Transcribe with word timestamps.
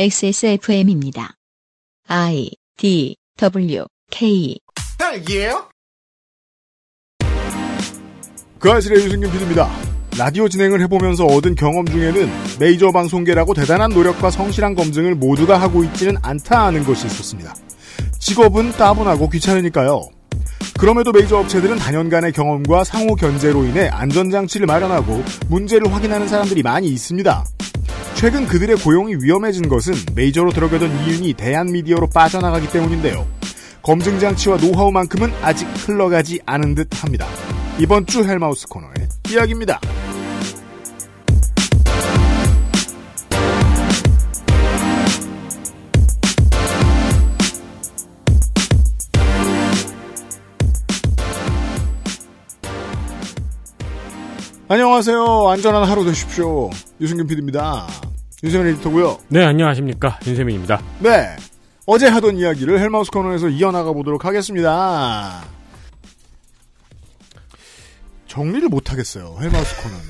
XSFM입니다. 0.00 1.34
I 2.06 2.50
D 2.76 3.16
W 3.36 3.84
K 4.12 4.56
딸기예요? 4.96 5.68
그 8.60 8.70
아실의 8.70 9.04
유승균 9.04 9.32
PD입니다. 9.32 9.68
라디오 10.16 10.48
진행을 10.48 10.80
해보면서 10.82 11.24
얻은 11.26 11.56
경험 11.56 11.84
중에는 11.84 12.30
메이저 12.60 12.92
방송계라고 12.92 13.54
대단한 13.54 13.90
노력과 13.90 14.30
성실한 14.30 14.76
검증을 14.76 15.16
모두가 15.16 15.60
하고 15.60 15.82
있지는 15.82 16.14
않다는 16.22 16.84
것이 16.84 17.08
있었습니다. 17.08 17.52
직업은 18.20 18.70
따분하고 18.74 19.28
귀찮으니까요. 19.28 20.00
그럼에도 20.78 21.10
메이저 21.10 21.38
업체들은 21.38 21.76
단연간의 21.76 22.34
경험과 22.34 22.84
상호 22.84 23.16
견제로 23.16 23.64
인해 23.64 23.88
안전장치를 23.88 24.68
마련하고 24.68 25.24
문제를 25.48 25.92
확인하는 25.92 26.28
사람들이 26.28 26.62
많이 26.62 26.86
있습니다. 26.86 27.44
최근 28.18 28.48
그들의 28.48 28.78
고용이 28.78 29.14
위험해진 29.20 29.68
것은 29.68 29.94
메이저로 30.16 30.50
들어가던 30.50 30.90
이윤이 31.04 31.34
대한 31.34 31.70
미디어로 31.70 32.08
빠져나가기 32.08 32.68
때문인데요. 32.72 33.24
검증 33.80 34.18
장치와 34.18 34.56
노하우만큼은 34.56 35.32
아직 35.40 35.66
흘러가지 35.86 36.40
않은 36.44 36.74
듯 36.74 36.88
합니다. 37.00 37.28
이번 37.78 38.06
주 38.06 38.24
헬마우스 38.24 38.66
코너의 38.66 39.08
이야기입니다. 39.30 39.80
안녕하세요. 54.66 55.48
안전한 55.50 55.84
하루 55.84 56.04
되십시오. 56.04 56.68
유승균 57.00 57.28
PD입니다. 57.28 58.07
윤세민 58.42 58.74
에디터고요. 58.74 59.18
네, 59.28 59.44
안녕하십니까. 59.44 60.18
윤세민입니다. 60.26 60.80
네. 61.00 61.34
어제 61.86 62.06
하던 62.06 62.36
이야기를 62.36 62.78
헬마우스 62.78 63.10
코너에서 63.10 63.48
이어나가 63.48 63.92
보도록 63.92 64.24
하겠습니다. 64.24 65.42
정리를 68.26 68.68
못 68.68 68.92
하겠어요. 68.92 69.36
헬마우스 69.40 69.74
코너는. 69.82 70.04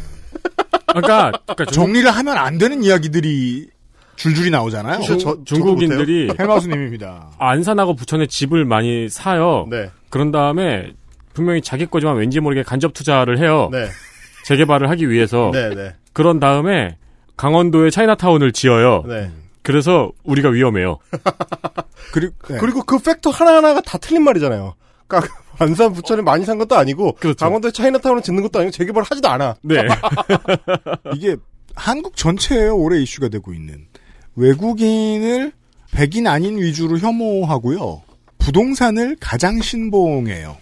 아까, 0.89 1.33
중, 1.65 1.67
정리를 1.85 2.11
하면 2.11 2.37
안 2.37 2.59
되는 2.59 2.83
이야기들이 2.83 3.69
줄줄이 4.17 4.51
나오잖아요. 4.51 5.01
중- 5.03 5.45
중국인들이 5.45 6.31
헬마우스님입니다. 6.39 7.31
안산하고 7.39 7.95
부천에 7.95 8.27
집을 8.27 8.65
많이 8.65 9.09
사요. 9.09 9.67
네. 9.71 9.91
그런 10.11 10.33
다음에 10.33 10.93
분명히 11.33 11.63
자기 11.63 11.87
거지만 11.87 12.17
왠지 12.17 12.41
모르게 12.41 12.63
간접 12.65 12.93
투자를 12.93 13.39
해요. 13.39 13.69
네. 13.71 13.87
재개발을 14.45 14.91
하기 14.91 15.09
위해서. 15.09 15.51
네. 15.53 15.71
네. 15.75 15.95
그런 16.13 16.41
다음에 16.41 16.97
강원도에 17.39 17.89
차이나타운을 17.89 18.53
지어요. 18.53 19.05
네. 19.07 19.31
그래서 19.63 20.13
우리가 20.25 20.51
위험해요. 20.51 20.99
그리고, 22.13 22.35
네. 22.49 22.59
그리고 22.59 22.83
그 22.83 22.99
팩터 22.99 23.31
하나하나가 23.31 23.81
다 23.81 23.97
틀린 23.97 24.25
말이잖아요. 24.25 24.75
그러니까 25.07 25.33
안산 25.59 25.93
부천에 25.95 26.21
많이 26.21 26.45
산 26.45 26.59
것도 26.59 26.77
아니고 26.77 27.15
그렇죠. 27.15 27.37
강원도에 27.37 27.71
차이나타운을 27.71 28.23
짓는 28.23 28.43
것도 28.43 28.59
아니고 28.59 28.73
재개발 28.73 29.03
하지도 29.05 29.29
않아. 29.29 29.57
네. 29.63 29.77
이게 31.15 31.37
한국 31.75 32.17
전체에 32.17 32.69
올해 32.69 33.01
이슈가 33.01 33.29
되고 33.29 33.53
있는 33.53 33.87
외국인을 34.37 35.53
백인 35.93 36.27
아닌 36.27 36.59
위주로 36.59 36.99
혐오하고요. 36.99 38.03
부동산을 38.39 39.17
가장 39.21 39.61
신봉해요. 39.61 40.57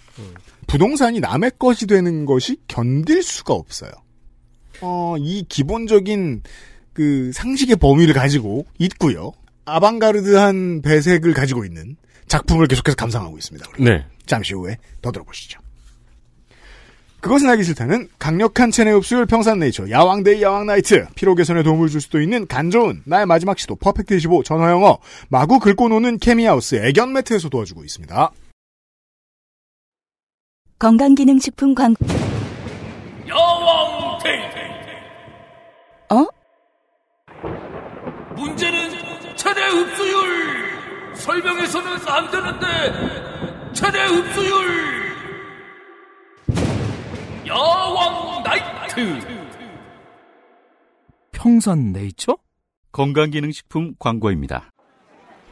부동산이 0.66 1.20
남의 1.20 1.52
것이 1.58 1.86
되는 1.86 2.26
것이 2.26 2.56
견딜 2.68 3.22
수가 3.22 3.54
없어요. 3.54 3.90
어, 4.80 5.16
이 5.18 5.44
기본적인 5.48 6.42
그 6.92 7.30
상식의 7.32 7.76
범위를 7.76 8.14
가지고 8.14 8.66
있고요. 8.78 9.32
아방가르드한 9.64 10.82
배색을 10.82 11.34
가지고 11.34 11.64
있는 11.64 11.96
작품을 12.28 12.66
계속해서 12.66 12.96
감상하고 12.96 13.36
있습니다. 13.36 13.66
우리. 13.74 13.84
네. 13.84 14.04
잠시 14.26 14.54
후에 14.54 14.78
더 15.02 15.12
들어보시죠. 15.12 15.60
그것은 17.20 17.48
알기 17.48 17.64
싫다는 17.64 18.08
강력한 18.18 18.70
체내 18.70 18.92
흡수율 18.92 19.26
평산네이처 19.26 19.90
야왕데이 19.90 20.42
야왕나이트 20.42 21.06
피로 21.16 21.34
개선에 21.34 21.62
도움을 21.64 21.88
줄 21.88 22.00
수도 22.00 22.20
있는 22.20 22.46
간 22.46 22.70
좋은 22.70 23.02
나의 23.04 23.26
마지막 23.26 23.58
시도 23.58 23.74
퍼펙트 23.74 24.14
25 24.14 24.44
전화영어 24.44 24.98
마구 25.28 25.58
긁고 25.58 25.88
노는 25.88 26.18
케미하우스 26.18 26.76
애견 26.76 27.12
매트에서 27.14 27.48
도와주고 27.48 27.82
있습니다. 27.84 28.30
건강기능식품 30.78 31.74
광 31.74 31.94
여왕 33.26 34.18
데이트 34.22 34.56
어? 36.14 36.26
문제는 38.36 38.90
최대 39.34 39.62
흡수율 39.66 41.14
설명해서는 41.14 41.92
안 42.06 42.30
되는데 42.30 43.72
최대 43.72 44.04
흡수율 44.04 45.06
여왕 47.46 48.42
나이트 48.42 49.20
평산 51.32 51.92
네이처? 51.92 52.36
건강기능식품 52.92 53.94
광고입니다. 53.98 54.72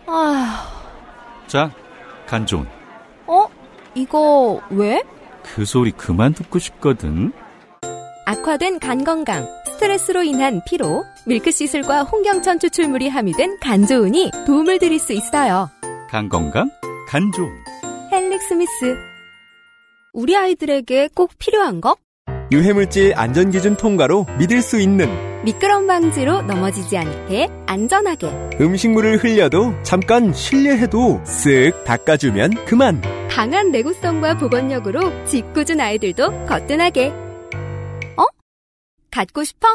아, 0.07 0.67
자, 1.47 1.71
간존. 2.27 2.67
어? 3.27 3.47
이거 3.95 4.61
왜? 4.71 5.03
그 5.43 5.65
소리 5.65 5.93
그만 5.93 6.33
듣고 6.33 6.59
싶거든. 6.59 7.33
악화된 8.27 8.79
간 8.81 9.05
건강, 9.05 9.47
스트레스로 9.75 10.23
인한 10.23 10.63
피로, 10.65 11.05
milk 11.27 11.49
thistle과 11.49 12.05
홍경천 12.05 12.59
추출물이 12.61 13.09
함유된 13.09 13.59
간 13.61 13.87
좋은이 13.87 14.31
도움을 14.47 14.79
드릴 14.79 14.99
수 14.99 15.13
있어요. 15.13 15.69
간 16.09 16.29
건강, 16.29 16.71
간존. 17.09 17.51
헬릭스미스. 18.13 18.97
우리 20.13 20.37
아이들에게 20.37 21.09
꼭 21.15 21.33
필요한 21.39 21.81
거? 21.81 21.97
유해물질 22.53 23.15
안전기준 23.17 23.77
통과로 23.77 24.27
믿을 24.39 24.63
수 24.63 24.79
있는 24.79 25.09
미끄럼 25.45 25.89
방지로 25.89 26.43
넘어지지 26.43 26.97
않게 26.97 27.49
안전하게. 27.67 28.29
음식물을 28.61 29.17
흘려도 29.25 29.75
잠깐 29.83 30.33
실례해도 30.33 31.23
쓱 31.25 31.85
닦아주면 31.85 32.65
그만. 32.65 33.03
강한 33.29 33.73
내구성과 33.73 34.39
보건력으로 34.39 35.25
짓궂은 35.27 35.81
아이들도 35.81 36.47
거뜬하게. 36.47 37.24
어? 39.15 39.21
갖고 39.21 39.45
싶어? 39.45 39.69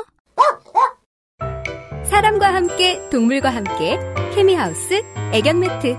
사람과 2.04 2.54
함께, 2.54 3.00
동물과 3.10 3.50
함께, 3.50 3.98
케미하우스 4.36 5.02
애견 5.32 5.60
매트. 5.60 5.96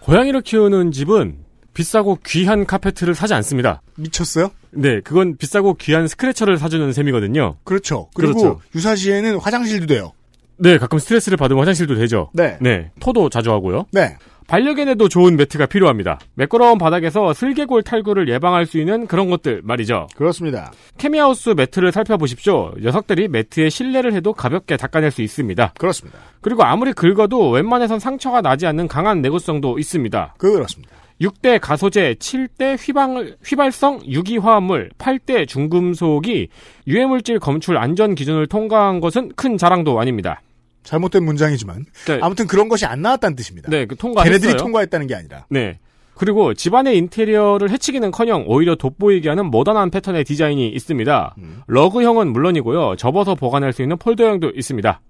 고양이를 0.00 0.42
키우는 0.42 0.92
집은 0.92 1.44
비싸고 1.74 2.18
귀한 2.24 2.64
카페트를 2.66 3.14
사지 3.14 3.34
않습니다. 3.34 3.82
미쳤어요? 3.96 4.50
네, 4.70 5.00
그건 5.00 5.36
비싸고 5.36 5.74
귀한 5.74 6.06
스크래처를 6.06 6.56
사주는 6.56 6.92
셈이거든요. 6.92 7.56
그렇죠. 7.64 8.08
그리고 8.14 8.34
그렇죠. 8.34 8.60
유사시에는 8.74 9.38
화장실도 9.38 9.86
돼요. 9.86 10.12
네, 10.56 10.78
가끔 10.78 10.98
스트레스를 10.98 11.36
받으면 11.36 11.60
화장실도 11.60 11.96
되죠. 11.96 12.30
네. 12.32 12.58
네, 12.60 12.90
토도 13.00 13.28
자주 13.28 13.50
하고요. 13.52 13.86
네. 13.92 14.16
반려견에도 14.48 15.08
좋은 15.10 15.36
매트가 15.36 15.66
필요합니다. 15.66 16.18
매끄러운 16.34 16.78
바닥에서 16.78 17.34
슬개골 17.34 17.82
탈구를 17.82 18.28
예방할 18.30 18.64
수 18.64 18.78
있는 18.78 19.06
그런 19.06 19.28
것들 19.28 19.60
말이죠. 19.62 20.08
그렇습니다. 20.16 20.72
케미하우스 20.96 21.50
매트를 21.50 21.92
살펴보십시오. 21.92 22.72
녀석들이 22.80 23.28
매트에 23.28 23.68
실내를 23.68 24.14
해도 24.14 24.32
가볍게 24.32 24.78
닦아낼 24.78 25.10
수 25.10 25.20
있습니다. 25.20 25.74
그렇습니다. 25.78 26.18
그리고 26.40 26.64
아무리 26.64 26.94
긁어도 26.94 27.50
웬만해선 27.50 27.98
상처가 27.98 28.40
나지 28.40 28.66
않는 28.66 28.88
강한 28.88 29.20
내구성도 29.20 29.78
있습니다. 29.78 30.34
그렇습니다. 30.38 30.96
6대 31.20 31.58
가소제, 31.60 32.14
7대 32.14 32.78
휘방, 32.80 33.34
휘발성 33.44 34.00
유기화합물, 34.06 34.90
8대 34.96 35.46
중금속이 35.46 36.48
유해물질 36.86 37.38
검출 37.38 37.76
안전 37.76 38.14
기준을 38.14 38.46
통과한 38.46 39.00
것은 39.00 39.32
큰 39.36 39.58
자랑도 39.58 40.00
아닙니다. 40.00 40.40
잘못된 40.84 41.22
문장이지만 41.24 41.84
네, 42.06 42.18
아무튼 42.22 42.46
그런 42.46 42.68
것이 42.68 42.86
안 42.86 43.02
나왔다는 43.02 43.36
뜻입니다. 43.36 43.68
네, 43.70 43.86
그 43.86 43.96
통과했어요. 43.96 44.38
걔네들이 44.38 44.58
통과했다는 44.58 45.06
게 45.06 45.14
아니라. 45.14 45.46
네. 45.50 45.78
그리고 46.14 46.52
집안의 46.52 46.96
인테리어를 46.98 47.70
해치기는커녕 47.70 48.44
오히려 48.48 48.74
돋보이게 48.74 49.28
하는 49.28 49.46
모던한 49.46 49.90
패턴의 49.90 50.24
디자인이 50.24 50.68
있습니다. 50.68 51.34
음. 51.38 51.60
러그형은 51.68 52.32
물론이고요. 52.32 52.96
접어서 52.96 53.36
보관할 53.36 53.72
수 53.72 53.82
있는 53.82 53.96
폴더형도 53.98 54.50
있습니다. 54.56 55.00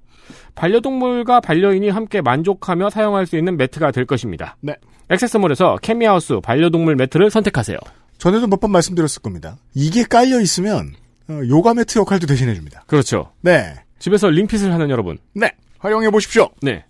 반려동물과 0.55 1.41
반려인이 1.41 1.88
함께 1.88 2.20
만족하며 2.20 2.91
사용할 2.91 3.26
수 3.26 3.37
있는 3.38 3.56
매트가 3.56 3.91
될 3.93 4.05
것입니다. 4.05 4.56
네. 4.61 4.75
액세스몰에서 5.09 5.79
케미하우스 5.81 6.41
반려동물 6.41 6.97
매트를 6.97 7.31
선택하세요. 7.31 7.79
전에도 8.19 8.47
몇 8.47 8.61
번 8.61 8.73
말씀드렸을 8.73 9.23
겁니다. 9.23 9.56
이게 9.75 10.03
깔려 10.03 10.41
있으면 10.41 10.93
어, 11.31 11.41
요가 11.49 11.73
매트 11.73 11.99
역할도 11.99 12.26
대신해 12.26 12.55
줍니다. 12.55 12.85
그렇죠. 12.87 13.32
네. 13.41 13.75
집에서 13.98 14.28
링핏을 14.28 14.72
하는 14.72 14.90
여러분. 14.90 15.18
네. 15.34 15.50
활용해 15.78 16.10
보십시오. 16.10 16.48
네. 16.62 16.84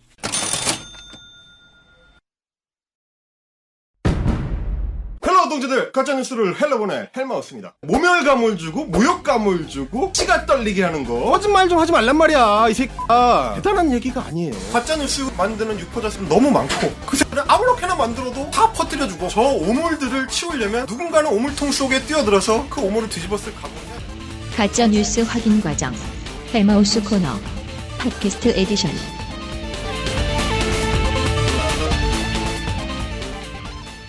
헬로 5.26 5.44
노동자들 5.44 5.93
가짜뉴스를 5.93 6.58
hell로 6.61 6.88
보내 6.88 7.11
헬마우스입니다. 7.14 7.75
모멸감을 7.82 8.56
주고 8.56 8.84
모욕감을 8.87 9.69
주고 9.69 10.10
치가 10.12 10.46
떨리게 10.46 10.82
하는 10.82 11.05
거 11.05 11.32
거짓말 11.32 11.69
좀 11.69 11.78
하지 11.78 11.93
말란 11.93 12.16
말이야 12.16 12.69
이 12.70 12.75
새끼야 12.75 13.52
대단한 13.56 13.93
얘기가 13.93 14.22
아니에요. 14.25 14.55
가짜뉴스 14.72 15.22
만드는 15.37 15.78
유포자 15.81 16.08
수는 16.08 16.28
너무 16.31 16.50
많고 16.50 16.93
그 17.05 17.16
새끼를 17.16 17.43
아무렇게나 17.46 17.94
만들어도 17.96 18.50
다 18.50 18.72
퍼뜨려주고 18.72 19.28
저 19.28 19.40
오물들을 19.43 20.28
치우려면 20.28 20.87
누군가는 20.87 21.31
오물통 21.31 21.72
속에 21.72 22.00
뛰어들어서 22.06 22.66
그 22.70 22.81
오물을 22.81 23.08
뒤집어쓸 23.11 23.55
각오냐 23.55 23.99
가짜 24.56 24.87
뉴스 24.87 25.20
확인 25.20 25.60
과정. 25.60 25.93
헬마우스 26.55 27.03
코너. 27.03 27.27
팟캐스트 27.99 28.49
에디션. 28.56 28.91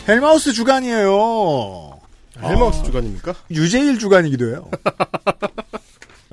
헬마우스 0.07 0.53
주간이에요. 0.53 1.99
헬마우스 2.41 2.83
주간입니까? 2.83 3.35
유재일 3.51 3.99
주간이기도 3.99 4.49
해요. 4.49 4.69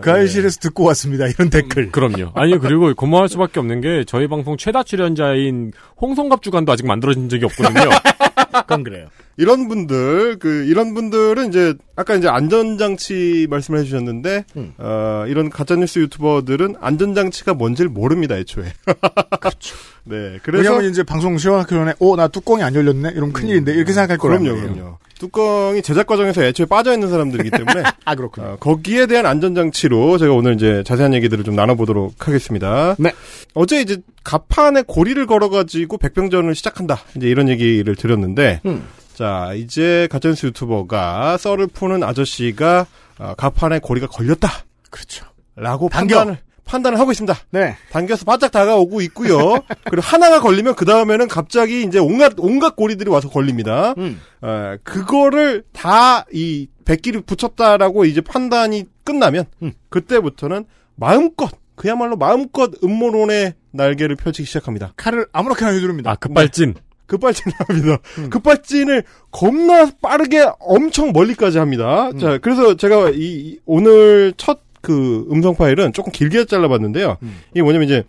그 0.06 0.12
알실에서 0.12 0.61
듣고 0.61 0.85
왔습니다. 0.85 1.26
이런 1.26 1.50
댓글. 1.50 1.91
그럼요. 1.91 2.31
아니 2.35 2.56
그리고 2.58 2.94
고마울 2.94 3.29
수밖에 3.29 3.58
없는 3.58 3.81
게 3.81 4.05
저희 4.06 4.29
방송 4.29 4.56
최다 4.56 4.85
출연자인 4.85 5.73
홍성갑 6.00 6.43
주간도 6.43 6.70
아직 6.70 6.87
만들어진 6.87 7.29
적이 7.29 7.47
없거든요. 7.47 7.91
그건 8.62 8.85
그래요. 8.85 9.08
이런 9.38 9.69
분들, 9.69 10.38
그, 10.38 10.64
이런 10.64 10.94
분들은 10.94 11.49
이제, 11.49 11.75
아까 11.94 12.14
이제 12.14 12.26
안전장치 12.26 13.49
말씀을 13.50 13.81
해주셨는데, 13.81 14.44
음. 14.56 14.73
어, 14.79 15.25
이런 15.29 15.50
가짜뉴스 15.50 15.99
유튜버들은 15.99 16.76
안전장치가 16.81 17.52
뭔지를 17.52 17.91
모릅니다, 17.91 18.37
애초에. 18.37 18.73
그렇죠. 19.41 19.76
네, 20.05 20.38
그래서. 20.43 20.70
왜냐면 20.70 20.91
이제 20.91 21.02
방송 21.02 21.37
시작하기 21.37 21.69
전에, 21.69 21.93
어, 21.99 22.17
나 22.17 22.29
뚜껑이 22.29 22.62
안 22.62 22.75
열렸네? 22.75 23.11
이러면 23.11 23.35
큰일인데, 23.35 23.75
이렇게 23.75 23.93
생각할 23.93 24.17
거란 24.17 24.43
그럼요. 24.43 24.61
그럼요. 24.62 24.99
뚜껑이 25.18 25.82
제작 25.82 26.06
과정에서 26.06 26.42
애초에 26.44 26.66
빠져 26.66 26.92
있는 26.92 27.08
사람들이기 27.08 27.50
때문에 27.50 27.82
아, 28.04 28.14
그렇군요. 28.14 28.46
어, 28.46 28.56
거기에 28.60 29.06
대한 29.06 29.26
안전 29.26 29.54
장치로 29.54 30.18
제가 30.18 30.32
오늘 30.32 30.54
이제 30.54 30.82
자세한 30.84 31.14
얘기들을 31.14 31.44
좀 31.44 31.54
나눠보도록 31.54 32.26
하겠습니다. 32.26 32.96
네. 32.98 33.12
어제 33.54 33.80
이제 33.80 33.98
가판에 34.24 34.82
고리를 34.86 35.24
걸어가지고 35.26 35.98
백병전을 35.98 36.54
시작한다. 36.54 36.98
이제 37.16 37.28
이런 37.28 37.48
얘기를 37.48 37.94
드렸는데, 37.96 38.60
음. 38.66 38.86
자 39.14 39.52
이제 39.54 40.08
가짜뉴스 40.10 40.46
유튜버가 40.46 41.38
썰을 41.38 41.68
푸는 41.68 42.02
아저씨가 42.02 42.86
어, 43.18 43.34
가판에 43.36 43.78
고리가 43.78 44.08
걸렸다. 44.08 44.50
그렇죠. 44.90 45.24
라고 45.56 45.88
당겨. 45.88 46.18
판단을 46.18 46.38
판단을 46.66 46.98
하고 46.98 47.12
있습니다. 47.12 47.34
네. 47.50 47.76
당겨서 47.90 48.24
바짝 48.26 48.50
다가오고 48.52 49.00
있고요. 49.02 49.60
그리고 49.84 50.02
하나가 50.02 50.40
걸리면 50.40 50.74
그 50.74 50.84
다음에는 50.84 51.28
갑자기 51.28 51.82
이제 51.84 51.98
온갖 51.98 52.34
온갖 52.38 52.76
고리들이 52.76 53.08
와서 53.08 53.28
걸립니다. 53.30 53.94
음. 53.96 54.20
어, 54.42 54.76
그거를 54.84 55.62
다 55.72 56.24
이 56.32 56.68
백기를 56.84 57.22
붙였다라고 57.22 58.04
이제 58.04 58.20
판단이 58.20 58.84
끝나면 59.04 59.44
음. 59.62 59.72
그때부터는 59.88 60.64
마음껏 60.96 61.50
그야말로 61.74 62.16
마음껏 62.16 62.70
음모론의 62.82 63.54
날개를 63.72 64.16
펼치기 64.16 64.46
시작합니다. 64.46 64.92
칼을 64.96 65.26
아무렇게나 65.32 65.72
휘두릅니다. 65.72 66.10
아 66.12 66.14
급발진. 66.16 66.74
급발진을 67.06 67.54
합니다. 67.68 67.98
음. 68.18 68.30
급발진을 68.30 69.04
겁나 69.30 69.88
빠르게 70.02 70.48
엄청 70.58 71.12
멀리까지 71.12 71.58
합니다. 71.58 72.08
음. 72.10 72.18
자, 72.18 72.38
그래서 72.38 72.76
제가 72.76 73.10
이, 73.10 73.14
이- 73.20 73.58
오늘 73.66 74.32
첫 74.36 74.60
그 74.87 75.27
음성 75.33 75.56
파일은 75.56 75.93
조금 75.93 76.12
길게 76.12 76.44
잘라봤는데요. 76.44 77.17
음. 77.21 77.41
이게 77.50 77.61
뭐냐면 77.61 77.88
이제 77.88 78.05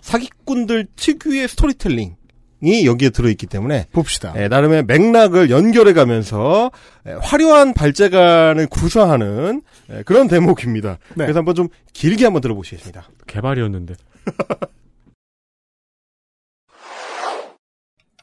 사기꾼들 0.00 0.88
특유의 0.96 1.46
스토리텔링 1.46 2.16
이 2.62 2.84
여기에 2.84 3.10
들어있기 3.10 3.46
때문에 3.46 3.86
봅시다. 3.92 4.34
예, 4.36 4.48
나름의 4.48 4.86
맥락을 4.86 5.50
연결해 5.50 5.92
가면서 5.92 6.72
예, 7.06 7.12
화려한 7.12 7.74
발재간을 7.74 8.66
구사하는 8.66 9.62
예, 9.92 10.02
그런 10.02 10.26
대목입니다. 10.26 10.98
네. 11.14 11.24
그래서 11.26 11.38
한번 11.38 11.54
좀 11.54 11.68
길게 11.92 12.24
한번 12.24 12.42
들어보시겠습니다. 12.42 13.08
개발이었는데. 13.28 13.94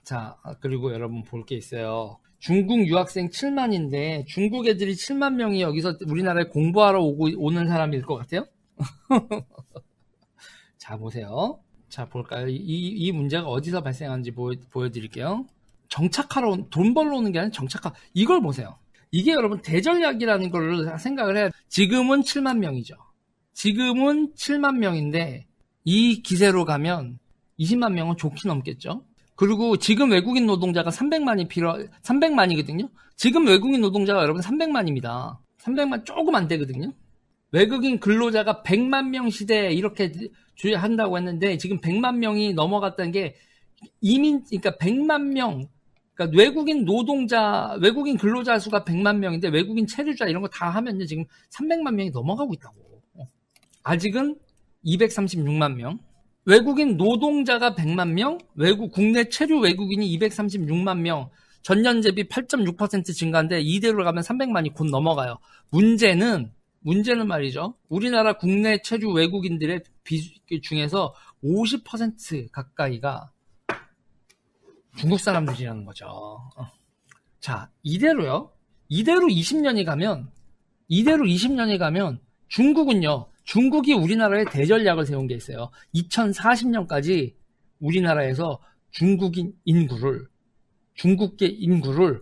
자, 0.07 0.37
아, 0.43 0.53
그리고 0.59 0.93
여러분 0.93 1.23
볼 1.23 1.45
게 1.45 1.55
있어요. 1.55 2.19
중국 2.39 2.85
유학생 2.87 3.29
7만인데 3.29 4.25
중국 4.27 4.67
애들이 4.67 4.93
7만 4.93 5.33
명이 5.35 5.61
여기서 5.61 5.97
우리나라에 6.07 6.45
공부하러 6.45 7.01
오고 7.01 7.29
오는 7.37 7.67
사람일 7.67 8.03
것 8.03 8.15
같아요? 8.15 8.45
자, 10.77 10.97
보세요. 10.97 11.59
자, 11.89 12.07
볼까요? 12.07 12.47
이, 12.47 12.55
이 12.57 13.11
문제가 13.11 13.47
어디서 13.47 13.81
발생한지 13.81 14.31
보여, 14.31 14.55
보여드릴게요. 14.69 15.45
정착하러, 15.89 16.51
온- 16.51 16.69
돈 16.69 16.93
벌러 16.93 17.17
오는 17.17 17.31
게 17.31 17.39
아니라 17.39 17.51
정착하, 17.51 17.93
이걸 18.13 18.41
보세요. 18.41 18.77
이게 19.09 19.31
여러분 19.31 19.61
대전략이라는 19.61 20.51
걸 20.51 20.99
생각을 20.99 21.37
해야 21.37 21.49
지금은 21.69 22.21
7만 22.21 22.57
명이죠. 22.59 22.95
지금은 23.53 24.33
7만 24.35 24.77
명인데 24.77 25.47
이 25.85 26.21
기세로 26.21 26.65
가면 26.65 27.17
20만 27.57 27.93
명은 27.93 28.17
좋게 28.17 28.47
넘겠죠. 28.47 29.03
그리고 29.37 29.77
지금 29.77 30.11
외국인 30.11 30.47
노동자가 30.47 30.89
300만이 30.89 31.47
필요, 31.47 31.77
300만이거든요. 32.01 32.89
지금 33.15 33.47
외국인 33.47 33.81
노동자가 33.81 34.23
여러분 34.23 34.41
300만입니다. 34.41 35.37
300만 35.59 36.05
조금 36.05 36.35
안 36.35 36.47
되거든요. 36.47 36.91
외국인 37.51 37.99
근로자가 37.99 38.63
100만 38.63 39.09
명 39.09 39.29
시대에 39.29 39.71
이렇게 39.71 40.11
주의한다고 40.55 41.17
했는데 41.17 41.57
지금 41.57 41.79
100만 41.79 42.17
명이 42.17 42.53
넘어갔다는 42.53 43.11
게 43.11 43.35
이민, 44.01 44.43
그러니까 44.43 44.71
100만 44.77 45.33
명, 45.33 45.67
그러니까 46.15 46.35
외국인 46.35 46.83
노동자, 46.83 47.77
외국인 47.79 48.17
근로자 48.17 48.57
수가 48.57 48.83
100만 48.83 49.19
명인데 49.19 49.49
외국인 49.49 49.85
체류자 49.85 50.25
이런 50.25 50.41
거 50.41 50.47
다 50.49 50.69
하면요 50.71 51.05
지금 51.05 51.25
300만 51.51 51.93
명이 51.93 52.09
넘어가고 52.09 52.53
있다고. 52.55 52.75
아직은 53.83 54.35
236만 54.83 55.75
명. 55.75 55.99
외국인 56.47 56.95
노동자가 56.95 57.75
100만 57.75 58.13
명, 58.13 58.37
외국 58.55 58.93
국내 58.93 59.27
체류 59.27 59.59
외국인이 59.59 60.17
236만 60.17 60.99
명. 60.99 61.29
전년 61.61 61.99
대비 61.99 62.23
8.6% 62.23 63.13
증가인데 63.13 63.59
이대로 63.59 64.05
가면 64.05 64.23
300만이 64.23 64.73
곧 64.73 64.85
넘어가요. 64.85 65.39
문제는 65.71 66.53
문제는 66.79 67.27
말이죠. 67.27 67.75
우리나라 67.89 68.37
국내 68.37 68.81
체류 68.81 69.11
외국인들의 69.11 69.83
비 70.05 70.61
중에서 70.61 71.13
50% 71.43 72.49
가까이가 72.53 73.29
중국 74.95 75.19
사람들이라는 75.19 75.83
거죠. 75.83 76.05
어. 76.07 76.71
자, 77.41 77.69
이대로요. 77.83 78.53
이대로 78.87 79.27
20년이 79.27 79.85
가면 79.85 80.31
이대로 80.87 81.25
20년이 81.25 81.77
가면 81.77 82.21
중국은요. 82.47 83.27
중국이 83.47 83.93
우리나라에 83.93 84.43
대전략을 84.51 85.05
세운 85.05 85.25
게 85.25 85.33
있어요. 85.33 85.71
2040년까지 85.95 87.33
우리나라에서 87.79 88.59
중국인 88.91 89.53
인구를 89.63 90.27
중국계 90.95 91.47
인구를 91.47 92.21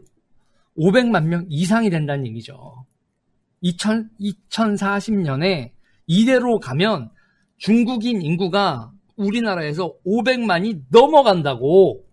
500만 0.77 1.25
명 1.25 1.45
이상이 1.49 1.89
된다는 1.89 2.27
얘기죠. 2.27 2.85
2000, 3.61 4.09
2040년에 4.19 5.71
이대로 6.05 6.59
가면 6.59 7.09
중국인 7.57 8.21
인구가 8.21 8.91
우리나라에서 9.15 9.95
500만이 10.05 10.83
넘어간다고. 10.91 12.05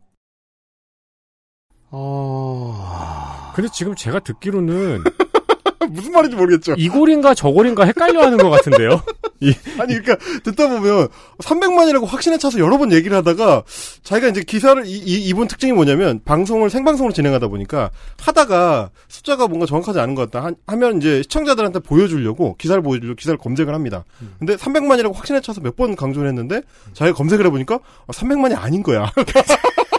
어... 1.90 3.52
근데 3.54 3.68
지금 3.74 3.94
제가 3.94 4.20
듣기로는 4.20 5.04
무슨 5.90 6.12
말인지 6.12 6.36
모르겠죠. 6.36 6.74
이골인가 6.78 7.34
저골인가 7.34 7.84
헷갈려하는 7.84 8.38
것 8.38 8.50
같은데요. 8.50 9.02
아니 9.78 10.00
그러니까 10.00 10.16
듣다 10.44 10.68
보면 10.68 11.08
300만이라고 11.38 12.06
확신에 12.06 12.38
차서 12.38 12.60
여러 12.60 12.78
번 12.78 12.92
얘기를 12.92 13.16
하다가 13.16 13.64
자기가 14.04 14.28
이제 14.28 14.42
기사를 14.42 14.86
이, 14.86 14.90
이 14.92 15.24
이분 15.28 15.48
특징이 15.48 15.72
뭐냐면 15.72 16.20
방송을 16.24 16.70
생방송으로 16.70 17.12
진행하다 17.12 17.48
보니까 17.48 17.90
하다가 18.20 18.90
숫자가 19.08 19.48
뭔가 19.48 19.66
정확하지 19.66 19.98
않은 19.98 20.14
것 20.14 20.30
같다 20.30 20.46
하- 20.46 20.52
하면 20.68 20.98
이제 20.98 21.22
시청자들한테 21.22 21.80
보여주려고 21.80 22.56
기사를 22.56 22.80
보여주려고 22.82 23.16
기사를 23.16 23.36
검색을 23.38 23.74
합니다. 23.74 24.04
근데 24.38 24.54
300만이라고 24.56 25.12
확신에 25.14 25.40
차서 25.40 25.60
몇 25.60 25.72
번 25.76 25.96
강조를 25.96 26.28
했는데 26.28 26.60
자기가 26.92 27.16
검색을 27.16 27.46
해보니까 27.46 27.78
300만이 28.08 28.54
아닌 28.56 28.82
거야. 28.82 29.10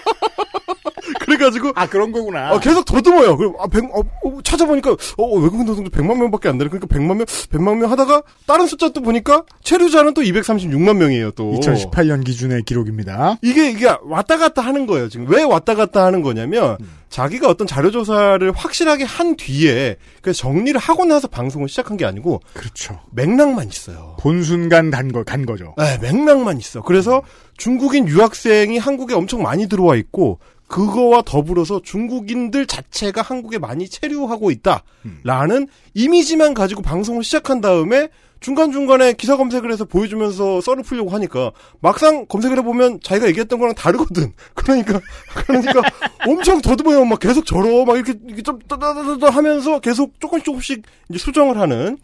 그래가지고 1.38 1.72
아 1.76 1.88
그런 1.88 2.12
거구나. 2.12 2.54
어, 2.54 2.60
계속 2.60 2.86
더듬어요. 2.86 3.38
그럼 3.38 3.54
아, 3.60 3.68
100, 3.68 3.86
어, 3.86 4.00
어, 4.00 4.42
찾아보니까 4.44 4.92
어, 5.18 5.40
외국인 5.40 5.66
노동자 5.66 5.90
100만 5.90 6.18
명밖에 6.18 6.50
안 6.50 6.58
되네. 6.58 6.70
그러니까 6.70 6.88
100만 6.88 7.16
명, 7.18 7.26
100만 7.26 7.78
명 7.78 7.92
하다가 7.92 8.24
다른 8.46 8.68
숫자 8.68 8.90
또 8.90 9.02
보니까 9.02 9.44
체류자는 9.64 10.14
또 10.14 10.22
236만 10.22 10.98
명이에요. 10.98 11.32
또 11.32 11.54
2018년 11.60 12.24
기준의 12.26 12.64
기록입니다. 12.64 13.38
이게 13.42 13.70
이게 13.70 13.94
왔다 14.04 14.38
갔다 14.38 14.62
하는 14.62 14.86
거예요. 14.86 15.10
지금 15.10 15.28
왜 15.30 15.44
왔다 15.44 15.76
갔다 15.76 16.06
하는 16.06 16.22
거냐면 16.22 16.78
자기가 17.14 17.48
어떤 17.48 17.68
자료 17.68 17.92
조사를 17.92 18.52
확실하게 18.54 19.04
한 19.04 19.36
뒤에 19.36 19.98
그래서 20.24 20.40
정리를 20.40 20.80
하고 20.80 21.06
나서 21.06 21.28
방송을 21.28 21.70
시작한 21.70 21.96
게 21.96 22.06
아니고 22.06 22.42
그렇죠. 22.54 23.00
맥락만 23.12 23.68
있어요. 23.68 24.18
본 24.20 24.42
순간 24.42 24.90
간 24.90 25.12
거, 25.12 25.24
간 25.24 25.46
거죠. 25.46 25.76
네, 25.78 26.00
맥락만 26.02 26.58
있어. 26.58 26.82
그래서 26.82 27.22
중국인 27.58 28.08
유학생이 28.08 28.80
한국에 28.80 29.14
엄청 29.14 29.44
많이 29.44 29.68
들어와 29.70 29.96
있고 29.96 30.40
그거와 30.68 31.22
더불어서 31.24 31.82
중국인들 31.84 32.66
자체가 32.66 33.22
한국에 33.22 33.58
많이 33.60 33.88
체류하고 33.88 34.52
있다라는 34.52 35.68
이미지만 35.94 36.54
가지고 36.54 36.82
방송을 36.82 37.24
시작한 37.24 37.62
다음에 37.62 38.10
중간중간에 38.40 39.14
기사 39.14 39.38
검색을 39.38 39.72
해서 39.72 39.86
보여주면서 39.86 40.60
썰을 40.60 40.84
풀려고 40.84 41.12
하니까 41.12 41.52
막상 41.80 42.26
검색을 42.26 42.58
해보면 42.58 43.00
자기가 43.02 43.28
얘기했던 43.28 43.58
거랑 43.58 43.74
다르거든. 43.74 44.34
그러니까 44.54 45.00
그러니까 45.34 45.82
엄청 46.28 46.62
더듬어요. 46.62 47.06
막 47.06 47.20
계속 47.20 47.46
절어. 47.46 47.86
막 47.86 47.96
이렇게, 47.96 48.16
이렇게 48.28 48.42
좀 48.42 48.60
따다다다 48.68 49.30
하면서 49.30 49.80
계속 49.80 50.20
조금씩 50.20 50.44
조금씩 50.46 50.84
이제 51.10 51.20
수정을 51.20 51.58
하는. 51.58 51.98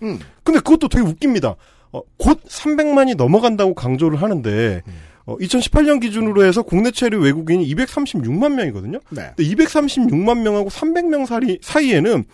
근데 0.43 0.61
그것도 0.61 0.87
되게 0.87 1.03
웃깁니다. 1.03 1.55
어, 1.91 2.01
곧 2.17 2.41
300만이 2.45 3.15
넘어간다고 3.17 3.73
강조를 3.73 4.21
하는데 4.21 4.81
어, 5.29 5.37
2018년 5.37 6.01
기준으로 6.01 6.43
해서 6.43 6.63
국내 6.63 6.89
체류 6.89 7.19
외국인이 7.19 7.63
236만 7.75 8.53
명이거든요. 8.55 8.99
네. 9.11 9.31
근데 9.35 9.43
236만 9.55 10.41
명하고 10.41 10.69
300명 10.69 11.27
사이, 11.27 11.59
사이에는 11.61 12.25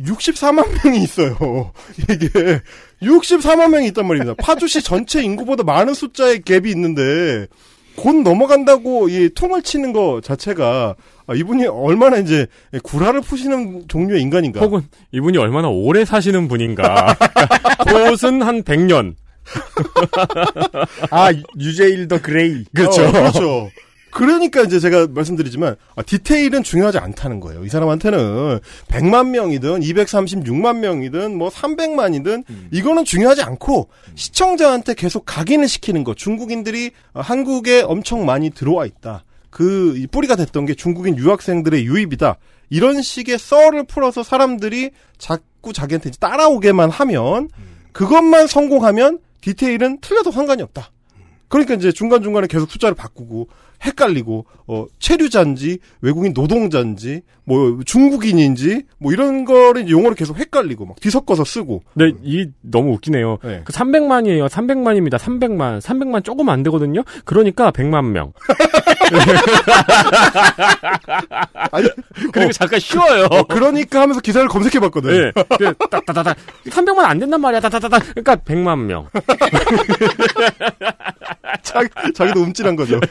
64만 0.00 0.66
명이 0.84 1.02
있어요. 1.02 1.72
이게 2.10 2.60
64만 3.02 3.70
명이 3.70 3.86
있단 3.88 4.06
말입니다. 4.06 4.34
파주시 4.34 4.82
전체 4.82 5.22
인구보다 5.22 5.62
많은 5.62 5.94
숫자의 5.94 6.40
갭이 6.40 6.66
있는데 6.66 7.46
곧 7.96 8.22
넘어간다고 8.22 9.08
이 9.08 9.30
통을 9.34 9.62
치는 9.62 9.92
거 9.92 10.20
자체가 10.22 10.96
아, 11.26 11.34
이분이 11.34 11.66
얼마나 11.66 12.16
이제 12.16 12.46
구라를 12.82 13.20
푸시는 13.20 13.86
종류의 13.86 14.22
인간인가. 14.22 14.60
혹은 14.60 14.82
이분이 15.12 15.36
얼마나 15.38 15.68
오래 15.68 16.04
사시는 16.04 16.48
분인가. 16.48 17.16
곳은 17.86 18.42
한 18.42 18.62
100년. 18.62 19.14
아, 21.10 21.30
유제일 21.58 22.08
더 22.08 22.20
그레이. 22.20 22.64
그렇죠. 22.74 23.06
어, 23.06 23.12
그렇죠. 23.12 23.70
그러니까 24.10 24.62
이제 24.62 24.80
제가 24.80 25.06
말씀드리지만 25.10 25.76
아, 25.94 26.02
디테일은 26.02 26.62
중요하지 26.62 26.98
않다는 26.98 27.40
거예요. 27.40 27.64
이 27.64 27.68
사람한테는 27.68 28.60
100만 28.88 29.28
명이든 29.30 29.80
236만 29.80 30.78
명이든 30.78 31.36
뭐 31.36 31.50
300만이든 31.50 32.44
이거는 32.72 33.04
중요하지 33.04 33.42
않고 33.42 33.88
시청자한테 34.14 34.94
계속 34.94 35.24
각인을 35.26 35.68
시키는 35.68 36.04
거. 36.04 36.14
중국인들이 36.14 36.90
어, 37.12 37.20
한국에 37.20 37.82
엄청 37.82 38.24
많이 38.24 38.50
들어와 38.50 38.86
있다. 38.86 39.24
그이 39.50 40.06
뿌리가 40.06 40.36
됐던 40.36 40.66
게 40.66 40.74
중국인 40.74 41.16
유학생들의 41.16 41.84
유입이다. 41.84 42.36
이런 42.70 43.00
식의 43.00 43.38
썰을 43.38 43.84
풀어서 43.84 44.22
사람들이 44.22 44.90
자꾸 45.16 45.72
자기한테 45.72 46.10
이제 46.10 46.18
따라오게만 46.18 46.90
하면 46.90 47.48
그것만 47.92 48.46
성공하면 48.46 49.20
디테일은 49.48 50.00
틀려도 50.02 50.30
상관이 50.30 50.62
없다. 50.62 50.90
그러니까 51.48 51.74
이제 51.74 51.90
중간중간에 51.90 52.46
계속 52.48 52.70
숫자를 52.70 52.94
바꾸고 52.94 53.48
헷갈리고 53.84 54.46
어 54.66 54.86
체류자인지 54.98 55.78
외국인 56.00 56.32
노동자인지 56.32 57.20
뭐 57.44 57.80
중국인인지 57.84 58.82
뭐 58.98 59.12
이런 59.12 59.44
거를 59.46 59.82
이제 59.82 59.90
용어를 59.90 60.14
계속 60.14 60.38
헷갈리고 60.38 60.84
막 60.84 61.00
뒤섞어서 61.00 61.44
쓰고 61.44 61.82
근데 61.94 62.12
이 62.22 62.50
너무 62.60 62.92
웃기네요. 62.92 63.38
네. 63.42 63.62
그 63.64 63.72
300만이에요. 63.72 64.48
300만입니다. 64.48 65.18
300만. 65.18 65.80
300만 65.80 66.22
조금 66.24 66.48
안 66.50 66.62
되거든요. 66.64 67.02
그러니까 67.24 67.70
100만 67.70 68.10
명. 68.10 68.32
아니 71.72 71.88
그리고 72.32 72.52
잠깐 72.52 72.78
쉬워요. 72.80 73.26
어, 73.30 73.42
그러니까 73.44 74.02
하면서 74.02 74.20
기사를 74.20 74.46
검색해 74.48 74.78
봤거든. 74.80 75.10
네. 75.10 75.32
그 75.56 75.72
따따따따 75.88 76.34
300만 76.66 76.98
안 76.98 77.18
된단 77.18 77.40
말이야. 77.40 77.60
따따따따. 77.60 77.98
그러니까 77.98 78.36
100만 78.36 78.84
명. 78.84 79.08
자기, 81.62 81.88
자기도 82.14 82.40
움찔한 82.40 82.76
거죠. 82.76 83.00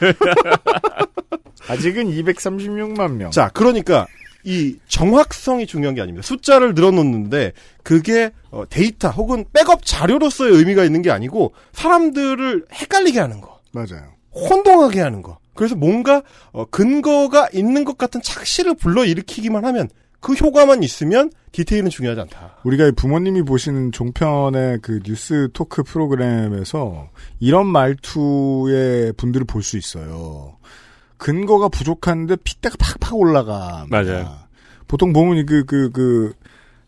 아직은 1.68 2.10
236만 2.10 3.12
명. 3.12 3.30
자, 3.30 3.50
그러니까 3.52 4.06
이 4.44 4.76
정확성이 4.88 5.66
중요한 5.66 5.94
게 5.94 6.00
아닙니다. 6.00 6.26
숫자를 6.26 6.74
늘어놓는데 6.74 7.52
그게 7.82 8.30
어, 8.50 8.64
데이터 8.68 9.10
혹은 9.10 9.44
백업 9.52 9.84
자료로서의 9.84 10.52
의미가 10.54 10.84
있는 10.84 11.02
게 11.02 11.10
아니고 11.10 11.52
사람들을 11.72 12.66
헷갈리게 12.72 13.20
하는 13.20 13.40
거, 13.40 13.60
맞아요. 13.72 14.14
혼동하게 14.34 15.00
하는 15.00 15.22
거. 15.22 15.38
그래서 15.54 15.74
뭔가 15.74 16.22
어, 16.52 16.64
근거가 16.66 17.48
있는 17.52 17.84
것 17.84 17.98
같은 17.98 18.22
착시를 18.22 18.74
불러일으키기만 18.74 19.64
하면 19.64 19.88
그 20.20 20.32
효과만 20.34 20.82
있으면 20.82 21.30
디테일은 21.52 21.90
중요하지 21.90 22.20
않다. 22.22 22.56
우리가 22.64 22.90
부모님이 22.96 23.42
보시는 23.42 23.92
종편의 23.92 24.80
그 24.82 25.00
뉴스 25.04 25.48
토크 25.52 25.82
프로그램에서 25.82 27.10
이런 27.40 27.66
말투의 27.66 29.12
분들을 29.14 29.46
볼 29.46 29.62
수 29.62 29.76
있어요. 29.76 30.56
근거가 31.16 31.68
부족한데 31.68 32.36
핏대가 32.44 32.76
팍팍 32.78 33.14
올라가. 33.16 33.86
맞아요. 33.88 34.36
보통 34.86 35.12
보면 35.12 35.46
그, 35.46 35.64
그, 35.64 35.90
그, 35.90 36.32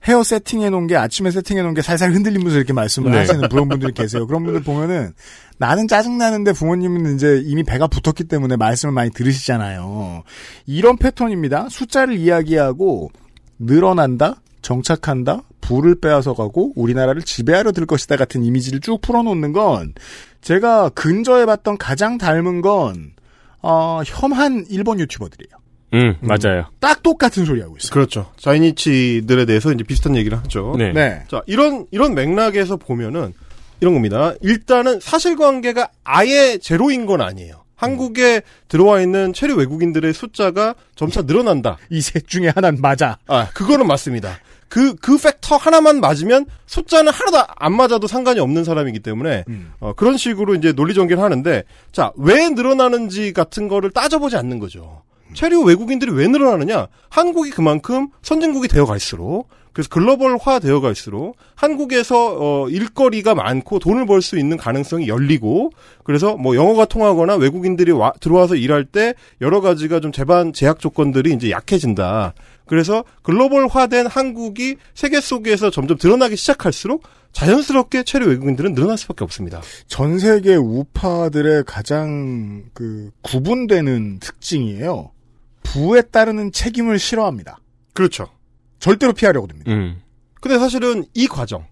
헤어 0.07 0.23
세팅해 0.23 0.71
놓은 0.71 0.87
게 0.87 0.97
아침에 0.97 1.31
세팅해 1.31 1.63
놓은 1.63 1.75
게 1.75 1.83
살살 1.83 2.13
흔들리면서 2.13 2.57
이렇게 2.57 2.73
말씀을 2.73 3.11
네. 3.11 3.19
하시는 3.19 3.49
그런 3.49 3.69
분들이 3.69 3.93
계세요. 3.93 4.27
그런 4.27 4.45
분들 4.45 4.63
보면은 4.63 5.13
나는 5.59 5.89
짜증나는데 5.89 6.53
부모님은 6.55 7.15
이제 7.15 7.43
이미 7.45 7.63
배가 7.63 7.87
붙었기 7.87 8.25
때문에 8.25 8.57
말씀을 8.57 8.93
많이 8.93 9.11
들으시잖아요. 9.11 10.23
이런 10.67 10.97
패턴입니다. 10.97 11.69
숫자를 11.69 12.17
이야기하고 12.17 13.11
늘어난다, 13.59 14.37
정착한다, 14.63 15.43
불을 15.61 16.01
빼앗아 16.01 16.33
가고 16.33 16.73
우리나라를 16.77 17.21
지배하려 17.23 17.73
들 17.73 17.85
것이다 17.85 18.17
같은 18.17 18.43
이미지를 18.43 18.81
쭉 18.81 19.03
풀어놓는 19.03 19.53
건 19.53 19.93
제가 20.41 20.89
근저에 20.91 21.45
봤던 21.45 21.77
가장 21.77 22.17
닮은 22.17 22.63
건 22.63 23.13
어, 23.61 24.01
혐한 24.07 24.65
일본 24.71 24.99
유튜버들이에요. 25.01 25.60
음, 25.95 26.17
맞아요. 26.21 26.67
딱 26.79 27.03
똑같은 27.03 27.45
소리 27.45 27.61
하고 27.61 27.77
있어요. 27.77 27.91
그렇죠. 27.93 28.31
자이니치들에 28.39 29.45
대해서 29.47 29.73
이제 29.73 29.83
비슷한 29.85 30.17
얘기를 30.17 30.39
하죠. 30.39 30.75
네. 30.79 30.93
네. 30.93 31.23
자, 31.29 31.43
이런, 31.47 31.87
이런 31.91 32.15
맥락에서 32.15 32.77
보면은 32.77 33.33
이런 33.81 33.95
겁니다. 33.95 34.35
일단은 34.43 35.01
사실관계가 35.01 35.89
아예 36.05 36.59
제로인 36.59 37.07
건 37.07 37.21
아니에요. 37.21 37.65
한국에 37.77 38.43
들어와 38.69 39.01
있는 39.01 39.33
체류 39.33 39.55
외국인들의 39.57 40.13
숫자가 40.13 40.75
점차 40.95 41.23
늘어난다. 41.23 41.79
이 41.89 42.01
셋 42.03 42.29
중에 42.29 42.49
하나는 42.55 42.81
맞아. 42.83 43.17
아, 43.27 43.49
그거는 43.55 43.87
맞습니다. 43.87 44.39
그, 44.69 44.95
그 44.97 45.17
팩터 45.19 45.57
하나만 45.57 45.99
맞으면 46.01 46.45
숫자는 46.67 47.11
하나도 47.11 47.39
안 47.57 47.75
맞아도 47.75 48.07
상관이 48.07 48.39
없는 48.39 48.63
사람이기 48.65 49.01
때문에, 49.01 49.45
어, 49.81 49.95
그런 49.95 50.17
식으로 50.19 50.55
이제 50.55 50.73
논리 50.73 50.93
전개를 50.95 51.21
하는데, 51.23 51.65
자, 51.91 52.13
왜 52.17 52.51
늘어나는지 52.51 53.33
같은 53.33 53.67
거를 53.67 53.91
따져보지 53.91 54.37
않는 54.37 54.59
거죠. 54.61 55.03
체류 55.35 55.63
외국인들이 55.63 56.13
왜 56.13 56.27
늘어나느냐? 56.29 56.89
한국이 57.09 57.51
그만큼 57.51 58.09
선진국이 58.23 58.69
되어 58.69 58.85
갈수록, 58.87 59.49
그래서 59.73 59.89
글로벌화 59.89 60.59
되어 60.59 60.81
갈수록, 60.81 61.37
한국에서, 61.55 62.37
어, 62.65 62.69
일거리가 62.69 63.37
많고 63.37 63.79
돈을 63.79 64.05
벌 64.05 64.21
수 64.21 64.37
있는 64.37 64.57
가능성이 64.57 65.07
열리고, 65.07 65.71
그래서 66.03 66.37
뭐 66.37 66.57
영어가 66.57 66.87
통하거나 66.87 67.37
외국인들이 67.37 67.93
와, 67.93 68.13
들어와서 68.21 68.57
일할 68.57 68.85
때 68.85 69.15
여러 69.41 69.61
가지가 69.61 70.01
좀 70.01 70.11
제반, 70.11 70.53
제약 70.53 70.81
조건들이 70.81 71.33
이제 71.35 71.51
약해진다. 71.51 72.35
그래서 72.67 73.05
글로벌화된 73.23 74.07
한국이 74.07 74.77
세계 74.95 75.21
속에서 75.21 75.71
점점 75.71 75.99
드러나기 75.99 76.37
시작할수록 76.37 77.03
자연스럽게 77.33 78.03
체류 78.03 78.27
외국인들은 78.27 78.75
늘어날 78.75 78.99
수밖에 78.99 79.23
없습니다. 79.25 79.61
전 79.87 80.19
세계 80.19 80.57
우파들의 80.57 81.63
가장 81.65 82.65
그 82.75 83.11
구분되는 83.23 84.19
특징이에요. 84.19 85.13
부에 85.63 86.03
따르는 86.03 86.53
책임을 86.53 86.99
싫어합니다. 86.99 87.59
그렇죠. 87.95 88.29
절대로 88.79 89.13
피하려고 89.13 89.47
듭니다. 89.47 89.71
음. 89.73 90.01
근데 90.41 90.59
사실은 90.59 91.05
이 91.15 91.27
과정, 91.27 91.67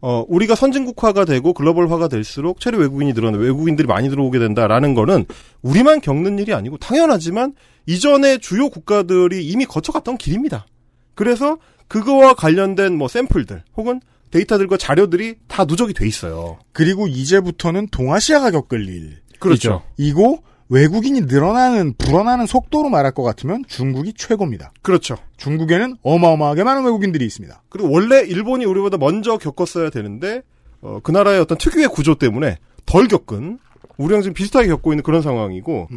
어, 0.00 0.24
우리가 0.28 0.54
선진국화가 0.54 1.24
되고 1.24 1.52
글로벌화가 1.52 2.08
될수록 2.08 2.60
체류 2.60 2.78
외국인이 2.78 3.12
늘어나 3.12 3.38
외국인들이 3.38 3.86
많이 3.86 4.08
들어오게 4.08 4.38
된다라는 4.38 4.94
거는 4.94 5.26
우리만 5.62 6.00
겪는 6.00 6.38
일이 6.38 6.54
아니고 6.54 6.78
당연하지만 6.78 7.54
이전의 7.86 8.40
주요 8.40 8.68
국가들이 8.68 9.46
이미 9.46 9.64
거쳐갔던 9.64 10.16
길입니다. 10.16 10.66
그래서 11.14 11.58
그거와 11.88 12.34
관련된 12.34 12.96
뭐 12.96 13.08
샘플들 13.08 13.62
혹은 13.76 14.00
데이터들과 14.30 14.76
자료들이 14.76 15.36
다 15.46 15.64
누적이 15.64 15.94
돼 15.94 16.06
있어요. 16.06 16.58
그리고 16.72 17.06
이제부터는 17.06 17.88
동아시아가 17.88 18.50
겪을 18.50 18.88
일. 18.88 19.18
그렇죠. 19.38 19.82
이고 19.96 20.42
외국인이 20.68 21.22
늘어나는 21.22 21.94
불어나는 21.96 22.46
속도로 22.46 22.88
말할 22.88 23.12
것 23.12 23.22
같으면 23.22 23.64
중국이 23.68 24.14
최고입니다. 24.14 24.72
그렇죠. 24.82 25.16
중국에는 25.36 25.96
어마어마하게 26.02 26.64
많은 26.64 26.84
외국인들이 26.84 27.24
있습니다. 27.24 27.62
그리고 27.68 27.90
원래 27.90 28.20
일본이 28.20 28.64
우리보다 28.64 28.96
먼저 28.96 29.38
겪었어야 29.38 29.90
되는데 29.90 30.42
어, 30.80 31.00
그 31.02 31.12
나라의 31.12 31.40
어떤 31.40 31.58
특유의 31.58 31.88
구조 31.88 32.16
때문에 32.16 32.58
덜 32.84 33.08
겪은 33.08 33.58
우리랑 33.96 34.22
지금 34.22 34.34
비슷하게 34.34 34.68
겪고 34.68 34.92
있는 34.92 35.02
그런 35.02 35.22
상황이고 35.22 35.88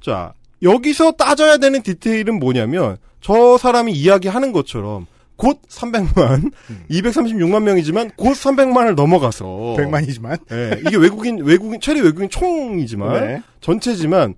자 0.00 0.34
여기서 0.62 1.12
따져야 1.12 1.56
되는 1.56 1.82
디테일은 1.82 2.38
뭐냐면 2.38 2.98
저 3.20 3.58
사람이 3.58 3.92
이야기하는 3.92 4.52
것처럼 4.52 5.06
곧 5.36 5.60
300만, 5.68 6.50
236만 6.90 7.62
명이지만 7.62 8.10
곧 8.16 8.32
300만을 8.32 8.94
넘어가서. 8.94 9.76
100만이지만? 9.78 10.38
예, 10.52 10.80
이게 10.86 10.96
외국인 10.96 11.38
외국인 11.44 11.80
체류 11.80 12.02
외국인 12.02 12.28
총이지만 12.28 13.26
네. 13.26 13.42
전체지만 13.60 14.34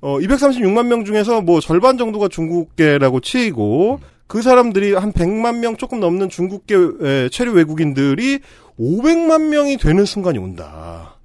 어, 0.00 0.18
236만 0.18 0.86
명 0.86 1.04
중에서 1.04 1.40
뭐 1.40 1.60
절반 1.60 1.96
정도가 1.98 2.28
중국계라고 2.28 3.20
치이고 3.20 4.00
그 4.26 4.42
사람들이 4.42 4.94
한 4.94 5.12
100만 5.12 5.58
명 5.58 5.76
조금 5.76 6.00
넘는 6.00 6.28
중국계 6.28 6.74
에, 7.00 7.28
체류 7.30 7.52
외국인들이 7.52 8.40
500만 8.78 9.48
명이 9.48 9.78
되는 9.78 10.04
순간이 10.04 10.38
온다. 10.38 11.16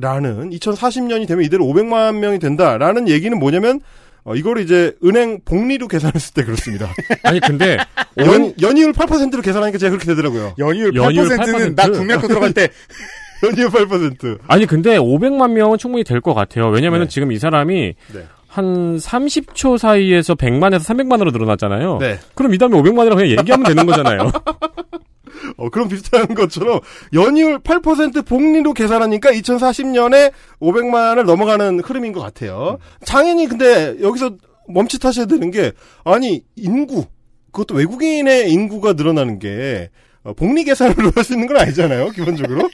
라는 0.00 0.50
2040년이 0.50 1.26
되면 1.26 1.44
이대로 1.44 1.64
500만 1.64 2.18
명이 2.18 2.38
된다라는 2.38 3.08
얘기는 3.08 3.36
뭐냐면 3.36 3.80
어, 4.28 4.34
이걸 4.36 4.58
이제 4.60 4.94
은행 5.04 5.40
복리로 5.44 5.88
계산했을 5.88 6.34
때 6.34 6.44
그렇습니다. 6.44 6.92
아니 7.24 7.40
근데 7.40 7.78
연, 8.18 8.52
연이율 8.60 8.92
8%로 8.92 9.40
계산하니까 9.42 9.78
제가 9.78 9.90
그렇게 9.90 10.06
되더라고요. 10.06 10.54
연이율 10.58 10.94
연이율 10.94 11.28
8%는 11.28 11.74
나 11.74 11.84
8%. 11.86 11.92
국민학교 11.94 12.28
들어갈 12.28 12.52
때 12.52 12.68
연이율 13.42 13.68
8%. 13.70 14.38
아니 14.46 14.66
근데 14.66 14.98
500만 14.98 15.52
명은 15.52 15.78
충분히 15.78 16.04
될 16.04 16.20
것 16.20 16.34
같아요. 16.34 16.68
왜냐면은 16.68 17.06
네. 17.06 17.10
지금 17.10 17.32
이 17.32 17.38
사람이 17.38 17.94
네. 18.12 18.24
한 18.48 18.96
30초 18.98 19.78
사이에서 19.78 20.34
100만에서 20.34 20.80
300만으로 20.80 21.32
늘어났잖아요. 21.32 21.98
네. 22.00 22.18
그럼 22.34 22.52
이 22.54 22.58
다음에 22.58 22.76
500만이라고 22.76 23.14
그냥 23.14 23.28
얘기하면 23.38 23.64
되는 23.66 23.86
거잖아요. 23.86 24.30
어, 25.56 25.68
그럼 25.70 25.88
비슷한 25.88 26.34
것처럼 26.34 26.80
연이율 27.12 27.58
8% 27.60 28.26
복리로 28.26 28.72
계산하니까 28.74 29.30
2040년에 29.32 30.32
500만을 30.60 31.24
넘어가는 31.24 31.80
흐름인 31.80 32.12
것 32.12 32.20
같아요. 32.20 32.78
당연히 33.06 33.46
근데 33.46 33.96
여기서 34.00 34.36
멈칫하셔야 34.68 35.26
되는 35.26 35.50
게 35.50 35.72
아니 36.04 36.44
인구 36.56 37.06
그것도 37.52 37.74
외국인의 37.74 38.50
인구가 38.52 38.92
늘어나는 38.92 39.38
게 39.38 39.90
어, 40.22 40.32
복리 40.34 40.64
계산으로 40.64 41.10
할 41.16 41.24
수 41.24 41.32
있는 41.34 41.46
건 41.46 41.56
아니잖아요. 41.58 42.10
기본적으로 42.10 42.68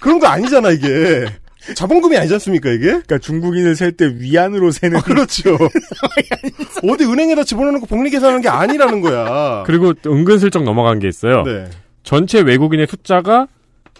그런 0.00 0.18
거 0.18 0.26
아니잖아 0.26 0.70
이게 0.70 1.26
자본금이 1.76 2.16
아니지 2.16 2.34
않습니까 2.34 2.70
이게? 2.70 2.86
그러니까 2.86 3.18
중국인을 3.18 3.74
셀 3.76 3.92
때 3.92 4.06
위안으로 4.18 4.70
세는 4.70 5.00
그렇죠. 5.02 5.54
어디 6.88 7.04
은행에다 7.04 7.44
집어넣는 7.44 7.80
거 7.80 7.86
복리 7.86 8.10
계산하는 8.10 8.40
게 8.40 8.48
아니라는 8.48 9.00
거야. 9.00 9.62
그리고 9.66 9.92
또 9.94 10.12
은근슬쩍 10.12 10.62
넘어간 10.64 10.98
게 10.98 11.08
있어요. 11.08 11.42
네. 11.44 11.68
전체 12.02 12.40
외국인의 12.40 12.86
숫자가 12.88 13.46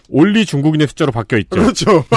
올리 0.09 0.45
중국인의 0.45 0.87
숫자로 0.87 1.11
바뀌어 1.11 1.37
있죠. 1.39 1.55
그렇죠. 1.55 2.03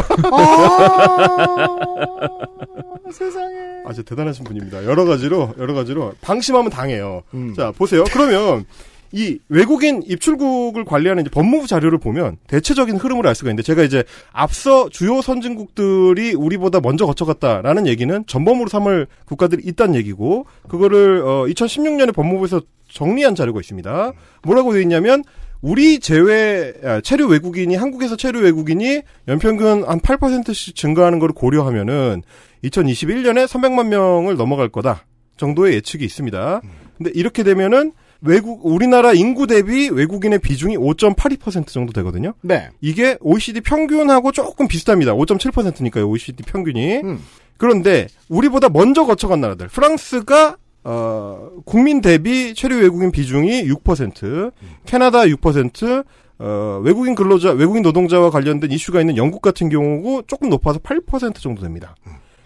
세상에. 3.13 3.57
아, 3.87 3.93
진짜 3.93 4.03
대단하신 4.09 4.45
분입니다. 4.45 4.85
여러 4.85 5.05
가지로, 5.05 5.55
여러 5.59 5.75
가지로, 5.75 6.13
방심하면 6.21 6.71
당해요. 6.71 7.23
음. 7.35 7.55
자, 7.55 7.73
보세요. 7.77 8.05
그러면, 8.13 8.65
이 9.13 9.39
외국인 9.49 10.03
입출국을 10.05 10.85
관리하는 10.85 11.23
이제 11.23 11.31
법무부 11.31 11.67
자료를 11.67 11.99
보면 11.99 12.37
대체적인 12.47 12.97
흐름을 12.97 13.27
알 13.27 13.35
수가 13.35 13.51
있는데 13.51 13.63
제가 13.63 13.83
이제 13.83 14.05
앞서 14.33 14.89
주요 14.89 15.23
선진국들이 15.23 16.35
우리보다 16.35 16.81
먼저 16.81 17.07
거쳐갔다라는 17.07 17.87
얘기는 17.87 18.25
전범으로 18.27 18.69
삼을 18.69 19.07
국가들이 19.27 19.63
있다는 19.65 19.95
얘기고 19.97 20.47
그거를 20.69 21.23
어 21.25 21.45
2016년에 21.47 22.15
법무부에서 22.15 22.63
정리한 22.89 23.35
자료가 23.35 23.61
있습니다. 23.61 24.13
뭐라고 24.43 24.73
되어 24.73 24.83
있냐면 24.83 25.23
우리 25.61 25.99
제외 25.99 26.75
아, 26.85 27.01
체류 27.01 27.27
외국인이 27.27 27.75
한국에서 27.75 28.17
체류 28.17 28.41
외국인이 28.41 29.03
연평균 29.27 29.85
한 29.85 30.01
8%씩 30.01 30.77
증가하는 30.77 31.19
걸 31.19 31.31
고려하면은 31.31 32.23
2021년에 32.65 33.47
300만 33.47 33.89
명을 33.89 34.37
넘어갈 34.37 34.69
거다 34.69 35.05
정도의 35.37 35.75
예측이 35.75 36.05
있습니다. 36.05 36.61
근데 36.99 37.11
이렇게 37.15 37.43
되면은 37.43 37.93
외국 38.21 38.65
우리나라 38.65 39.13
인구 39.13 39.47
대비 39.47 39.89
외국인의 39.89 40.39
비중이 40.39 40.77
5.82% 40.77 41.69
정도 41.69 41.93
되거든요. 41.93 42.35
네. 42.43 42.69
이게 42.81 43.17
OECD 43.21 43.61
평균하고 43.61 44.33
조금 44.33 44.69
비슷합니다. 44.69 45.15
5.7%니까요. 45.15 46.09
OECD 46.09 46.43
평균이. 46.45 46.97
음. 46.99 47.21
그런데 47.57 48.07
우리보다 48.29 48.69
먼저 48.69 49.05
거쳐간 49.05 49.41
나라들. 49.41 49.69
프랑스가 49.69 50.57
어, 50.85 51.51
국민 51.65 52.01
대비 52.01 52.55
체류 52.55 52.77
외국인 52.77 53.11
비중이 53.11 53.65
6%, 53.65 54.53
캐나다 54.85 55.23
6%, 55.23 56.05
어, 56.39 56.81
외국인 56.85 57.17
근로자, 57.17 57.51
외국인 57.51 57.83
노동자와 57.83 58.31
관련된 58.31 58.71
이슈가 58.71 59.01
있는 59.01 59.17
영국 59.17 59.43
같은 59.43 59.69
경우고 59.69 60.23
조금 60.29 60.49
높아서 60.49 60.79
8% 60.79 61.41
정도 61.41 61.63
됩니다. 61.63 61.97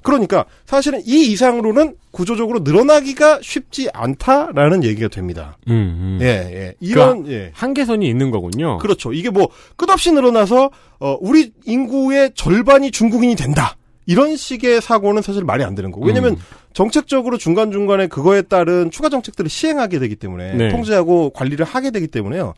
그러니까 0.02 0.44
사실은 0.66 1.00
이 1.04 1.30
이상으로는 1.32 1.96
구조적으로 2.10 2.60
늘어나기가 2.60 3.40
쉽지 3.42 3.88
않다라는 3.92 4.84
얘기가 4.84 5.08
됩니다. 5.08 5.56
음, 5.68 5.72
음. 5.72 6.18
예, 6.22 6.26
예. 6.26 6.74
이런, 6.80 7.26
예. 7.28 7.50
한계선이 7.54 8.08
있는 8.08 8.30
거군요. 8.30 8.78
그렇죠. 8.78 9.12
이게 9.12 9.30
뭐 9.30 9.48
끝없이 9.76 10.12
늘어나서 10.12 10.70
어 10.98 11.16
우리 11.20 11.52
인구의 11.64 12.32
절반이 12.34 12.90
중국인이 12.90 13.36
된다. 13.36 13.76
이런 14.06 14.36
식의 14.36 14.80
사고는 14.80 15.22
사실 15.22 15.44
말이 15.44 15.62
안 15.62 15.74
되는 15.74 15.92
거고. 15.92 16.04
왜냐면 16.04 16.32
음. 16.32 16.38
정책적으로 16.72 17.38
중간중간에 17.38 18.08
그거에 18.08 18.42
따른 18.42 18.90
추가 18.90 19.08
정책들을 19.08 19.48
시행하게 19.48 19.98
되기 19.98 20.16
때문에 20.16 20.54
네. 20.54 20.68
통제하고 20.70 21.30
관리를 21.30 21.64
하게 21.64 21.90
되기 21.90 22.08
때문에요. 22.08 22.54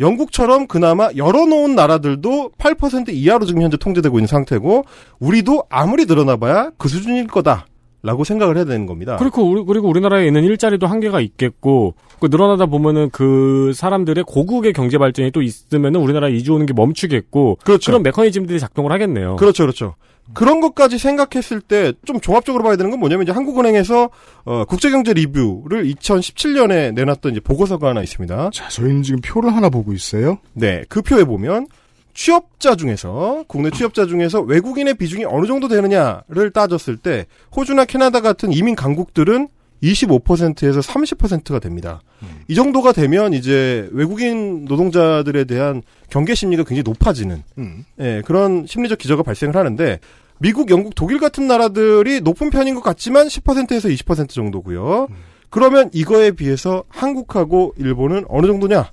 영국처럼 0.00 0.66
그나마 0.66 1.10
열어놓은 1.16 1.74
나라들도 1.74 2.52
8% 2.58 3.10
이하로 3.10 3.46
지금 3.46 3.62
현재 3.62 3.76
통제되고 3.76 4.18
있는 4.18 4.26
상태고 4.26 4.84
우리도 5.18 5.64
아무리 5.70 6.06
늘어나봐야 6.06 6.72
그 6.78 6.88
수준일 6.88 7.26
거다 7.28 7.66
라고 8.04 8.22
생각을 8.22 8.56
해야 8.56 8.64
되는 8.66 8.84
겁니다. 8.84 9.16
그리고 9.16 9.42
우리, 9.42 9.64
그리고 9.64 9.88
우리나라에 9.88 10.26
있는 10.26 10.44
일자리도 10.44 10.86
한계가 10.86 11.20
있겠고 11.22 11.94
그 12.20 12.26
늘어나다 12.30 12.66
보면은 12.66 13.08
그 13.10 13.72
사람들의 13.74 14.24
고국의 14.24 14.74
경제 14.74 14.98
발전이 14.98 15.30
또 15.30 15.40
있으면은 15.40 16.00
우리나라 16.00 16.28
이주 16.28 16.52
오는 16.52 16.66
게 16.66 16.74
멈추겠고 16.74 17.58
그렇죠. 17.64 17.92
런 17.92 18.02
메커니즘들이 18.02 18.60
작동을 18.60 18.92
하겠네요. 18.92 19.36
그렇죠, 19.36 19.62
그렇죠. 19.64 19.94
그런 20.32 20.60
것까지 20.60 20.98
생각했을 20.98 21.60
때 21.60 21.92
좀 22.04 22.20
종합적으로 22.20 22.62
봐야 22.64 22.76
되는 22.76 22.90
건 22.90 23.00
뭐냐면 23.00 23.24
이제 23.24 23.32
한국은행에서 23.32 24.10
어, 24.44 24.64
국제경제 24.66 25.12
리뷰를 25.14 25.84
2017년에 25.86 26.92
내놨던 26.94 27.32
이제 27.32 27.40
보고서가 27.40 27.88
하나 27.88 28.02
있습니다. 28.02 28.50
자, 28.52 28.68
저희는 28.68 29.02
지금 29.02 29.20
표를 29.20 29.54
하나 29.54 29.68
보고 29.70 29.92
있어요. 29.92 30.38
네, 30.52 30.84
그 30.88 31.02
표에 31.02 31.24
보면 31.24 31.66
취업자 32.14 32.76
중에서 32.76 33.44
국내 33.48 33.70
취업자 33.70 34.06
중에서 34.06 34.40
외국인의 34.40 34.94
비중이 34.94 35.24
어느 35.24 35.46
정도 35.46 35.68
되느냐를 35.68 36.50
따졌을 36.52 36.96
때 36.96 37.26
호주나 37.54 37.84
캐나다 37.84 38.20
같은 38.20 38.52
이민 38.52 38.74
강국들은 38.74 39.48
25%에서 39.82 40.80
30%가 40.80 41.58
됩니다. 41.58 42.00
이 42.48 42.54
정도가 42.54 42.92
되면 42.92 43.34
이제 43.34 43.88
외국인 43.92 44.64
노동자들에 44.64 45.44
대한 45.44 45.82
경계 46.08 46.34
심리가 46.34 46.62
굉장히 46.62 46.84
높아지는 46.84 47.42
음. 47.58 47.84
예, 48.00 48.22
그런 48.24 48.64
심리적 48.66 48.98
기저가 48.98 49.22
발생을 49.22 49.56
하는데 49.56 49.98
미국, 50.38 50.70
영국, 50.70 50.94
독일 50.94 51.18
같은 51.18 51.46
나라들이 51.46 52.20
높은 52.20 52.50
편인 52.50 52.74
것 52.74 52.82
같지만 52.82 53.26
10%에서 53.26 53.88
20% 53.88 54.30
정도고요. 54.30 55.08
그러면 55.50 55.90
이거에 55.92 56.32
비해서 56.32 56.84
한국하고 56.88 57.74
일본은 57.76 58.24
어느 58.28 58.46
정도냐? 58.46 58.90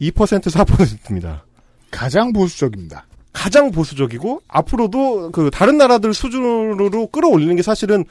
2% 0.00 0.12
4%입니다. 0.12 1.44
가장 1.90 2.32
보수적입니다. 2.32 3.06
가장 3.32 3.70
보수적이고 3.70 4.42
앞으로도 4.48 5.30
그 5.30 5.50
다른 5.52 5.78
나라들 5.78 6.12
수준으로 6.14 7.06
끌어올리는 7.08 7.54
게 7.54 7.62
사실은 7.62 8.04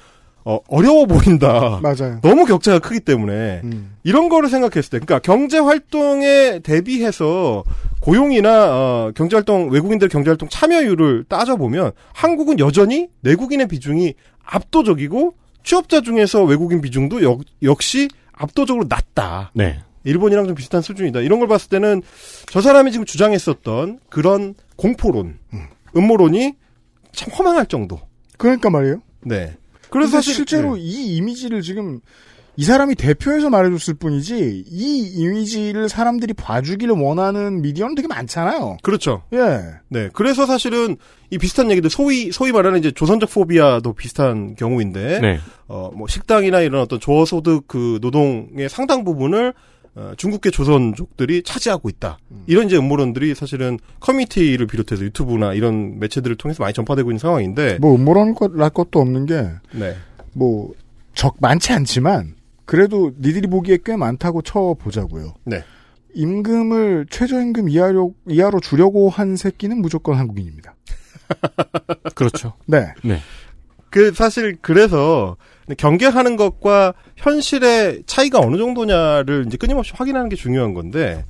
어, 0.46 0.60
어려워 0.68 1.06
보인다. 1.06 1.80
맞아요. 1.84 2.20
너무 2.22 2.46
격차가 2.46 2.80
크기 2.80 3.02
때문에 3.02 3.62
음. 3.66 3.96
이런 4.04 4.30
거를 4.30 4.50
생각했을 4.50 4.90
때, 4.90 5.00
그러니까 5.00 5.20
경제 5.20 5.60
활동에 5.60 6.60
대비해서 6.60 7.64
고용이나 8.00 8.68
어, 8.70 9.12
경제 9.16 9.36
활동 9.36 9.70
외국인들 9.70 10.08
경제 10.08 10.30
활동 10.30 10.48
참여율을 10.48 11.26
따져 11.28 11.58
보면 11.58 11.92
한국은 12.14 12.60
여전히 12.60 13.10
내국인의 13.22 13.68
비중이 13.68 14.14
압도적이고 14.46 15.34
취업자 15.64 16.02
중에서 16.02 16.44
외국인 16.46 16.82
비중도 16.82 17.22
역, 17.22 17.42
역시 17.62 18.08
압도적으로 18.32 18.86
낮다. 18.88 19.52
네. 19.54 19.82
일본이랑 20.04 20.46
좀 20.48 20.56
비슷한 20.56 20.82
수준이다. 20.82 21.20
이런 21.22 21.40
걸 21.40 21.48
봤을 21.48 21.70
때는 21.70 22.02
저 22.50 22.62
사람이 22.62 22.92
지금 22.92 23.06
주장했었던 23.06 24.00
그런 24.10 24.56
공포론, 24.76 25.38
음모론이 25.96 26.54
참 27.14 27.34
허망할 27.34 27.66
정도. 27.66 28.00
그러니까 28.38 28.70
말이에요. 28.70 29.02
네. 29.26 29.56
그래서 29.90 30.12
사실- 30.18 30.34
실제로 30.36 30.76
네. 30.76 30.82
이 30.82 31.16
이미지를 31.18 31.62
지금 31.62 32.00
이 32.56 32.64
사람이 32.66 32.96
대표해서 32.96 33.50
말해줬을 33.50 33.94
뿐이지 33.96 34.66
이 34.68 35.14
이미지를 35.16 35.88
사람들이 35.88 36.34
봐주기를 36.34 36.94
원하는 36.94 37.62
미디어는 37.62 37.96
되게 37.96 38.08
많잖아요. 38.08 38.78
그렇죠. 38.84 39.24
예. 39.34 39.62
네. 39.88 40.10
그래서 40.14 40.46
사실은 40.46 40.98
이 41.30 41.38
비슷한 41.38 41.72
얘기들 41.72 41.90
소위 41.90 42.32
소위 42.34 42.52
말하는 42.52 42.80
이제 42.80 42.92
조선적 42.92 43.30
포비아도 43.32 43.94
비슷한 43.94 44.56
경우인데 44.56 45.20
네. 45.22 45.40
어뭐 45.68 46.08
식당이나 46.10 46.60
이런 46.60 46.82
어떤 46.82 47.00
저소득 47.00 47.68
그 47.68 47.98
노동의 48.02 48.68
상당 48.70 49.04
부분을 49.06 49.54
어, 50.00 50.14
중국계 50.16 50.50
조선족들이 50.50 51.44
차지하고 51.44 51.90
있다. 51.90 52.20
이런 52.48 52.68
이제 52.68 52.78
음모론들이 52.78 53.36
사실은 53.36 53.78
커뮤니티를 54.00 54.66
비롯해서 54.66 55.04
유튜브나 55.04 55.54
이런 55.54 56.00
매체들을 56.00 56.38
통해서 56.38 56.64
많이 56.64 56.74
전파되고 56.74 57.12
있는 57.12 57.20
상황인데 57.20 57.80
뭐 57.82 57.96
음모론 57.96 58.34
날 58.56 58.70
것도 58.70 59.02
없는 59.02 59.26
게 59.26 59.50
네. 59.74 59.98
뭐적 60.34 61.36
많지 61.42 61.74
않지만 61.74 62.36
그래도 62.64 63.12
니들이 63.20 63.48
보기에 63.48 63.80
꽤 63.84 63.98
많다고 63.98 64.42
쳐 64.42 64.74
보자고요. 64.80 65.34
네. 65.44 65.66
임금을 66.14 67.08
최저임금 67.10 67.68
이하로 67.68 68.16
이하로 68.26 68.62
주려고 68.62 69.10
한 69.10 69.36
새끼는 69.36 69.82
무조건 69.82 70.18
한국인입니다. 70.18 70.76
그렇죠. 72.16 72.54
네. 72.66 72.94
네. 73.04 73.20
그 73.90 74.14
사실 74.14 74.56
그래서 74.62 75.36
경계하는 75.78 76.36
것과 76.36 76.94
현실의 77.16 78.04
차이가 78.06 78.40
어느 78.40 78.58
정도냐를 78.58 79.46
이제 79.48 79.58
끊임없이 79.58 79.94
확인하는 79.96 80.30
게 80.30 80.36
중요한 80.36 80.74
건데 80.74 81.26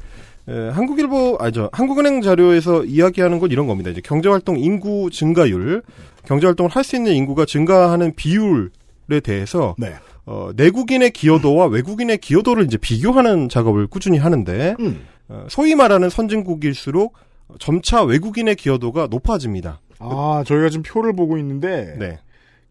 에, 0.48 0.70
한국일보 0.70 1.38
아니죠 1.40 1.70
한국은행 1.74 2.22
자료에서 2.22 2.84
이야기하는 2.86 3.40
건 3.40 3.52
이런 3.52 3.68
겁니다. 3.68 3.90
이제 3.90 4.02
경제활동 4.02 4.58
인구 4.60 5.10
증가율, 5.12 5.84
경제활동을 6.26 6.72
할 6.72 6.84
수 6.84 6.96
있는 6.96 7.14
인구가 7.14 7.46
증가하는 7.46 8.16
비율에 8.16 9.20
대해서 9.24 9.76
네. 9.78 9.94
어, 10.26 10.52
내국인의 10.56 11.12
기여도와 11.12 11.66
외국인의 11.68 12.20
기여도를 12.20 12.66
이제 12.66 12.78
비교하는 12.78 13.50
작업을 13.50 13.88
꾸준히 13.88 14.18
하는데 14.18 14.76
음. 14.80 15.02
어, 15.28 15.46
소위 15.50 15.76
말하는 15.76 16.10
선진국일수록 16.10 17.14
점차 17.60 18.04
외국인의 18.04 18.56
기여도가 18.56 19.08
높아집니다. 19.10 19.82
아, 20.00 20.44
저희가 20.46 20.70
지금 20.70 20.84
표를 20.84 21.14
보고 21.14 21.38
있는데 21.40 21.96
네. 21.98 22.20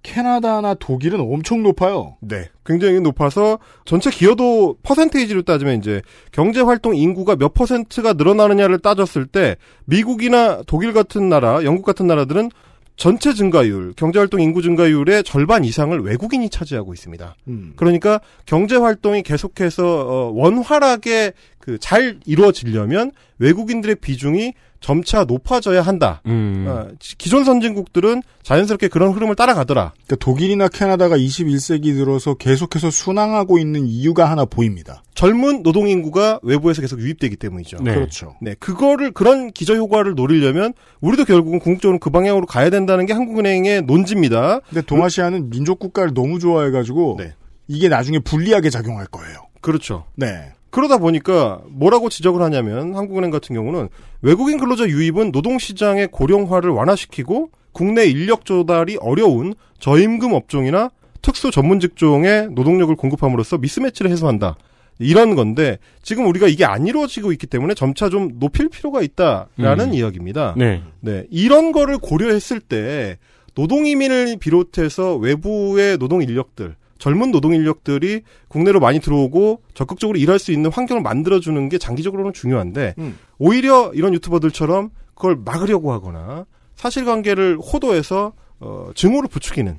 캐나다나 0.03 0.75
독일은 0.75 1.21
엄청 1.21 1.63
높아요. 1.63 2.17
네. 2.21 2.49
굉장히 2.65 3.01
높아서 3.01 3.59
전체 3.85 4.11
기여도 4.11 4.77
퍼센테이지로 4.83 5.43
따지면 5.43 5.79
이제 5.79 6.03
경제 6.33 6.61
활동 6.61 6.97
인구가 6.97 7.37
몇 7.37 7.53
퍼센트가 7.55 8.15
늘어나느냐를 8.15 8.79
따졌을 8.79 9.27
때 9.27 9.57
미국이나 9.85 10.63
독일 10.67 10.93
같은 10.93 11.29
나라, 11.29 11.65
영국 11.65 11.85
같은 11.85 12.07
나라들은 12.07 12.51
전체 12.97 13.33
증가율, 13.33 13.93
경제 13.97 14.19
활동 14.19 14.41
인구 14.41 14.61
증가율의 14.61 15.23
절반 15.23 15.65
이상을 15.65 15.97
외국인이 16.01 16.49
차지하고 16.51 16.95
있습니다. 16.95 17.37
음. 17.47 17.73
그러니까 17.77 18.21
경제 18.45 18.77
활동이 18.77 19.23
계속해서 19.23 19.85
어, 19.85 20.33
원활하게 20.35 21.33
그 21.59 21.79
잘 21.79 22.19
이루어지려면 22.25 23.13
외국인들의 23.39 23.97
비중이 23.97 24.55
점차 24.81 25.25
높아져야 25.25 25.83
한다. 25.83 26.23
음. 26.27 26.67
어, 26.69 26.89
기존 26.99 27.45
선진국들은 27.45 28.23
자연스럽게 28.43 28.89
그런 28.89 29.13
흐름을 29.13 29.35
따라가더라. 29.35 29.93
그러니까 29.95 30.17
독일이나 30.17 30.69
캐나다가 30.69 31.17
21세기 31.17 31.95
들어서 31.97 32.35
계속해서 32.35 32.91
순항하고 32.91 33.59
있는 33.59 33.87
이유가 33.87 34.31
하나 34.31 34.45
보입니다. 34.45 35.03
젊은 35.15 35.63
노동 35.63 35.89
인구가 35.89 36.39
외부에서 36.43 36.81
계속 36.81 37.01
유입되기 37.01 37.37
때문이죠. 37.37 37.79
네. 37.83 37.93
그렇죠. 37.93 38.37
네, 38.41 38.55
그거를 38.59 39.11
그런 39.11 39.51
기저 39.51 39.75
효과를 39.75 40.15
노리려면 40.15 40.73
우리도 41.01 41.25
결국은 41.25 41.59
궁극적으로 41.59 41.99
그 41.99 42.11
방향으로 42.11 42.47
가야 42.47 42.71
된다는 42.71 43.05
게 43.05 43.13
한국은행의 43.13 43.83
논지입니다. 43.83 44.61
근데 44.69 44.83
동아시아는 44.83 45.51
민족 45.51 45.81
국가를 45.81 46.15
너무 46.15 46.39
좋아해가지고 46.39 47.17
네. 47.19 47.35
이게 47.67 47.89
나중에 47.89 48.21
불리하게 48.21 48.71
작용할 48.71 49.07
거예요. 49.07 49.49
그렇죠. 49.61 50.05
네. 50.15 50.53
그러다 50.71 50.99
보니까 50.99 51.61
뭐라고 51.69 52.09
지적을 52.09 52.43
하냐면 52.43 52.95
한국은행 52.95 53.31
같은 53.31 53.55
경우는 53.55 53.89
외국인 54.23 54.59
근로자 54.59 54.87
유입은 54.87 55.31
노동시장의 55.33 56.09
고령화를 56.09 56.71
완화시키고 56.71 57.51
국내 57.73 58.05
인력 58.05 58.45
조달이 58.45 58.99
어려운 59.01 59.55
저임금 59.79 60.33
업종이나 60.33 60.91
특수 61.23 61.51
전문 61.51 61.81
직종에 61.81 62.49
노동력을 62.51 62.95
공급함으로써 62.97 63.59
미스매치를 63.59 64.11
해소한다. 64.11 64.57
이런 64.99 65.37
건데 65.37 65.79
지금 66.03 66.27
우리가 66.27 66.49
이게 66.49 66.65
안 66.65 66.87
이루어지고 66.87 67.33
있기 67.33 67.47
때문에 67.47 67.75
점차 67.75 68.09
좀 68.09 68.39
높일 68.41 68.69
필요가 68.69 69.01
있다라는 69.01 69.91
음. 69.91 69.95
이야기입니다. 69.95 70.55
네. 70.57 70.83
네, 71.01 71.25
이런 71.31 71.73
거를 71.73 71.99
고려했을 71.99 72.61
때 72.61 73.19
노동 73.55 73.87
이민을 73.87 74.39
비롯해서 74.39 75.17
외부의 75.17 75.99
노동 75.99 76.23
인력들, 76.23 76.75
젊은 76.99 77.31
노동 77.31 77.55
인력들이 77.55 78.23
국내로 78.49 78.81
많이 78.81 79.01
들어오고 79.01 79.63
적극적으로 79.75 80.19
일할 80.19 80.39
수 80.39 80.53
있는 80.53 80.71
환경을 80.71 81.03
만들어주는 81.03 81.69
게 81.69 81.79
장기적으로는 81.79 82.33
중요한데 82.33 82.95
음. 82.99 83.19
오히려 83.39 83.93
이런 83.95 84.15
유튜버들처럼 84.15 84.91
그걸 85.15 85.37
막으려고 85.37 85.93
하거나 85.93 86.47
사실관계를 86.77 87.59
호도해서 87.59 88.33
어, 88.61 88.91
증오를 88.95 89.29
부추기는 89.29 89.79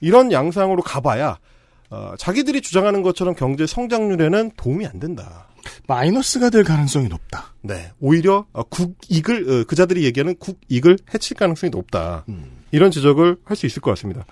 이런 0.00 0.32
양상으로 0.32 0.82
가봐야 0.82 1.38
어, 1.90 2.12
자기들이 2.18 2.60
주장하는 2.60 3.02
것처럼 3.02 3.34
경제 3.34 3.66
성장률에는 3.66 4.52
도움이 4.56 4.86
안 4.86 5.00
된다. 5.00 5.48
마이너스가 5.86 6.50
될 6.50 6.64
가능성이 6.64 7.08
높다. 7.08 7.54
네, 7.62 7.90
오히려 7.98 8.46
어, 8.52 8.62
국익을 8.64 9.50
어, 9.50 9.64
그자들이 9.64 10.04
얘기하는 10.04 10.36
국익을 10.36 10.98
해칠 11.14 11.36
가능성이 11.36 11.70
높다. 11.70 12.24
이런 12.70 12.90
지적을 12.90 13.38
할 13.44 13.56
수 13.56 13.66
있을 13.66 13.80
것 13.80 13.90
같습니다. 13.92 14.24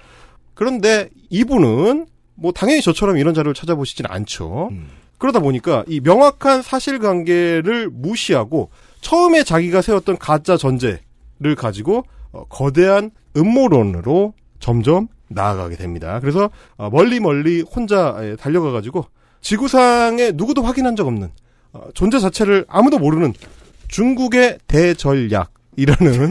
그런데 0.54 1.08
이분은 1.30 2.06
뭐 2.36 2.52
당연히 2.52 2.80
저처럼 2.82 3.18
이런 3.18 3.34
자료를 3.34 3.54
찾아보시진 3.54 4.06
않죠. 4.06 4.70
그러다 5.18 5.40
보니까 5.40 5.84
이 5.88 6.00
명확한 6.00 6.62
사실관계를 6.62 7.88
무시하고 7.90 8.70
처음에 9.00 9.42
자기가 9.44 9.82
세웠던 9.82 10.18
가짜 10.18 10.56
전제를 10.56 11.54
가지고 11.56 12.04
어, 12.32 12.44
거대한 12.48 13.10
음모론으로 13.36 14.34
점점 14.60 15.08
나아가게 15.28 15.76
됩니다. 15.76 16.20
그래서 16.20 16.50
어, 16.76 16.90
멀리 16.90 17.20
멀리 17.20 17.62
혼자 17.62 18.16
에, 18.20 18.36
달려가가지고 18.36 19.06
지구상에 19.40 20.32
누구도 20.34 20.62
확인한 20.62 20.96
적 20.96 21.06
없는 21.06 21.30
어, 21.72 21.80
존재 21.94 22.18
자체를 22.18 22.64
아무도 22.68 22.98
모르는 22.98 23.32
중국의 23.88 24.58
대전략이라는 24.66 25.48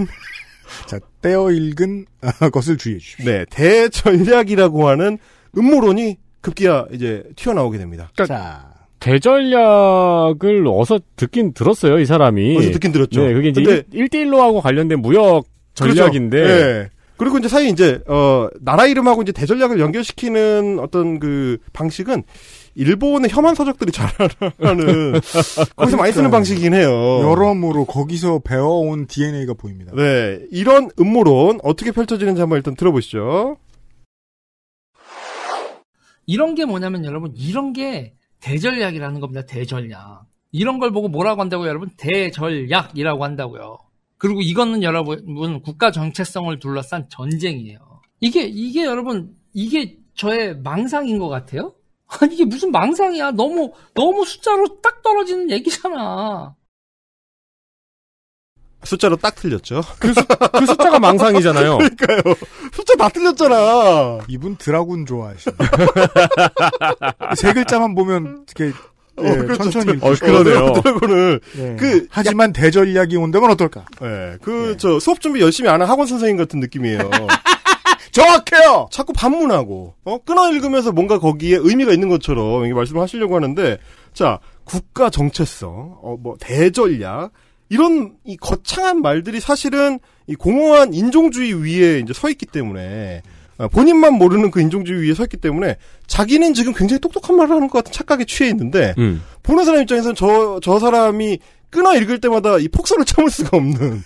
자, 0.88 1.00
떼어 1.22 1.52
읽은 1.52 2.06
것을 2.52 2.78
주의해 2.78 3.00
주십시오. 3.00 3.26
네 3.26 3.46
대전략이라고 3.50 4.88
하는 4.88 5.18
음모론이 5.58 6.18
급기야 6.42 6.86
이제 6.92 7.24
튀어나오게 7.36 7.78
됩니다. 7.78 8.12
자, 8.28 8.66
대전략을 9.00 10.66
어서 10.68 11.00
듣긴 11.16 11.54
들었어요, 11.54 12.00
이 12.00 12.06
사람이. 12.06 12.58
어디서 12.58 12.72
듣긴 12.74 12.92
들었죠. 12.92 13.26
네, 13.26 13.34
그게 13.34 13.50
이제 13.50 13.62
근데- 13.64 13.84
일 13.92 14.08
1대1로하고 14.08 14.62
관련된 14.62 15.02
무역 15.02 15.46
전략인데. 15.74 16.38
그렇죠. 16.42 16.64
네. 16.66 16.90
그리고 17.18 17.38
이제 17.38 17.48
사실 17.48 17.70
이제 17.70 18.02
어 18.08 18.50
나라 18.60 18.86
이름하고 18.88 19.22
이제 19.22 19.32
대전략을 19.32 19.80
연결시키는 19.80 20.80
어떤 20.82 21.18
그 21.20 21.58
방식은 21.72 22.24
일본의 22.76 23.30
혐한 23.32 23.56
서적들이 23.56 23.94
잘하는 23.94 25.14
거기서 25.78 25.96
많이 25.96 26.12
쓰는 26.12 26.30
방식이긴 26.30 26.74
해요. 26.74 26.90
여러모로 27.22 27.86
거기서 27.86 28.40
배워온 28.40 29.08
DNA가 29.08 29.54
보입니다. 29.54 29.94
네, 29.96 30.40
이런 30.52 30.90
음모론 31.00 31.60
어떻게 31.64 31.92
펼쳐지는지 31.94 32.42
한번 32.42 32.58
일단 32.58 32.76
들어보시죠. 32.76 33.56
이런 36.26 36.56
게 36.56 36.66
뭐냐면 36.66 37.06
여러분 37.06 37.34
이런 37.36 37.74
게 37.74 38.16
대전략이라는 38.40 39.20
겁니다. 39.20 39.46
대전략. 39.46 40.26
이런 40.52 40.80
걸 40.80 40.92
보고 40.92 41.08
뭐라고 41.08 41.42
한다고요, 41.42 41.68
여러분? 41.68 41.90
대전략이라고 41.98 43.24
한다고요. 43.24 43.78
그리고 44.18 44.42
이거는 44.42 44.84
여러분 44.84 45.62
국가 45.62 45.92
정체성을 45.92 46.58
둘러싼 46.60 47.08
전쟁이에요. 47.10 48.02
이게 48.22 48.44
이게 48.44 48.86
여러분 48.86 49.36
이게 49.54 49.98
저의 50.16 50.58
망상인 50.62 51.20
것 51.20 51.28
같아요. 51.28 51.76
이게 52.32 52.46
무슨 52.46 52.72
망상이야? 52.72 53.32
너무 53.32 53.74
너무 53.94 54.26
숫자로 54.26 54.82
딱 54.82 55.02
떨어지는 55.02 55.52
얘기잖아. 55.52 56.56
숫자로 58.86 59.18
딱 59.18 59.36
틀렸죠. 59.36 59.82
그, 60.00 60.14
수, 60.14 60.26
그 60.26 60.66
숫자가 60.66 61.00
망상이잖아요. 61.00 61.78
그러니까요. 61.98 62.36
숫자 62.72 62.96
다 62.96 63.10
틀렸잖아. 63.10 64.20
이분 64.28 64.56
드라군 64.56 65.06
좋아하시네. 65.06 65.56
세 67.36 67.54
글자만 67.54 67.96
보면 67.96 68.46
이렇게 68.58 68.78
예, 69.22 69.30
어, 69.30 69.36
그렇죠. 69.36 69.70
천천히 69.70 69.98
어. 70.02 70.14
그러네요. 70.14 70.74
드라곤을 70.82 71.40
예. 71.58 71.76
그 71.80 72.08
하지만 72.10 72.52
대전략이 72.52 73.16
온다면 73.16 73.52
어떨까? 73.52 73.86
예, 74.02 74.38
그, 74.42 74.76
저, 74.78 75.00
수업 75.00 75.22
준비 75.22 75.42
열심히 75.42 75.70
하는 75.70 75.86
학원 75.86 76.08
선생님 76.08 76.38
같은 76.38 76.60
느낌이에요. 76.60 77.10
정확해요. 78.12 78.88
자꾸 78.92 79.14
반문하고, 79.14 79.94
어, 80.06 80.18
끊어 80.20 80.50
읽으면서 80.52 80.92
뭔가 80.92 81.20
거기에 81.20 81.58
의미가 81.60 81.92
있는 81.92 82.08
것처럼 82.10 82.62
이렇게 82.62 82.74
말씀을 82.74 83.02
하시려고 83.02 83.36
하는데, 83.36 83.78
자, 84.14 84.40
국가 84.64 85.10
정체성, 85.10 85.98
어, 86.02 86.16
뭐, 86.20 86.36
대전략, 86.40 87.32
이런 87.70 88.16
이 88.24 88.38
거창한 88.38 89.02
말들이 89.02 89.40
사실은 89.40 90.00
이 90.28 90.36
공허한 90.36 90.94
인종주의 90.94 91.54
위에 91.54 92.00
이제 92.00 92.14
서 92.14 92.30
있기 92.30 92.46
때문에, 92.46 93.22
어, 93.58 93.68
본인만 93.70 94.14
모르는 94.14 94.52
그 94.52 94.62
인종주의 94.62 95.02
위에 95.02 95.14
서 95.14 95.24
있기 95.24 95.38
때문에, 95.38 95.78
자기는 96.08 96.54
지금 96.54 96.74
굉장히 96.74 97.00
똑똑한 97.00 97.36
말을 97.36 97.56
하는 97.56 97.68
것 97.68 97.80
같은 97.80 97.92
착각에 97.92 98.26
취해 98.26 98.50
있는데, 98.50 98.94
음. 98.98 99.24
보는 99.44 99.66
사람 99.66 99.82
입장에서는 99.82 100.16
저, 100.16 100.60
저 100.62 100.80
사람이 100.80 101.40
끊어 101.70 101.96
읽을 101.96 102.20
때마다 102.20 102.58
이 102.58 102.68
폭소를 102.68 103.06
참을 103.06 103.30
수가 103.30 103.58
없는. 103.58 104.04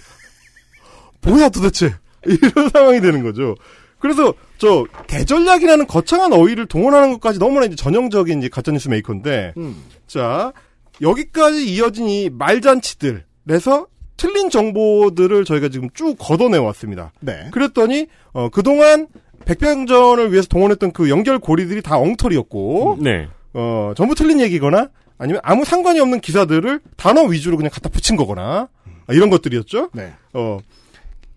뭐야 1.22 1.50
도대체. 1.50 1.94
이런 2.26 2.70
상황이 2.70 3.00
되는 3.02 3.24
거죠. 3.24 3.56
그래서 4.00 4.34
저 4.58 4.86
대전략이라는 5.08 5.88
거창한 5.88 6.34
어휘를 6.34 6.66
동원하는 6.68 7.12
것까지 7.14 7.40
너무나 7.40 7.66
이제 7.66 7.76
전형적인 7.76 8.40
이제 8.40 8.50
가짜뉴스 8.50 8.88
메이커인데 8.88 9.54
자 10.08 10.54
여기까지 11.02 11.66
이어진 11.74 12.08
이 12.08 12.30
말잔치들 12.30 13.26
에서 13.50 13.88
틀린 14.18 14.50
정보들을 14.50 15.46
저희가 15.46 15.70
지금 15.70 15.90
쭉 15.94 16.16
걷어내 16.20 16.58
왔습니다. 16.58 17.12
네. 17.20 17.50
그랬더니 17.52 18.08
어 18.34 18.50
그동안 18.50 19.08
백병전을 19.46 20.32
위해서 20.32 20.48
동원했던 20.48 20.92
그 20.92 21.10
연결 21.10 21.40
고리들이 21.40 21.82
다 21.82 21.98
엉터리였고 21.98 22.98
네. 23.02 23.28
어, 23.54 23.94
전부 23.96 24.16
틀린 24.16 24.40
얘기거나 24.42 24.90
아니면 25.18 25.42
아무 25.44 25.66
상관이 25.66 26.00
없는 26.00 26.20
기사들을 26.20 26.82
단어 26.96 27.24
위주로 27.24 27.58
그냥 27.58 27.72
갖다 27.74 27.90
붙인 27.90 28.16
거거나 28.16 28.70
아, 29.08 29.14
이런 29.14 29.30
것들이었죠. 29.30 29.90
네. 29.94 30.14
어, 30.34 30.60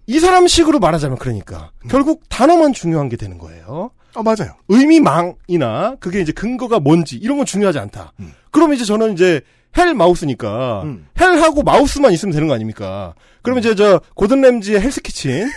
이 0.06 0.18
사람식으로 0.18 0.78
말하자면 0.78 1.18
그러니까 1.18 1.70
결국 1.88 2.22
단어만 2.28 2.72
중요한 2.72 3.08
게 3.08 3.16
되는 3.16 3.38
거예요. 3.38 3.90
어, 4.14 4.22
맞아요. 4.22 4.54
의미망이나 4.68 5.96
그게 6.00 6.20
이제 6.20 6.32
근거가 6.32 6.80
뭔지 6.80 7.16
이런 7.16 7.38
건 7.38 7.46
중요하지 7.46 7.78
않다. 7.78 8.12
음. 8.20 8.32
그러면 8.50 8.76
이제 8.76 8.84
저는 8.84 9.14
이제 9.14 9.40
헬마우스니까 9.76 10.82
음. 10.84 11.06
hell하고 11.20 11.62
마우스만 11.62 12.12
있으면 12.12 12.32
되는 12.32 12.48
거 12.48 12.54
아닙니까? 12.54 13.14
그러면 13.42 13.62
이제 13.64 13.74
저 13.74 14.00
고든 14.14 14.40
램지의 14.40 14.80
헬스 14.80 15.00
키친 15.00 15.48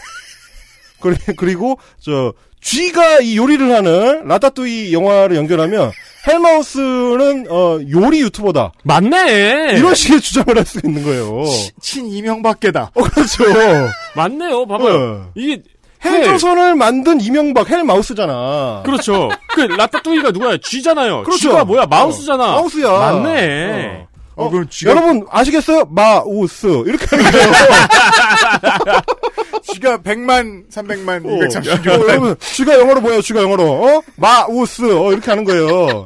그리- 1.02 1.18
그리고 1.38 1.78
저 2.00 2.34
쥐가 2.62 3.20
이 3.20 3.38
요리를 3.38 3.72
하는 3.76 4.28
라따뚜이 4.28 4.92
영화를 4.92 5.36
연결하면 5.36 5.92
헬마우스는 6.28 7.46
어 7.50 7.80
요리 7.92 8.22
유튜버다. 8.22 8.72
맞네. 8.84 9.74
이런 9.78 9.94
식의 9.94 10.22
주장을 10.22 10.58
할 10.58 10.66
수 10.66 10.80
있는 10.84 11.04
거예요. 11.04 11.44
친 11.82 12.08
이명박계다. 12.08 12.92
어, 12.96 13.04
그렇죠. 13.04 13.44
맞네요. 14.16 14.66
봐봐요. 14.66 14.96
어. 14.96 15.32
이게 15.36 15.62
헬조선을 16.06 16.76
만든 16.76 17.20
이명박 17.22 17.70
헬마우스잖아. 17.70 18.84
그렇죠. 18.86 19.30
그 19.54 19.62
라따뚜이가 19.62 20.32
누구야? 20.32 20.58
쥐잖아요. 20.64 21.24
그렇죠. 21.24 21.40
쥐가 21.40 21.66
뭐야? 21.66 21.86
마우스잖아. 21.86 22.44
어, 22.44 22.56
마우스야. 22.62 22.92
맞네. 22.92 24.08
어, 24.38 24.50
그럼 24.50 24.68
쥐가, 24.70 24.92
여러분 24.92 25.26
아시겠어요? 25.30 25.86
마우스 25.90 26.68
이렇게 26.86 27.06
하는 27.16 27.32
거예요. 27.32 27.52
쥐가 29.64 29.98
100만, 30.00 30.70
300만, 30.70 31.26
어, 31.26 31.48
236만. 31.48 31.88
어, 31.88 32.08
여러분 32.10 32.36
쥐가 32.40 32.80
영어로 32.80 33.02
뭐예요? 33.02 33.22
쥐가 33.22 33.42
영어로 33.42 33.64
어? 33.64 34.02
마우스 34.18 34.84
어, 34.84 35.12
이렇게 35.12 35.32
하는 35.32 35.44
거예요. 35.46 36.06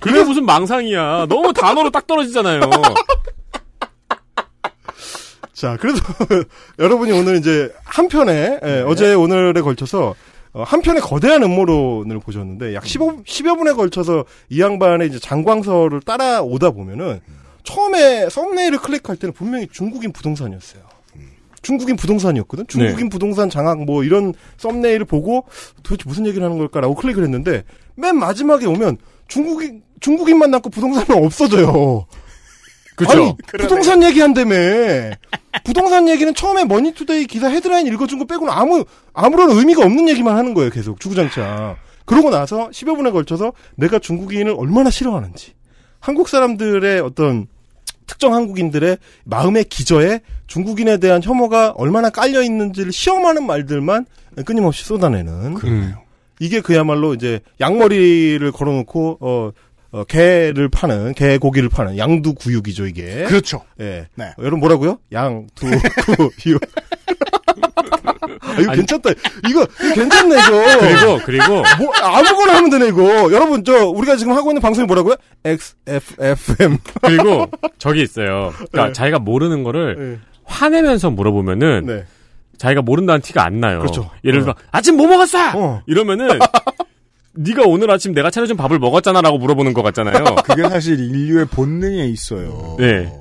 그게 0.00 0.22
무슨 0.22 0.44
망상이야. 0.44 1.26
너무 1.28 1.52
단어로 1.52 1.90
딱 1.90 2.06
떨어지잖아요. 2.06 2.60
자, 5.56 5.78
그래서 5.80 6.00
여러분이 6.78 7.12
오늘 7.12 7.36
이제 7.36 7.72
한 7.82 8.08
편에 8.08 8.60
예, 8.62 8.84
어제 8.86 9.14
오늘에 9.14 9.62
걸쳐서 9.62 10.14
어, 10.52 10.62
한 10.62 10.82
편의 10.82 11.00
거대한 11.00 11.42
음모론을 11.42 12.20
보셨는데 12.20 12.74
약 12.74 12.86
15, 12.86 13.22
10여 13.24 13.56
분에 13.56 13.72
걸쳐서 13.72 14.26
이 14.50 14.60
양반의 14.60 15.08
이제 15.08 15.18
장광설을 15.18 16.02
따라오다 16.02 16.72
보면은 16.72 17.20
처음에 17.64 18.28
썸네일을 18.28 18.78
클릭할 18.78 19.16
때는 19.16 19.32
분명히 19.32 19.66
중국인 19.72 20.12
부동산이었어요. 20.12 20.82
중국인 21.62 21.96
부동산이었거든. 21.96 22.66
중국인 22.68 23.08
부동산 23.08 23.48
장악 23.48 23.82
뭐 23.82 24.04
이런 24.04 24.34
썸네일을 24.58 25.06
보고 25.06 25.46
도대체 25.82 26.06
무슨 26.06 26.26
얘기를 26.26 26.44
하는 26.44 26.58
걸까라고 26.58 26.94
클릭을 26.94 27.24
했는데 27.24 27.64
맨 27.94 28.18
마지막에 28.18 28.66
오면 28.66 28.98
중국인 29.26 29.82
중국인만 30.00 30.50
남고 30.50 30.68
부동산은 30.68 31.24
없어져요. 31.24 32.06
아니, 33.08 33.36
부동산 33.58 34.02
얘기한다며. 34.02 34.54
부동산 35.64 36.08
얘기는 36.08 36.32
처음에 36.34 36.64
머니투데이 36.64 37.26
기사 37.26 37.48
헤드라인 37.48 37.86
읽어준 37.86 38.18
거 38.18 38.24
빼고는 38.24 38.52
아무, 38.52 38.84
아무런 39.12 39.50
의미가 39.50 39.82
없는 39.84 40.08
얘기만 40.08 40.36
하는 40.36 40.54
거예요, 40.54 40.70
계속. 40.70 41.00
주구장창. 41.00 41.76
그러고 42.04 42.30
나서 42.30 42.70
10여 42.70 42.96
분에 42.96 43.10
걸쳐서 43.10 43.52
내가 43.74 43.98
중국인을 43.98 44.54
얼마나 44.56 44.90
싫어하는지. 44.90 45.54
한국 46.00 46.28
사람들의 46.28 47.00
어떤 47.00 47.46
특정 48.06 48.34
한국인들의 48.34 48.98
마음의 49.24 49.64
기저에 49.64 50.20
중국인에 50.46 50.98
대한 50.98 51.22
혐오가 51.22 51.70
얼마나 51.70 52.08
깔려 52.10 52.42
있는지를 52.42 52.92
시험하는 52.92 53.44
말들만 53.46 54.06
끊임없이 54.44 54.84
쏟아내는. 54.84 55.56
음. 55.64 55.94
이게 56.38 56.60
그야말로 56.60 57.14
이제 57.14 57.40
양머리를 57.60 58.52
걸어놓고 58.52 59.18
어, 59.20 59.50
어, 59.96 60.04
개를 60.04 60.68
파는 60.68 61.14
개 61.14 61.38
고기를 61.38 61.70
파는 61.70 61.96
양두 61.96 62.34
구육이죠 62.34 62.86
이게. 62.86 63.24
그렇죠. 63.24 63.62
예. 63.80 64.08
네. 64.14 64.26
어, 64.26 64.34
여러분 64.40 64.60
뭐라고요? 64.60 64.98
양두 65.10 65.66
구육. 66.38 66.60
아, 68.40 68.52
이거 68.60 68.70
아니. 68.72 68.76
괜찮다. 68.80 69.10
이거, 69.48 69.66
이거 69.82 69.94
괜찮네 69.94 70.36
이거. 70.38 70.78
그리고 70.80 71.20
그리고 71.24 71.46
뭐 71.78 71.94
아무거나 71.94 72.56
하면 72.56 72.68
되네 72.70 72.88
이거. 72.88 73.32
여러분 73.32 73.64
저 73.64 73.86
우리가 73.86 74.16
지금 74.16 74.34
하고 74.34 74.50
있는 74.50 74.60
방송이 74.60 74.86
뭐라고요? 74.86 75.14
XFFM. 75.44 76.76
그리고 77.00 77.46
저기 77.78 78.02
있어요. 78.02 78.52
그러니까 78.54 78.86
네. 78.88 78.92
자기가 78.92 79.18
모르는 79.18 79.62
거를 79.62 79.96
네. 79.98 80.18
화내면서 80.44 81.10
물어보면은 81.10 81.86
네. 81.86 82.04
자기가 82.58 82.82
모른다는 82.82 83.22
티가 83.22 83.44
안 83.44 83.60
나요. 83.60 83.78
그렇죠. 83.78 84.10
예를 84.24 84.40
들어 84.40 84.52
어. 84.52 84.56
아침 84.72 84.96
뭐 84.98 85.06
먹었어? 85.06 85.52
어. 85.58 85.82
이러면은 85.86 86.38
네가 87.36 87.62
오늘 87.66 87.90
아침 87.90 88.12
내가 88.12 88.30
차려준 88.30 88.56
밥을 88.56 88.78
먹었잖아라고 88.78 89.38
물어보는 89.38 89.72
것 89.74 89.82
같잖아요. 89.82 90.24
그게 90.44 90.68
사실 90.68 90.98
인류의 90.98 91.46
본능에 91.46 92.06
있어요. 92.06 92.76
네. 92.78 93.12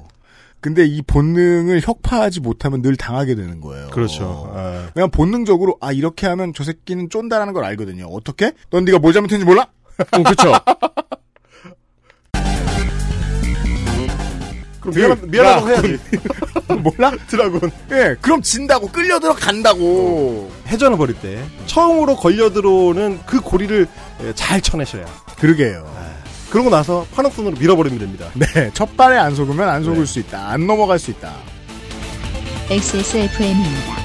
근데 0.62 0.84
이 0.86 1.02
본능을 1.04 1.82
혁파하지 1.84 2.40
못하면 2.40 2.82
늘 2.82 2.96
당하게 2.96 3.36
되는 3.36 3.62
거예요. 3.62 3.90
그렇죠. 3.90 4.52
아. 4.56 4.88
그냥 4.94 5.12
본능적으로 5.12 5.78
아 5.80 5.92
이렇게 5.92 6.26
하면 6.28 6.54
저 6.56 6.64
새끼는 6.64 7.10
쫀다라는 7.10 7.54
걸 7.54 7.64
알거든요. 7.66 8.08
어떻게? 8.08 8.52
넌 8.72 8.84
네가 8.86 8.98
뭘 8.98 9.14
잘못했는지 9.14 9.46
몰라? 9.46 9.68
어, 10.12 10.24
그렇죠. 10.24 10.54
그럼 14.80 14.96
미안, 14.96 15.32
미안하다고 15.32 15.68
야, 15.68 15.74
해야지. 15.74 16.00
몰라? 16.82 17.12
드라군. 17.28 17.72
예, 17.92 18.16
그럼 18.22 18.42
진다고 18.42 18.88
끌려 18.88 19.20
들어간다고. 19.20 20.52
회전을 20.68 20.98
벌일 20.98 21.16
때 21.16 21.44
처음으로 21.66 22.16
걸려 22.16 22.52
들어오는 22.52 23.20
그 23.26 23.42
고리를 23.42 23.88
예, 23.88 24.05
잘 24.36 24.62
쳐내셔야. 24.62 25.06
그러게요. 25.38 25.86
그러고 26.50 26.70
나서 26.70 27.06
판업선으로 27.14 27.58
밀어버리면 27.58 28.00
됩니다. 28.00 28.28
네, 28.34 28.72
첫 28.74 28.96
발에 28.96 29.18
안 29.18 29.36
속으면 29.36 29.68
안 29.68 29.84
속을 29.84 30.00
네. 30.00 30.06
수 30.06 30.20
있다. 30.20 30.50
안 30.50 30.66
넘어갈 30.66 30.98
수 31.00 31.12
있다. 31.12 31.34
XSFM입니다. 32.70 33.96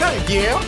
딸기예요? 0.00 0.58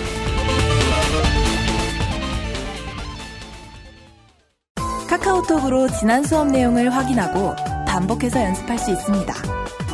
카카오톡으로 5.08 5.88
지난 5.88 6.22
수업 6.22 6.46
내용을 6.48 6.94
확인하고 6.94 7.54
반복해서 7.86 8.40
연습할 8.42 8.78
수 8.78 8.92
있습니다. 8.92 9.34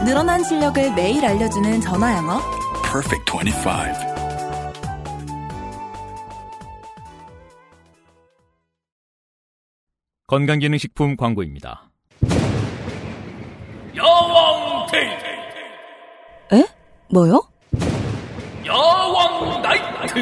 늘어난 0.05 0.45
실력을 0.45 0.93
매일 0.95 1.25
알려주는 1.25 1.81
전화 1.81 2.15
영어. 2.17 2.41
Perfect 2.83 3.33
25. 3.33 4.16
건강기능식품 10.27 11.17
광고입니다. 11.17 11.89
야왕 13.97 14.87
테이 14.91 16.61
에? 16.61 16.67
뭐요? 17.13 17.41
야왕 18.67 19.63
나이트 19.63 20.19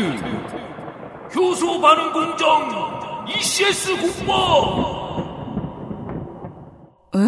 효소 1.35 1.81
반응 1.81 2.13
공정 2.13 3.27
ECS 3.29 3.97
공모 4.27 5.25
에? 7.17 7.19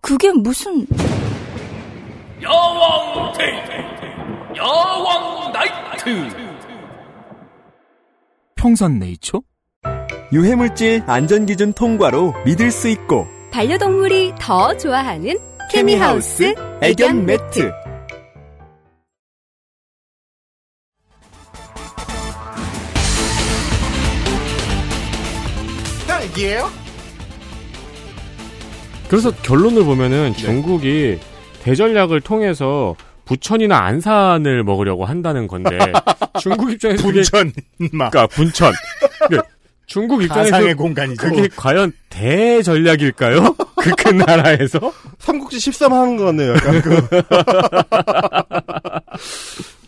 그게 0.00 0.32
무슨... 0.32 0.84
야왕 2.42 3.32
테이 3.34 4.56
야왕 4.56 5.52
나이트 5.52 6.28
평산 8.56 8.98
네이처? 8.98 9.40
유해물질 10.36 11.02
안전기준 11.06 11.72
통과로 11.72 12.34
믿을 12.44 12.70
수 12.70 12.88
있고 12.88 13.26
반려동물이 13.50 14.34
더 14.38 14.76
좋아하는 14.76 15.38
케미하우스 15.72 16.54
애견 16.82 17.24
매트 17.24 17.72
딸기예요? 26.06 26.70
그래서 29.08 29.30
결론을 29.30 29.84
보면은 29.84 30.34
네. 30.34 30.38
중국이 30.38 31.18
대전략을 31.62 32.20
통해서 32.20 32.94
부천이나 33.24 33.78
안산을 33.78 34.64
먹으려고 34.64 35.06
한다는 35.06 35.46
건데 35.46 35.78
중국 36.42 36.70
입장에서 36.70 37.04
분천 37.04 37.52
막 37.92 38.10
그러니까 38.10 38.26
분천. 38.26 38.74
그러니까 39.28 39.55
중국 39.86 40.22
입장에서 40.22 40.50
가상의 40.50 40.74
공간이죠. 40.74 41.28
그게 41.28 41.48
과연 41.54 41.92
대전략일까요? 42.10 43.54
그 43.76 43.90
큰 43.96 44.18
나라에서? 44.18 44.92
삼국지 45.18 45.58
13 45.60 45.92
하는 45.92 46.16
거네요. 46.16 46.54
약간 46.54 46.82
그. 46.82 47.06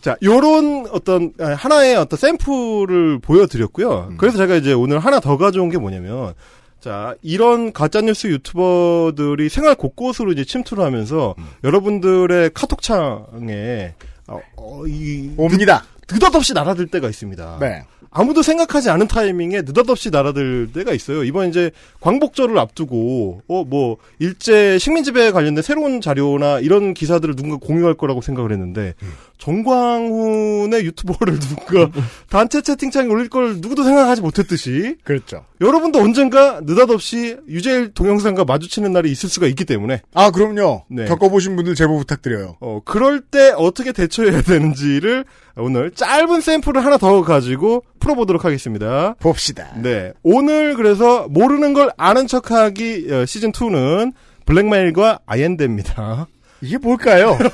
자, 0.01 0.15
요런 0.23 0.87
어떤 0.91 1.33
아, 1.39 1.53
하나의 1.53 1.97
어떤 1.97 2.17
샘플을 2.17 3.19
보여드렸고요. 3.19 4.13
그래서 4.17 4.37
제가 4.37 4.55
이제 4.55 4.71
오늘 4.73 4.99
하나 4.99 5.19
더 5.19 5.37
가져온 5.37 5.69
게 5.69 5.77
뭐냐면 5.77 6.33
자, 6.79 7.13
이런 7.21 7.73
가짜뉴스 7.73 8.27
유튜버들이 8.27 9.49
생활 9.49 9.75
곳곳으로 9.75 10.31
이제 10.31 10.45
침투를 10.45 10.85
하면서 10.85 11.35
여러분들의 11.65 12.51
카톡창에 12.53 13.93
어, 14.27 14.39
어, 14.55 14.87
이 14.87 15.33
옵니다. 15.35 15.83
느 16.07 16.17
닷없이 16.17 16.53
날아들 16.53 16.87
때가 16.87 17.09
있습니다. 17.09 17.57
네. 17.59 17.83
아무도 18.11 18.41
생각하지 18.41 18.89
않은 18.89 19.07
타이밍에 19.07 19.61
느닷없이 19.61 20.09
날아들 20.09 20.69
때가 20.73 20.93
있어요. 20.93 21.23
이번 21.23 21.49
이제 21.49 21.71
광복절을 22.01 22.57
앞두고 22.57 23.43
어 23.47 23.63
뭐 23.69 23.97
일제 24.17 24.79
식민 24.79 25.03
지배에 25.03 25.31
관련된 25.31 25.61
새로운 25.61 26.01
자료나 26.01 26.59
이런 26.59 26.93
기사들을 26.95 27.35
누군가 27.35 27.57
공유할 27.57 27.93
거라고 27.93 28.21
생각을 28.21 28.51
했는데 28.51 28.95
정광훈의 29.37 30.83
유튜버를 30.85 31.37
누군가 31.39 31.91
단체 32.29 32.61
채팅창에 32.61 33.09
올릴 33.09 33.29
걸 33.29 33.57
누구도 33.57 33.83
생각하지 33.83 34.21
못했듯이 34.21 34.95
그렇죠. 35.03 35.45
여러분도 35.61 35.99
언젠가 35.99 36.61
느닷없이 36.61 37.37
유재일 37.47 37.93
동영상과 37.93 38.45
마주치는 38.45 38.91
날이 38.93 39.11
있을 39.11 39.29
수가 39.29 39.47
있기 39.47 39.65
때문에 39.65 40.01
아, 40.13 40.31
그럼요. 40.31 40.85
네. 40.89 41.05
겪어보신 41.05 41.55
분들 41.55 41.75
제보 41.75 41.97
부탁드려요. 41.97 42.55
어, 42.59 42.81
그럴 42.85 43.21
때 43.21 43.51
어떻게 43.55 43.91
대처해야 43.91 44.41
되는지를 44.41 45.25
오늘 45.59 45.91
짧은 45.91 46.41
샘플을 46.41 46.83
하나 46.83 46.97
더 46.97 47.21
가지고 47.21 47.83
풀어보도록 47.99 48.45
하겠습니다. 48.45 49.15
봅시다. 49.19 49.73
네. 49.81 50.13
오늘 50.23 50.75
그래서 50.75 51.27
모르는 51.29 51.73
걸 51.73 51.91
아는 51.97 52.27
척하기 52.27 53.07
어, 53.09 53.13
시즌2는 53.25 54.13
블랙메일과 54.45 55.19
아이엔데입니다. 55.25 56.27
이게 56.61 56.77
뭘까요? 56.77 57.37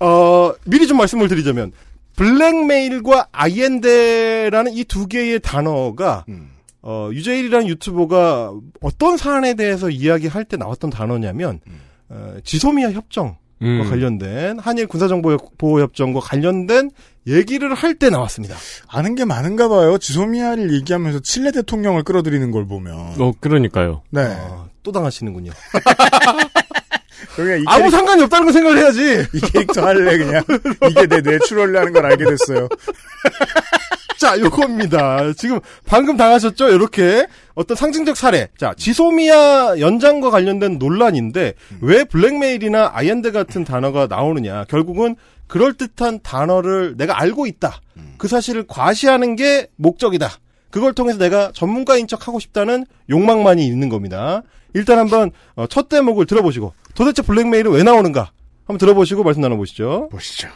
어, 0.00 0.52
미리 0.66 0.86
좀 0.86 0.98
말씀을 0.98 1.28
드리자면, 1.28 1.72
블랙메일과 2.16 3.28
아이엔데라는 3.32 4.72
이 4.74 4.84
두 4.84 5.06
개의 5.08 5.40
단어가, 5.40 6.24
음. 6.28 6.50
어, 6.82 7.08
유재일이라는 7.12 7.66
유튜버가 7.68 8.52
어떤 8.82 9.16
사안에 9.16 9.54
대해서 9.54 9.88
이야기할 9.90 10.44
때 10.44 10.56
나왔던 10.56 10.90
단어냐면, 10.90 11.60
어, 12.08 12.34
지소미아 12.44 12.90
협정과 12.92 13.36
음. 13.64 13.88
관련된, 13.90 14.58
한일 14.58 14.86
군사정보보호협정과 14.86 16.20
관련된 16.20 16.90
얘기를 17.26 17.72
할 17.74 17.94
때 17.94 18.10
나왔습니다. 18.10 18.54
아는 18.88 19.14
게 19.14 19.24
많은가 19.24 19.68
봐요. 19.68 19.96
지소미아를 19.98 20.72
얘기하면서 20.74 21.20
칠레 21.20 21.52
대통령을 21.52 22.02
끌어들이는 22.02 22.50
걸 22.50 22.66
보면. 22.66 22.96
어, 23.18 23.32
그러니까요. 23.40 24.02
네. 24.10 24.24
어, 24.38 24.68
또 24.82 24.92
당하시는군요. 24.92 25.52
그러니까 27.36 27.56
이 27.56 27.64
아무 27.66 27.84
캐릭- 27.84 27.90
상관이 27.96 28.22
없다는 28.24 28.44
걸 28.46 28.52
생각을 28.52 28.78
해야지! 28.78 29.26
이 29.32 29.40
캐릭터 29.40 29.84
할래 29.86 30.18
그냥 30.18 30.44
이게 30.90 31.06
내 31.06 31.20
뇌출혈이라는 31.20 31.92
걸 31.92 32.06
알게 32.06 32.24
됐어요. 32.24 32.68
자, 34.18 34.38
요겁니다. 34.38 35.32
지금 35.36 35.58
방금 35.86 36.16
당하셨죠? 36.16 36.68
이렇게 36.68 37.26
어떤 37.54 37.76
상징적 37.76 38.16
사례. 38.16 38.48
자, 38.58 38.74
지소미아 38.76 39.78
연장과 39.78 40.30
관련된 40.30 40.78
논란인데 40.78 41.54
왜 41.80 42.04
blackmail이나 42.04 42.90
아이엔드 42.94 43.32
같은 43.32 43.64
단어가 43.64 44.06
나오느냐. 44.06 44.64
결국은 44.64 45.16
그럴듯한 45.46 46.20
단어를 46.22 46.96
내가 46.96 47.20
알고 47.20 47.46
있다. 47.46 47.80
그 48.18 48.28
사실을 48.28 48.66
과시하는 48.66 49.36
게 49.36 49.68
목적이다. 49.76 50.28
그걸 50.70 50.92
통해서 50.92 51.18
내가 51.18 51.52
전문가인 51.52 52.08
척 52.08 52.26
하고 52.26 52.40
싶다는 52.40 52.84
욕망만이 53.08 53.64
있는 53.64 53.88
겁니다. 53.88 54.42
일단 54.72 54.98
한번 54.98 55.30
어, 55.54 55.68
첫 55.68 55.88
대목을 55.88 56.26
들어보시고 56.26 56.72
도대체 56.96 57.22
블랙메일은 57.22 57.70
왜 57.70 57.84
나오는가? 57.84 58.32
한번 58.66 58.78
들어보시고 58.78 59.22
말씀 59.22 59.42
나눠보시죠. 59.42 60.08
보시죠. 60.10 60.48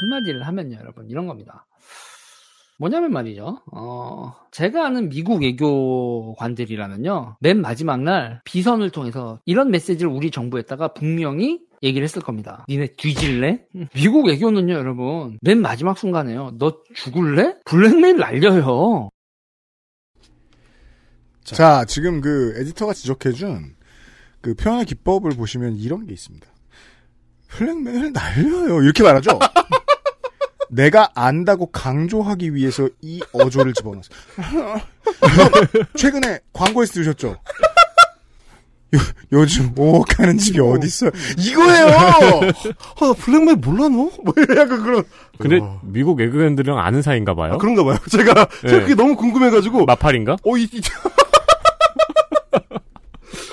한마디를 0.00 0.46
하면요, 0.46 0.76
여러분. 0.78 1.08
이런 1.08 1.26
겁니다. 1.26 1.66
뭐냐면 2.82 3.12
말이죠. 3.12 3.60
어, 3.70 4.34
제가 4.50 4.86
아는 4.86 5.08
미국 5.08 5.40
외교관들이라면요. 5.40 7.36
맨 7.38 7.60
마지막 7.60 8.02
날 8.02 8.40
비선을 8.44 8.90
통해서 8.90 9.38
이런 9.44 9.70
메시지를 9.70 10.10
우리 10.10 10.32
정부에다가 10.32 10.88
분명히 10.88 11.60
얘기를 11.84 12.02
했을 12.02 12.20
겁니다. 12.20 12.66
니네 12.68 12.94
뒤질래? 12.96 13.66
미국 13.94 14.26
외교는요, 14.26 14.72
여러분. 14.72 15.38
맨 15.42 15.62
마지막 15.62 15.96
순간에요. 15.96 16.56
너 16.58 16.78
죽을래? 16.92 17.54
블랙메일 17.66 18.16
날려요. 18.16 19.10
자, 21.44 21.84
지금 21.84 22.20
그 22.20 22.54
에디터가 22.56 22.94
지적해준 22.94 23.76
그 24.40 24.54
표현의 24.54 24.86
기법을 24.86 25.36
보시면 25.36 25.76
이런 25.76 26.04
게 26.08 26.14
있습니다. 26.14 26.48
블랙메일 27.46 28.12
날려요. 28.12 28.82
이렇게 28.82 29.04
말하죠. 29.04 29.38
내가 30.72 31.10
안다고 31.14 31.66
강조하기 31.66 32.54
위해서 32.54 32.88
이 33.02 33.20
어조를 33.32 33.74
집어넣었어요. 33.74 34.16
최근에 35.96 36.40
광고에서 36.54 36.94
들으셨죠? 36.94 37.28
요, 38.94 38.98
요즘 39.32 39.72
오가는 39.76 40.36
집이 40.38 40.60
어딨어요? 40.60 41.10
이거예요! 41.38 41.86
아, 43.00 43.04
나 43.06 43.12
블랙메일 43.14 43.56
몰라, 43.56 43.88
너? 43.88 44.10
뭐, 44.22 44.34
약간 44.50 44.82
그런. 44.82 45.04
근데 45.38 45.58
어. 45.60 45.80
미국 45.82 46.18
외국인들이랑 46.18 46.78
아는 46.78 47.00
사이인가 47.02 47.34
봐요. 47.34 47.54
아, 47.54 47.56
그런가 47.58 47.84
봐요. 47.84 47.96
제가, 48.10 48.34
제가 48.62 48.76
네. 48.76 48.80
그게 48.80 48.94
너무 48.94 49.16
궁금해가지고. 49.16 49.86
마팔인가? 49.86 50.36
어, 50.44 50.56
이, 50.56 50.64
이- 50.64 50.80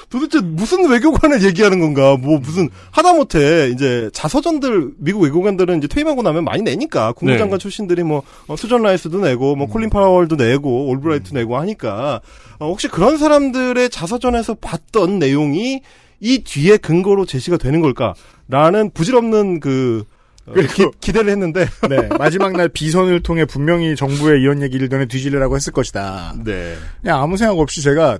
도대체 0.09 0.41
무슨 0.41 0.89
외교관을 0.89 1.43
얘기하는 1.43 1.79
건가? 1.79 2.17
뭐 2.19 2.39
무슨 2.39 2.69
하다못해 2.91 3.69
이제 3.69 4.09
자서전들 4.11 4.93
미국 4.97 5.21
외교관들은 5.21 5.77
이제 5.77 5.87
퇴임하고 5.87 6.23
나면 6.23 6.43
많이 6.43 6.63
내니까 6.63 7.13
국무장관 7.13 7.57
네. 7.59 7.61
출신들이 7.61 8.03
뭐 8.03 8.23
어, 8.47 8.55
수전 8.55 8.81
라이스도 8.81 9.19
내고 9.21 9.55
뭐 9.55 9.67
콜린 9.67 9.89
파월도 9.89 10.35
내고 10.35 10.87
올브라이트 10.87 11.33
내고 11.33 11.57
하니까 11.59 12.21
어, 12.57 12.67
혹시 12.67 12.87
그런 12.87 13.17
사람들의 13.17 13.89
자서전에서 13.89 14.55
봤던 14.55 15.19
내용이 15.19 15.81
이 16.19 16.43
뒤에 16.43 16.77
근거로 16.77 17.25
제시가 17.25 17.57
되는 17.57 17.81
걸까라는 17.81 18.91
부질없는 18.93 19.59
그 19.59 20.05
어, 20.47 20.53
그리고- 20.53 20.91
기, 20.99 21.13
대를 21.13 21.29
했는데 21.31 21.67
네, 21.87 22.09
마지막 22.17 22.53
날 22.53 22.67
비선을 22.67 23.21
통해 23.21 23.45
분명히 23.45 23.95
정부에 23.95 24.39
이런 24.39 24.63
얘기를 24.63 24.89
너네 24.89 25.05
뒤질래라고 25.05 25.55
했을 25.55 25.71
것이다. 25.71 26.33
네. 26.43 26.75
그냥 27.01 27.21
아무 27.21 27.37
생각 27.37 27.59
없이 27.59 27.83
제가 27.83 28.17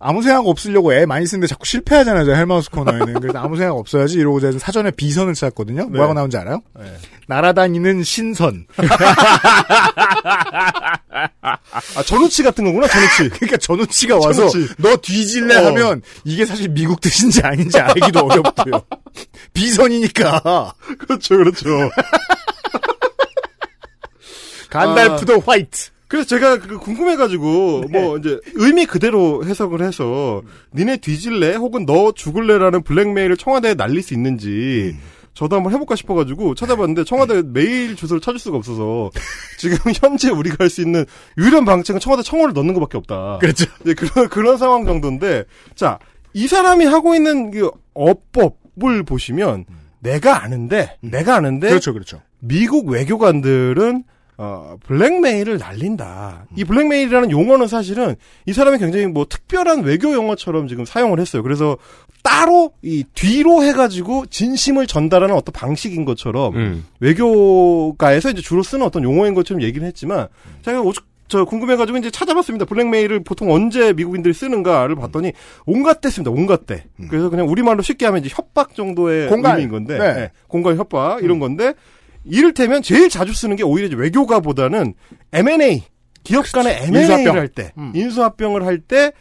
아무 0.00 0.22
생각 0.22 0.46
없으려고 0.46 0.94
애 0.94 1.06
많이 1.06 1.26
쓰는데 1.26 1.48
자꾸 1.48 1.66
실패하잖아요. 1.66 2.24
저 2.24 2.32
헬마우스 2.32 2.70
코너에는. 2.70 3.14
그래서 3.14 3.38
아무 3.38 3.56
생각 3.56 3.76
없어야지 3.76 4.18
이러고 4.18 4.38
제가 4.38 4.58
사전에 4.58 4.92
비선을 4.92 5.34
찾았거든요. 5.34 5.88
뭐라고 5.88 6.14
나온지 6.14 6.36
알아요? 6.36 6.62
네. 6.78 6.96
날아다니는 7.26 8.04
신선. 8.04 8.66
아 11.42 12.02
전우치 12.06 12.44
같은 12.44 12.64
거구나 12.64 12.86
전우치. 12.86 13.28
그러니까 13.40 13.56
전우치가 13.56 14.14
와서 14.16 14.48
전우치. 14.48 14.74
너 14.78 14.96
뒤질래 14.96 15.56
어. 15.56 15.66
하면 15.66 16.02
이게 16.24 16.46
사실 16.46 16.68
미국 16.68 17.00
뜻인지 17.00 17.42
아닌지 17.42 17.78
알기도 17.80 18.20
어렵고요. 18.20 18.80
비선이니까. 19.52 20.74
그렇죠 20.98 21.36
그렇죠. 21.36 21.66
간달프 24.70 25.26
더 25.26 25.38
화이트. 25.38 25.90
그래서 26.08 26.26
제가 26.26 26.58
그 26.58 26.78
궁금해가지고 26.78 27.84
뭐 27.90 28.16
이제 28.16 28.40
의미 28.54 28.86
그대로 28.86 29.44
해석을 29.44 29.82
해서 29.82 30.42
니네 30.74 30.98
뒤질래 30.98 31.54
혹은 31.56 31.84
너 31.86 32.12
죽을래라는 32.12 32.82
블랙메일을 32.82 33.36
청와대에 33.36 33.74
날릴 33.74 34.02
수 34.02 34.14
있는지 34.14 34.96
저도 35.34 35.56
한번 35.56 35.72
해볼까 35.74 35.94
싶어가지고 35.94 36.54
찾아봤는데 36.54 37.04
청와대 37.04 37.42
메일 37.44 37.94
주소를 37.94 38.20
찾을 38.20 38.38
수가 38.40 38.56
없어서 38.56 39.10
지금 39.58 39.76
현재 40.00 40.30
우리가 40.30 40.56
할 40.60 40.70
수 40.70 40.80
있는 40.80 41.04
유일한 41.36 41.64
방책은 41.64 42.00
청와대 42.00 42.22
청원을 42.22 42.54
넣는 42.54 42.74
것밖에 42.74 42.96
없다. 42.98 43.38
그렇죠. 43.40 43.66
이제 43.82 43.94
그런 43.94 44.28
그런 44.28 44.56
상황 44.56 44.84
정도인데 44.84 45.44
자 45.76 45.98
이 46.34 46.46
사람이 46.46 46.84
하고 46.84 47.14
있는 47.14 47.50
그 47.50 47.70
어법을 47.94 49.02
보시면 49.02 49.64
내가 50.00 50.42
아는데 50.44 50.96
내가 51.00 51.36
아는데 51.36 51.68
그렇죠, 51.68 51.92
그렇죠. 51.92 52.20
미국 52.40 52.86
외교관들은 52.88 54.04
어, 54.40 54.76
블랙메일을 54.84 55.58
날린다. 55.58 56.46
이 56.56 56.64
블랙메일이라는 56.64 57.32
용어는 57.32 57.66
사실은 57.66 58.14
이 58.46 58.52
사람이 58.52 58.78
굉장히 58.78 59.06
뭐 59.06 59.26
특별한 59.28 59.82
외교 59.82 60.14
용어처럼 60.14 60.68
지금 60.68 60.84
사용을 60.84 61.18
했어요. 61.18 61.42
그래서 61.42 61.76
따로 62.22 62.70
이 62.82 63.04
뒤로 63.14 63.64
해가지고 63.64 64.26
진심을 64.26 64.86
전달하는 64.86 65.34
어떤 65.34 65.52
방식인 65.52 66.04
것처럼 66.04 66.54
음. 66.54 66.86
외교가에서 67.00 68.30
이제 68.30 68.40
주로 68.40 68.62
쓰는 68.62 68.86
어떤 68.86 69.02
용어인 69.02 69.34
것처럼 69.34 69.60
얘기는 69.60 69.86
했지만 69.86 70.28
제가 70.62 70.82
오죽 70.82 71.04
저 71.26 71.44
궁금해가지고 71.44 71.98
이제 71.98 72.10
찾아봤습니다. 72.10 72.64
블랙메일을 72.64 73.22
보통 73.22 73.52
언제 73.52 73.92
미국인들이 73.92 74.32
쓰는가를 74.32 74.96
봤더니 74.96 75.32
온갖 75.66 76.00
때 76.00 76.08
씁니다. 76.08 76.30
온갖 76.30 76.64
때. 76.64 76.84
그래서 77.10 77.28
그냥 77.28 77.48
우리말로 77.48 77.82
쉽게 77.82 78.06
하면 78.06 78.24
이제 78.24 78.34
협박 78.34 78.74
정도의 78.74 79.28
공갈. 79.28 79.56
의미인 79.56 79.70
건데, 79.70 79.98
네. 79.98 80.14
네, 80.14 80.30
공갈 80.46 80.76
협박 80.76 81.22
이런 81.22 81.38
건데 81.38 81.74
이를테면 82.28 82.82
제일 82.82 83.08
자주 83.08 83.32
쓰는 83.32 83.56
게 83.56 83.62
오히려 83.62 83.88
이제 83.88 83.96
외교가보다는 83.96 84.94
M&A 85.32 85.84
기업 86.24 86.50
간의 86.52 86.78
M&A를. 86.82 87.32
할 87.32 87.48
때, 87.48 87.72
음. 87.78 87.92
인수합병을 87.94 88.64
할 88.66 88.78
때. 88.78 89.12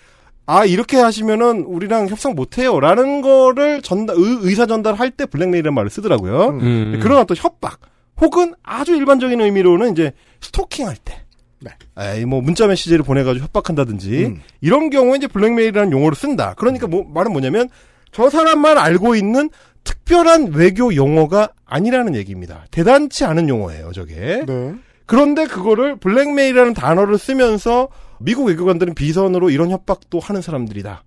아 0.50 0.64
이렇게 0.64 0.96
하시면은 0.96 1.64
우리랑 1.64 2.08
협상 2.08 2.34
못해요라는 2.34 3.22
거를 3.22 3.82
전달 3.82 4.16
의, 4.18 4.56
사 4.56 4.66
전달할 4.66 5.12
때 5.12 5.26
블랙메일이라는 5.26 5.74
말을 5.74 5.90
쓰더라고요. 5.90 6.60
음. 6.62 7.00
그런 7.04 7.20
어떤 7.20 7.36
협박 7.36 7.82
혹은 8.22 8.54
아주 8.64 8.96
일반적인 8.96 9.42
의미로는 9.42 9.92
이제 9.92 10.14
스토킹할 10.40 10.96
때. 11.04 11.22
네. 11.60 11.72
에이, 12.00 12.24
뭐 12.24 12.40
문자 12.42 12.66
메시지를 12.66 13.04
보내가지고 13.04 13.44
협박한다든지 13.44 14.26
음. 14.26 14.42
이런 14.62 14.90
경우에 14.90 15.18
이제 15.18 15.28
블랙메일이라는 15.28 15.92
용어를 15.92 16.16
쓴다. 16.16 16.54
그러니까 16.56 16.88
뭐 16.88 17.04
말은 17.04 17.34
뭐냐면 17.34 17.68
저 18.12 18.30
사람만 18.30 18.78
알고 18.78 19.16
있는 19.16 19.50
특별한 19.88 20.52
외교 20.52 20.94
용어가 20.94 21.50
아니라는 21.66 22.14
얘기입니다. 22.16 22.66
대단치 22.72 23.24
않은 23.24 23.48
용어예요, 23.48 23.94
저게. 23.94 24.44
네. 24.46 24.76
그런데 25.06 25.46
그거를 25.46 25.96
블랙메일이라는 25.96 26.74
단어를 26.74 27.18
쓰면서 27.18 27.88
미국 28.20 28.48
외교관들은 28.48 28.94
비선으로 28.96 29.50
이런 29.50 29.70
협박도 29.70 30.20
하는 30.20 30.42
사람들이다. 30.42 31.04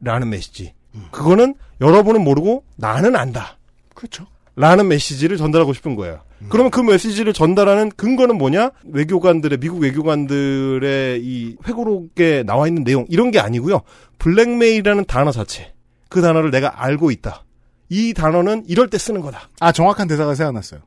라는 0.00 0.30
메시지. 0.30 0.72
그거는 1.10 1.54
여러분은 1.80 2.22
모르고 2.22 2.64
나는 2.76 3.16
안다. 3.16 3.58
그렇죠. 3.94 4.26
라는 4.56 4.88
메시지를 4.88 5.36
전달하고 5.36 5.74
싶은 5.74 5.94
거예요. 5.96 6.20
그러면 6.48 6.70
그 6.70 6.80
메시지를 6.80 7.32
전달하는 7.32 7.90
근거는 7.90 8.36
뭐냐? 8.36 8.70
외교관들의 8.84 9.58
미국 9.58 9.80
외교관들의 9.82 11.20
이 11.22 11.56
회고록에 11.66 12.42
나와 12.44 12.66
있는 12.66 12.84
내용 12.84 13.06
이런 13.08 13.30
게 13.30 13.38
아니고요. 13.38 13.82
블랙메일이라는 14.18 15.04
단어 15.04 15.30
자체. 15.30 15.72
그 16.08 16.20
단어를 16.20 16.50
내가 16.50 16.82
알고 16.82 17.10
있다. 17.10 17.44
이 17.92 18.14
단어는 18.14 18.64
이럴 18.68 18.88
때 18.88 18.96
쓰는 18.96 19.20
거다. 19.20 19.50
아, 19.60 19.70
정확한 19.70 20.08
대사가 20.08 20.34
생각났어요. 20.34 20.80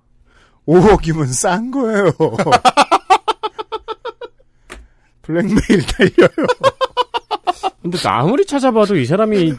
5억이면 0.67 1.27
싼 1.27 1.69
거예요. 1.69 2.11
블랙메일 5.21 5.85
달려요. 5.85 6.47
근데 7.83 7.99
아무리 8.05 8.43
찾아봐도 8.43 8.95
이 8.95 9.05
사람이 9.05 9.53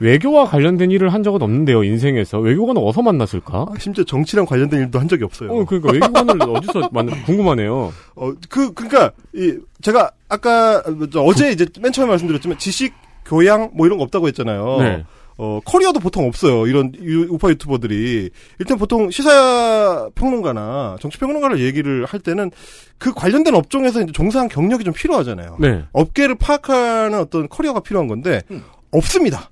외교와 0.00 0.44
관련된 0.44 0.90
일을 0.90 1.14
한 1.14 1.22
적은 1.22 1.40
없는데요, 1.40 1.84
인생에서. 1.84 2.38
외교관은 2.38 2.82
어디서 2.82 3.00
만났을까? 3.00 3.64
심지어 3.78 4.04
정치랑 4.04 4.44
관련된 4.44 4.80
일도 4.80 5.00
한 5.00 5.08
적이 5.08 5.24
없어요. 5.24 5.52
어, 5.52 5.64
그러니까 5.64 5.92
외교관을 5.92 6.42
어디서 6.42 6.90
만나, 6.92 7.16
궁금하네요. 7.24 7.94
어, 8.16 8.32
그, 8.50 8.74
그니까, 8.74 9.10
이, 9.34 9.56
제가, 9.80 10.10
아까, 10.28 10.82
저 11.10 11.22
어제 11.22 11.50
이제 11.50 11.64
맨 11.80 11.92
처음에 11.92 12.10
말씀드렸지만, 12.10 12.58
지식, 12.58 12.92
교양, 13.24 13.70
뭐 13.72 13.86
이런 13.86 13.96
거 13.96 14.04
없다고 14.04 14.28
했잖아요. 14.28 14.76
네. 14.80 15.04
어, 15.42 15.58
커리어도 15.64 16.00
보통 16.00 16.26
없어요. 16.26 16.66
이런 16.66 16.92
유, 17.00 17.22
우파 17.30 17.48
유튜버들이. 17.48 18.28
일단 18.58 18.76
보통 18.76 19.10
시사 19.10 20.10
평론가나 20.14 20.98
정치 21.00 21.16
평론가를 21.16 21.60
얘기를 21.60 22.04
할 22.04 22.20
때는 22.20 22.50
그 22.98 23.14
관련된 23.14 23.54
업종에서 23.54 24.02
이제 24.02 24.12
종사한 24.12 24.50
경력이 24.50 24.84
좀 24.84 24.92
필요하잖아요. 24.92 25.56
네. 25.58 25.82
업계를 25.92 26.34
파악하는 26.34 27.18
어떤 27.18 27.48
커리어가 27.48 27.80
필요한 27.80 28.06
건데, 28.06 28.42
없습니다. 28.90 29.48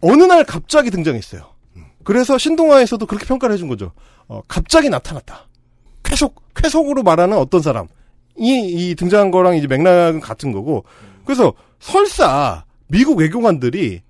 어느 0.00 0.24
날 0.24 0.42
갑자기 0.42 0.90
등장했어요. 0.90 1.42
그래서 2.02 2.36
신동아에서도 2.36 3.06
그렇게 3.06 3.24
평가를 3.24 3.54
해준 3.54 3.68
거죠. 3.68 3.92
어, 4.26 4.42
갑자기 4.48 4.88
나타났다. 4.88 5.46
쾌속, 6.02 6.42
쾌속으로 6.56 7.04
말하는 7.04 7.38
어떤 7.38 7.62
사람. 7.62 7.86
이, 8.36 8.58
이 8.90 8.96
등장한 8.96 9.30
거랑 9.30 9.54
이제 9.56 9.68
맥락은 9.68 10.18
같은 10.18 10.50
거고. 10.50 10.84
그래서 11.24 11.52
설사 11.78 12.64
미국 12.88 13.18
외교관들이 13.18 14.02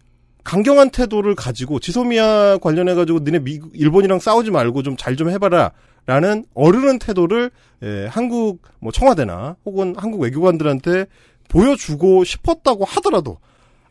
강경한 0.45 0.91
태도를 0.91 1.35
가지고 1.35 1.79
지소미아 1.79 2.59
관련해 2.59 2.95
가지고 2.95 3.21
니네 3.21 3.41
미국, 3.41 3.71
일본이랑 3.75 4.19
싸우지 4.19 4.51
말고 4.51 4.83
좀 4.83 4.97
잘좀 4.97 5.31
해봐라. 5.31 5.73
라는 6.05 6.45
어르는 6.55 6.99
태도를 6.99 7.53
예, 7.85 8.07
한국 8.11 8.63
뭐 8.81 8.91
청와대나 8.91 9.55
혹은 9.65 9.95
한국 9.97 10.21
외교관들한테 10.21 11.07
보여주고 11.49 12.25
싶었다고 12.25 12.85
하더라도 12.85 13.39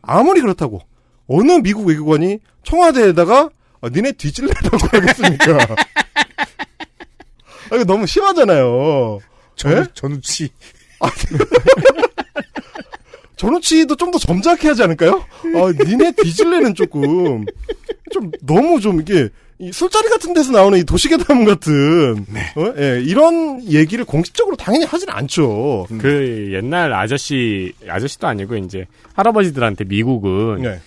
아무리 0.02 0.42
그렇다고 0.42 0.80
어느 1.26 1.52
미국 1.52 1.86
외교관이 1.86 2.40
청와대에다가 2.64 3.48
아, 3.80 3.88
니네 3.88 4.12
뒤질래라고 4.12 4.76
하겠습니까? 4.92 5.58
아, 7.70 7.74
이거 7.74 7.84
너무 7.84 8.06
심하잖아요. 8.06 9.20
전, 9.56 9.86
전우치. 9.94 10.50
전우치도 13.42 13.96
좀 13.96 14.12
더 14.12 14.18
점잖게 14.18 14.68
하지 14.68 14.82
않을까요? 14.82 15.24
아, 15.56 15.84
니네 15.84 16.12
뒤질래는 16.12 16.74
조금 16.74 17.44
좀 18.12 18.30
너무 18.42 18.78
좀 18.80 19.00
이게 19.00 19.30
이 19.58 19.72
술자리 19.72 20.08
같은 20.10 20.34
데서 20.34 20.52
나오는 20.52 20.78
이 20.78 20.84
도시괴담 20.84 21.44
같은 21.44 22.26
어? 22.56 22.74
예, 22.78 23.00
이런 23.02 23.62
얘기를 23.64 24.04
공식적으로 24.04 24.54
당연히 24.56 24.84
하진 24.84 25.08
않죠. 25.08 25.86
그 25.98 26.50
옛날 26.52 26.92
아저씨, 26.92 27.72
아저씨도 27.88 28.26
아니고 28.26 28.56
이제 28.56 28.86
할아버지들한테 29.14 29.84
미국은 29.84 30.62
네. 30.62 30.80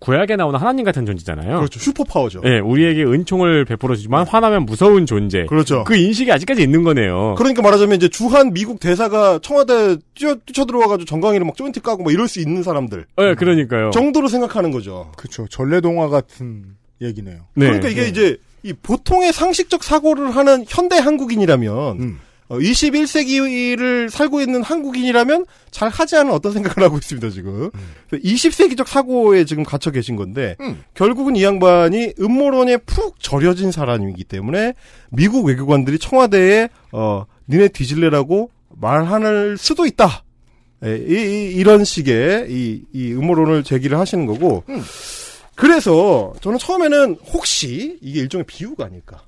구약에 0.00 0.36
나오는 0.36 0.58
하나님 0.58 0.84
같은 0.84 1.06
존재잖아요. 1.06 1.58
그렇죠. 1.58 1.78
슈퍼파워죠. 1.78 2.40
네, 2.40 2.58
우리에게 2.58 3.04
은총을 3.04 3.66
베풀어주지만 3.66 4.26
화나면 4.26 4.64
무서운 4.64 5.06
존재. 5.06 5.44
그렇죠. 5.46 5.84
그 5.84 5.94
인식이 5.94 6.32
아직까지 6.32 6.62
있는 6.62 6.82
거네요. 6.82 7.34
그러니까 7.36 7.62
말하자면 7.62 7.96
이제 7.96 8.08
주한 8.08 8.52
미국 8.52 8.80
대사가 8.80 9.38
청와대 9.40 9.98
뛰어 10.14 10.34
뛰쳐 10.46 10.64
들어와가지고 10.64 11.04
정강이를 11.04 11.46
막 11.46 11.54
조인트 11.56 11.80
까고 11.82 12.02
막 12.02 12.12
이럴 12.12 12.28
수 12.28 12.40
있는 12.40 12.62
사람들 12.62 13.06
네, 13.16 13.34
그러니까요. 13.34 13.90
정도로 13.90 14.28
생각하는 14.28 14.70
거죠. 14.70 15.12
그렇죠. 15.16 15.46
전래동화 15.48 16.08
같은 16.08 16.64
얘기네요. 17.02 17.40
네. 17.54 17.66
그러니까 17.66 17.88
이게 17.88 18.08
이제 18.08 18.38
이 18.62 18.72
보통의 18.72 19.32
상식적 19.32 19.82
사고를 19.82 20.30
하는 20.30 20.64
현대 20.68 20.98
한국인이라면 20.98 22.00
음. 22.00 22.18
어, 22.50 22.58
21세기를 22.58 24.10
살고 24.10 24.40
있는 24.40 24.62
한국인이라면 24.62 25.46
잘 25.70 25.88
하지 25.88 26.16
않은 26.16 26.32
어떤 26.32 26.52
생각을 26.52 26.84
하고 26.84 26.98
있습니다 26.98 27.30
지금. 27.30 27.70
20세기적 28.12 28.88
사고에 28.88 29.44
지금 29.44 29.62
갇혀 29.62 29.92
계신 29.92 30.16
건데 30.16 30.56
음. 30.60 30.82
결국은 30.94 31.36
이 31.36 31.44
양반이 31.44 32.14
음모론에 32.20 32.78
푹 32.78 33.20
절여진 33.20 33.70
사람이기 33.70 34.24
때문에 34.24 34.74
미국 35.10 35.46
외교관들이 35.46 36.00
청와대에 36.00 36.68
어 36.90 37.24
니네 37.48 37.68
뒤질래라고 37.68 38.50
말할 38.68 39.56
수도 39.56 39.86
있다. 39.86 40.24
예, 40.84 40.96
이, 40.96 41.54
이, 41.56 41.62
런 41.62 41.84
식의 41.84 42.46
이, 42.48 42.82
이 42.92 43.12
음모론을 43.12 43.62
제기를 43.62 43.98
하시는 43.98 44.26
거고 44.26 44.64
음. 44.70 44.82
그래서 45.54 46.32
저는 46.40 46.58
처음에는 46.58 47.18
혹시 47.32 47.98
이게 48.00 48.20
일종의 48.20 48.44
비유가 48.46 48.86
아닐까. 48.86 49.22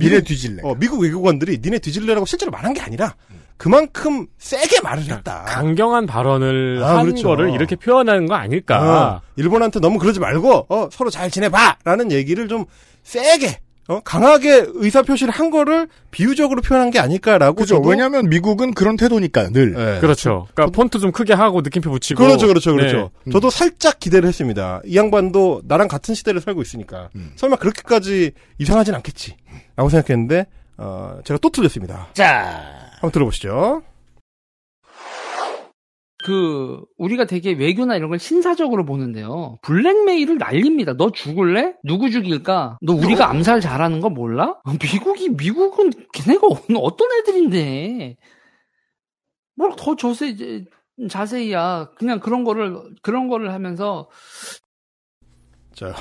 니네 0.00 0.22
뒤질래. 0.22 0.62
어, 0.64 0.74
미국 0.74 1.00
외교관들이 1.00 1.58
니네 1.62 1.78
뒤질래라고 1.80 2.26
실제로 2.26 2.50
말한 2.50 2.72
게 2.74 2.80
아니라 2.80 3.14
그만큼 3.56 4.26
세게 4.38 4.80
말을 4.82 5.02
했다. 5.04 5.44
강경한 5.46 6.06
발언을 6.06 6.82
아, 6.82 6.98
한 6.98 7.06
그렇죠. 7.06 7.28
거를 7.28 7.50
이렇게 7.52 7.76
표현하는 7.76 8.26
거 8.26 8.34
아닐까. 8.34 9.20
어, 9.22 9.30
일본한테 9.36 9.80
너무 9.80 9.98
그러지 9.98 10.18
말고 10.18 10.66
어, 10.68 10.88
서로 10.90 11.10
잘 11.10 11.30
지내봐라는 11.30 12.10
얘기를 12.10 12.48
좀 12.48 12.64
세게 13.02 13.60
어, 13.90 14.00
강하게 14.04 14.66
의사 14.74 15.02
표시를 15.02 15.32
한 15.32 15.50
거를 15.50 15.88
비유적으로 16.12 16.62
표현한 16.62 16.92
게 16.92 17.00
아닐까라고 17.00 17.56
그죠. 17.56 17.80
왜냐하면 17.80 18.28
미국은 18.28 18.72
그런 18.72 18.96
태도니까 18.96 19.50
늘. 19.50 19.72
네. 19.72 19.98
그렇죠. 19.98 20.46
그러니까 20.54 20.76
폰트 20.76 21.00
좀 21.00 21.10
크게 21.10 21.34
하고 21.34 21.60
느낌표 21.60 21.90
붙이고. 21.90 22.22
그렇죠, 22.22 22.46
그렇죠, 22.46 22.72
그렇죠. 22.72 23.10
네. 23.24 23.32
저도 23.32 23.50
살짝 23.50 23.98
기대를 23.98 24.28
했습니다. 24.28 24.80
이 24.84 24.96
양반도 24.96 25.62
나랑 25.64 25.88
같은 25.88 26.14
시대를 26.14 26.40
살고 26.40 26.62
있으니까 26.62 27.08
설마 27.34 27.56
그렇게까지 27.56 28.30
이상하진 28.58 28.94
않겠지라고 28.94 29.88
생각했는데 29.90 30.46
어, 30.76 31.18
제가 31.24 31.38
또 31.42 31.50
틀렸습니다. 31.50 32.06
자, 32.14 32.62
한번 32.92 33.10
들어보시죠. 33.10 33.82
그 36.24 36.80
우리가 36.98 37.24
되게 37.24 37.52
외교나 37.52 37.96
이런 37.96 38.10
걸 38.10 38.18
신사적으로 38.18 38.84
보는데요. 38.84 39.58
블랙메일을 39.62 40.38
날립니다. 40.38 40.94
너 40.96 41.10
죽을래? 41.10 41.74
누구 41.82 42.10
죽일까? 42.10 42.78
너 42.82 42.92
우리가 42.94 43.28
암살 43.30 43.60
잘하는 43.60 44.00
거 44.00 44.10
몰라? 44.10 44.56
아, 44.64 44.72
미국이 44.82 45.30
미국은 45.30 45.90
걔네가 46.12 46.46
어떤 46.76 47.08
애들인데 47.20 48.16
뭘 49.56 49.72
더 49.76 49.96
자세히 49.96 50.66
자세히야. 51.08 51.90
그냥 51.96 52.20
그런 52.20 52.44
거를 52.44 52.76
그런 53.02 53.28
거를 53.28 53.52
하면서 53.54 54.08
자, 55.74 55.94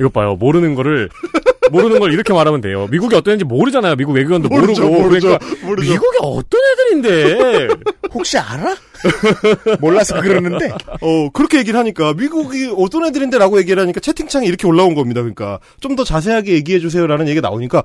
이것 0.00 0.12
봐요. 0.12 0.34
모르는 0.34 0.74
거를 0.74 1.08
모르는 1.70 1.98
걸 2.00 2.12
이렇게 2.12 2.32
말하면 2.32 2.60
돼요. 2.60 2.86
미국이 2.90 3.14
어떤 3.16 3.32
애인지 3.32 3.44
모르잖아요. 3.44 3.96
미국 3.96 4.12
외교관도 4.12 4.48
모르죠, 4.48 4.82
모르고. 4.88 5.02
모르죠, 5.04 5.38
그러니까 5.38 5.66
모르죠. 5.66 5.92
미국이 5.92 6.18
어떤 6.22 6.60
애들인데. 6.72 7.68
혹시 8.12 8.38
알아? 8.38 8.76
몰라서 9.80 10.20
그러는데. 10.20 10.70
어, 11.00 11.28
그렇게 11.32 11.58
얘기를 11.58 11.78
하니까, 11.78 12.12
미국이 12.14 12.72
어떤 12.76 13.06
애들인데라고 13.06 13.58
얘기를 13.58 13.80
하니까 13.82 14.00
채팅창에 14.00 14.46
이렇게 14.46 14.66
올라온 14.66 14.94
겁니다. 14.94 15.20
그러니까, 15.20 15.58
좀 15.80 15.96
더 15.96 16.04
자세하게 16.04 16.52
얘기해 16.54 16.78
주세요라는 16.80 17.28
얘기가 17.28 17.46
나오니까, 17.48 17.82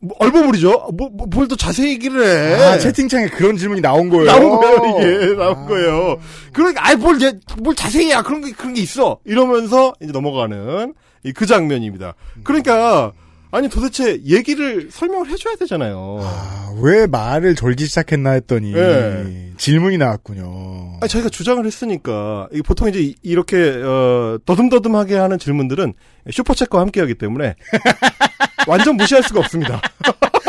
뭐, 0.00 0.14
얼버무리죠? 0.20 0.90
뭐, 0.96 1.08
뭐, 1.12 1.26
뭘 1.30 1.48
더 1.48 1.56
자세히 1.56 1.90
얘기를 1.92 2.22
해. 2.24 2.54
아, 2.62 2.78
채팅창에 2.78 3.28
그런 3.28 3.56
질문이 3.56 3.80
나온 3.80 4.08
거예요. 4.10 4.26
나온 4.26 4.56
거예요, 4.60 4.98
이게. 5.00 5.34
나온 5.36 5.66
거예요. 5.66 6.18
그러니까, 6.52 6.86
아이, 6.86 6.96
뭘, 6.96 7.20
얘, 7.22 7.32
뭘 7.62 7.74
자세히 7.74 8.10
야. 8.10 8.20
그런 8.22 8.44
게, 8.44 8.50
그런 8.52 8.74
게 8.74 8.82
있어. 8.82 9.18
이러면서, 9.24 9.94
이제 10.02 10.12
넘어가는, 10.12 10.90
이 10.90 10.92
그 11.32 11.46
장면입니다. 11.46 12.14
그러니까, 12.44 13.12
아니, 13.50 13.68
도대체 13.68 14.20
얘기를 14.24 14.88
설명을 14.90 15.28
해줘야 15.30 15.54
되잖아요. 15.56 16.18
아, 16.22 16.74
왜 16.82 17.06
말을 17.06 17.54
절기 17.54 17.86
시작했나 17.86 18.30
했더니 18.32 18.74
예. 18.74 19.52
질문이 19.56 19.98
나왔군요. 19.98 20.98
아니, 21.00 21.08
저희가 21.08 21.28
주장을 21.30 21.64
했으니까, 21.64 22.48
보통 22.64 22.88
이제 22.88 23.00
이- 23.00 23.14
이렇게, 23.22 23.56
어, 23.82 24.38
더듬더듬하게 24.44 25.16
하는 25.16 25.38
질문들은 25.38 25.94
슈퍼챗과 26.28 26.78
함께 26.78 27.00
하기 27.00 27.14
때문에, 27.14 27.54
완전 28.66 28.96
무시할 28.96 29.22
수가 29.22 29.40
없습니다. 29.40 29.80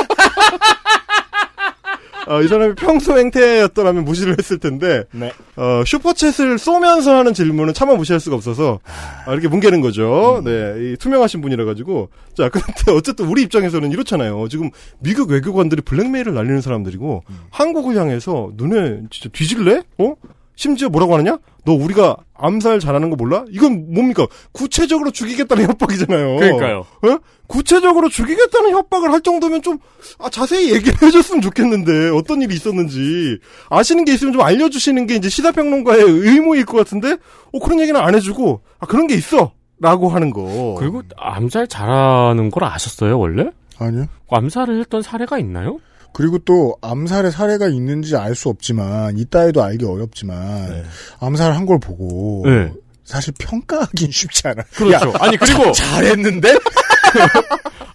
어, 2.27 2.41
이 2.41 2.47
사람이 2.47 2.75
평소 2.75 3.17
행태였더라면 3.17 4.03
무시를 4.05 4.35
했을 4.37 4.57
텐데 4.57 5.05
네. 5.11 5.31
어, 5.55 5.83
슈퍼챗을 5.83 6.57
쏘면서 6.57 7.15
하는 7.15 7.33
질문은 7.33 7.73
차마 7.73 7.95
무시할 7.95 8.19
수가 8.19 8.35
없어서 8.35 8.79
아, 9.25 9.31
이렇게 9.31 9.47
뭉개는 9.47 9.81
거죠. 9.81 10.41
네, 10.43 10.75
이 10.77 10.97
투명하신 10.97 11.41
분이라 11.41 11.65
가지고 11.65 12.09
자 12.35 12.49
그런데 12.49 12.91
어쨌든 12.91 13.27
우리 13.27 13.43
입장에서는 13.43 13.91
이렇잖아요. 13.91 14.47
지금 14.49 14.69
미국 14.99 15.31
외교관들이 15.31 15.81
블랙메일을 15.81 16.33
날리는 16.33 16.61
사람들이고 16.61 17.23
한국을 17.49 17.95
향해서 17.95 18.51
눈에 18.55 19.01
진짜 19.09 19.29
뒤질래? 19.31 19.81
어? 19.99 20.15
심지어 20.57 20.89
뭐라고 20.89 21.13
하느냐? 21.13 21.37
너 21.65 21.73
우리가 21.73 22.17
암살 22.33 22.79
잘하는 22.79 23.09
거 23.11 23.15
몰라? 23.15 23.45
이건 23.49 23.93
뭡니까? 23.93 24.25
구체적으로 24.51 25.11
죽이겠다는 25.11 25.67
협박이잖아요. 25.69 26.35
그러니까요. 26.37 26.79
어? 26.79 27.17
구체적으로 27.45 28.09
죽이겠다는 28.09 28.71
협박을 28.71 29.11
할 29.13 29.21
정도면 29.21 29.61
좀 29.61 29.77
아, 30.17 30.29
자세히 30.29 30.73
얘기를 30.73 30.93
해줬으면 31.01 31.41
좋겠는데 31.41 32.09
어떤 32.09 32.41
일이 32.41 32.55
있었는지 32.55 33.39
아시는 33.69 34.03
게 34.03 34.13
있으면 34.13 34.33
좀 34.33 34.41
알려주시는 34.41 35.05
게 35.05 35.15
이제 35.15 35.29
시사평론가의 35.29 36.01
의무일 36.03 36.65
것 36.65 36.77
같은데 36.77 37.17
어 37.53 37.59
그런 37.59 37.79
얘기는 37.79 37.97
안 37.99 38.15
해주고 38.15 38.61
아 38.79 38.85
그런 38.87 39.05
게 39.07 39.13
있어 39.13 39.51
라고 39.79 40.09
하는 40.09 40.31
거. 40.31 40.75
그리고 40.79 41.03
암살 41.17 41.67
잘하는 41.67 42.49
걸 42.49 42.63
아셨어요 42.63 43.19
원래? 43.19 43.51
아니요. 43.77 44.07
암살을 44.31 44.79
했던 44.79 45.03
사례가 45.03 45.37
있나요? 45.37 45.77
그리고 46.17 46.39
또 46.39 46.75
암살의 46.81 47.31
사례가 47.31 47.67
있는지 47.67 48.15
알 48.15 48.33
수 48.33 48.49
없지만 48.49 49.19
해도 49.41 49.61
알기 49.63 49.85
어렵지만 49.85 50.83
암살한 51.19 51.67
걸 51.67 51.79
보고 51.79 52.41
네. 52.45 52.71
사실 53.05 53.33
평가하긴 53.37 54.09
쉽지 54.11 54.47
않아. 54.47 54.63
그렇죠. 54.75 55.09
야, 55.09 55.13
아니 55.19 55.37
그리고 55.37 55.71
자- 55.73 55.85
잘했는데 55.85 56.57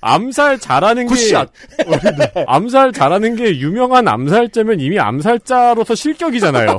암살 0.03 0.59
잘하는 0.59 1.07
게 1.07 1.15
good 1.14 1.30
shot. 1.30 1.49
암살 2.47 2.93
잘하는 2.93 3.37
게 3.37 3.59
유명한 3.59 4.09
암살자면 4.09 4.81
이미 4.81 4.99
암살자로서 4.99 5.95
실격이잖아요. 5.95 6.77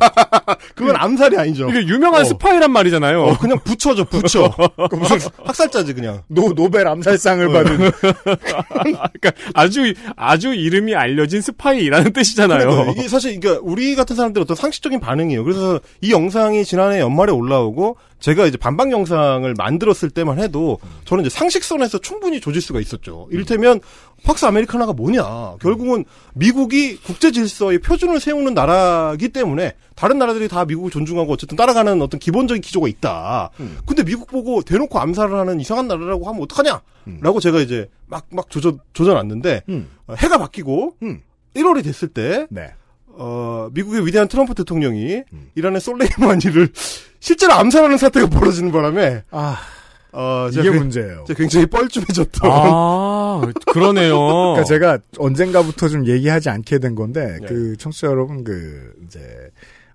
그건 0.75 0.95
암살이 0.97 1.37
아니죠. 1.37 1.69
이게 1.69 1.87
유명한 1.87 2.21
어. 2.21 2.25
스파이란 2.25 2.71
말이잖아요. 2.71 3.23
어, 3.23 3.37
그냥 3.37 3.59
붙여줘 3.63 4.03
붙여. 4.05 4.53
무슨 4.91 5.19
학살자지 5.45 5.93
그냥. 5.93 6.21
노 6.27 6.53
노벨 6.53 6.85
암살상을 6.87 7.47
받은 7.47 7.91
그러니까 8.83 9.31
아주 9.53 9.93
아주 10.17 10.53
이름이 10.53 10.93
알려진 10.93 11.39
스파이라는 11.41 12.11
뜻이잖아요. 12.11 12.69
그러니까 12.69 12.91
이게 12.91 13.07
사실 13.07 13.39
그러니까 13.39 13.61
우리 13.65 13.95
같은 13.95 14.17
사람들 14.17 14.41
어떤 14.41 14.55
상식적인 14.55 14.99
반응이에요. 14.99 15.43
그래서 15.45 15.79
이 16.01 16.11
영상이 16.11 16.65
지난해 16.65 16.99
연말에 16.99 17.31
올라오고 17.31 17.95
제가 18.23 18.45
이제 18.45 18.55
반박 18.55 18.89
영상을 18.89 19.53
만들었을 19.57 20.09
때만 20.09 20.39
해도 20.39 20.79
저는 21.03 21.25
이제 21.25 21.29
상식선에서 21.29 21.97
충분히 21.97 22.39
조질 22.39 22.61
수가 22.61 22.79
있었죠. 22.79 23.27
이를테면 23.31 23.81
팍스 24.23 24.45
아메리카나가 24.45 24.93
뭐냐? 24.93 25.57
결국은 25.59 26.05
미국이 26.33 26.95
국제 26.95 27.31
질서의 27.31 27.79
표준을 27.79 28.21
세우는 28.21 28.53
나라기 28.53 29.27
때문에 29.27 29.73
다른 29.95 30.19
나라들이 30.19 30.47
다 30.47 30.63
미국을 30.63 30.89
존중하고 30.89 31.33
어쨌든 31.33 31.57
따라가는 31.57 32.01
어떤 32.01 32.17
기본적인 32.17 32.61
기조가 32.61 32.87
있다. 32.87 33.49
근데 33.85 34.05
미국 34.05 34.29
보고 34.29 34.61
대놓고 34.61 34.97
암살을 34.97 35.37
하는 35.37 35.59
이상한 35.59 35.89
나라라고 35.89 36.25
하면 36.29 36.43
어떡하냐? 36.43 36.81
라고 37.19 37.41
제가 37.41 37.59
이제 37.59 37.89
막, 38.07 38.25
막 38.29 38.49
조져, 38.49 38.77
조져놨는데, 38.93 39.63
어, 40.07 40.13
해가 40.15 40.37
바뀌고, 40.37 40.95
1월이 41.55 41.83
됐을 41.83 42.07
때, 42.07 42.47
네. 42.49 42.71
어, 43.15 43.69
미국의 43.73 44.05
위대한 44.05 44.27
트럼프 44.27 44.55
대통령이 44.55 45.23
이란의 45.55 45.81
솔레이마니를 45.81 46.69
실제로 47.23 47.53
암살하는 47.53 47.97
사태가 47.97 48.27
벌어지는 48.27 48.73
바람에, 48.73 49.23
아, 49.31 49.57
어, 50.11 50.49
이게 50.51 50.61
제가 50.61 50.75
문제예요. 50.75 51.23
굉장히 51.37 51.65
뻘쭘해졌던. 51.67 52.51
아, 52.51 53.41
그러네요. 53.71 54.17
그러니까 54.19 54.65
제가 54.65 54.97
언젠가부터 55.17 55.87
좀 55.87 56.05
얘기하지 56.05 56.49
않게 56.49 56.79
된 56.79 56.95
건데 56.95 57.37
네. 57.39 57.47
그 57.47 57.77
청취자 57.77 58.07
여러분 58.07 58.43
그 58.43 58.93
이제 59.05 59.21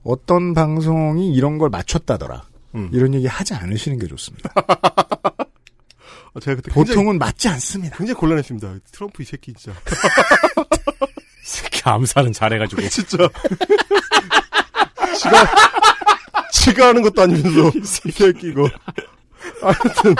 어떤 0.03 0.55
방송이 0.55 1.35
이런 1.35 1.59
걸 1.59 1.69
맞췄다더라. 1.69 2.45
음. 2.77 2.89
이런 2.95 3.13
얘기 3.13 3.27
하지 3.27 3.53
않으시는 3.53 3.99
게 3.99 4.07
좋습니다. 4.07 4.51
어, 6.33 6.41
제가 6.41 6.57
그때 6.57 6.73
굉장히, 6.73 6.97
보통은 6.97 7.19
맞지 7.19 7.49
않습니다. 7.49 7.99
굉장히 7.99 8.19
곤란했습니다. 8.19 8.75
트럼프 8.91 9.23
이 9.23 9.27
새끼 9.27 9.53
진짜. 9.53 9.79
새끼 11.45 11.83
암살은 11.85 12.33
잘해가지고. 12.33 12.89
진짜. 12.89 13.19
지가, 15.19 15.47
지가 16.53 16.89
하는 16.89 17.03
것도 17.03 17.23
아니면서, 17.23 17.71
이 18.07 18.11
새끼고. 18.11 18.69
하여튼. 19.61 20.15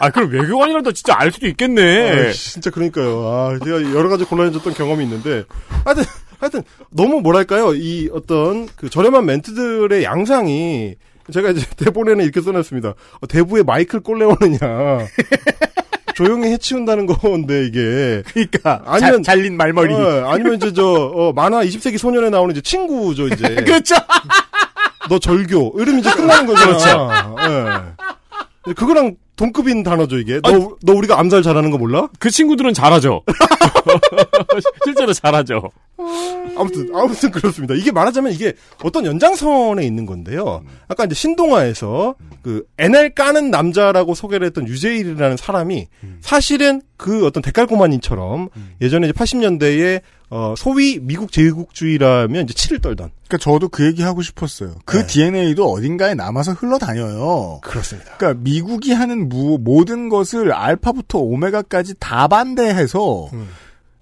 아, 0.00 0.10
그럼 0.10 0.30
외교관이라도 0.30 0.92
진짜 0.92 1.14
알 1.16 1.30
수도 1.32 1.46
있겠네. 1.46 2.28
아, 2.28 2.32
진짜 2.32 2.70
그러니까요. 2.70 3.26
아, 3.26 3.58
제가 3.64 3.82
여러 3.94 4.08
가지 4.08 4.24
곤란해졌던 4.24 4.74
경험이 4.74 5.04
있는데, 5.04 5.44
하여튼, 5.84 6.04
하여튼, 6.40 6.62
너무 6.90 7.20
뭐랄까요, 7.20 7.74
이 7.74 8.10
어떤, 8.12 8.66
그 8.76 8.90
저렴한 8.90 9.24
멘트들의 9.26 10.02
양상이, 10.04 10.94
제가 11.32 11.50
이제 11.50 11.64
대본에는 11.76 12.22
이렇게 12.24 12.40
써놨습니다. 12.40 12.88
어, 13.20 13.26
대부에 13.28 13.62
마이클 13.62 14.00
꼴레오느냐. 14.00 14.58
조용히 16.14 16.48
해치운다는 16.52 17.06
건데, 17.06 17.66
이게. 17.66 18.22
그러니까 18.32 18.82
아니면- 18.86 19.22
자- 19.24 19.32
잘린 19.32 19.56
말머리. 19.56 19.92
어, 19.94 20.28
아니면 20.30 20.54
이제 20.56 20.72
저, 20.72 20.84
어, 20.86 21.32
만화 21.32 21.64
20세기 21.64 21.98
소년에 21.98 22.30
나오는 22.30 22.52
이제 22.54 22.60
친구죠, 22.60 23.26
이제. 23.28 23.54
그렇죠. 23.64 23.96
너 25.08 25.18
절교. 25.18 25.74
이러면 25.76 26.00
이제 26.00 26.10
끝나는 26.10 26.46
거잖아. 26.46 27.34
예. 28.66 28.72
그거랑 28.72 29.16
동급인 29.36 29.82
단어죠, 29.82 30.18
이게. 30.18 30.40
너, 30.42 30.76
너 30.82 30.92
우리가 30.92 31.18
암살 31.18 31.42
잘하는 31.42 31.70
거 31.70 31.78
몰라? 31.78 32.08
그 32.18 32.30
친구들은 32.30 32.72
잘하죠. 32.72 33.22
실제로 34.84 35.12
잘하죠. 35.12 35.70
아무튼, 36.56 36.88
아무튼 36.94 37.30
그렇습니다. 37.30 37.74
이게 37.74 37.90
말하자면 37.90 38.32
이게 38.32 38.54
어떤 38.82 39.04
연장선에 39.04 39.84
있는 39.84 40.06
건데요. 40.06 40.62
아까 40.88 41.04
이제 41.04 41.14
신동아에서 41.14 42.14
그 42.42 42.64
NL 42.78 43.14
까는 43.14 43.50
남자라고 43.50 44.14
소개를 44.14 44.46
했던 44.46 44.68
유재일이라는 44.68 45.36
사람이 45.36 45.88
사실은 46.20 46.80
그 46.96 47.26
어떤 47.26 47.42
데칼코마니처럼 47.42 48.48
예전에 48.80 49.08
이제 49.08 49.12
80년대에 49.12 50.00
어, 50.36 50.54
소위 50.58 50.98
미국 51.00 51.30
제국주의라면 51.30 52.44
이제 52.44 52.54
치를 52.54 52.80
떨던. 52.80 53.12
그러니까 53.28 53.38
저도 53.38 53.68
그 53.68 53.86
얘기 53.86 54.02
하고 54.02 54.20
싶었어요. 54.20 54.74
그 54.84 54.96
네. 54.96 55.06
DNA도 55.06 55.70
어딘가에 55.70 56.14
남아서 56.14 56.52
흘러다녀요. 56.54 57.60
그렇습니다. 57.62 58.16
그러니까 58.16 58.42
미국이 58.42 58.92
하는 58.92 59.28
무- 59.28 59.58
모든 59.60 60.08
것을 60.08 60.52
알파부터 60.52 61.18
오메가까지 61.20 61.94
다 62.00 62.26
반대해서 62.26 63.26
음. 63.32 63.48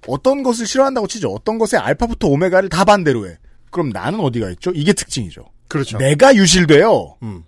어떤 0.06 0.42
것을 0.42 0.66
싫어한다고 0.66 1.06
치죠. 1.06 1.30
어떤 1.32 1.58
것에 1.58 1.76
알파부터 1.76 2.28
오메가를 2.28 2.70
다 2.70 2.84
반대로 2.84 3.28
해. 3.28 3.36
그럼 3.70 3.90
나는 3.90 4.20
어디가 4.20 4.48
있죠? 4.52 4.70
이게 4.74 4.94
특징이죠. 4.94 5.44
그렇죠. 5.68 5.98
내가 5.98 6.34
유실돼요. 6.34 7.14
음. 7.22 7.44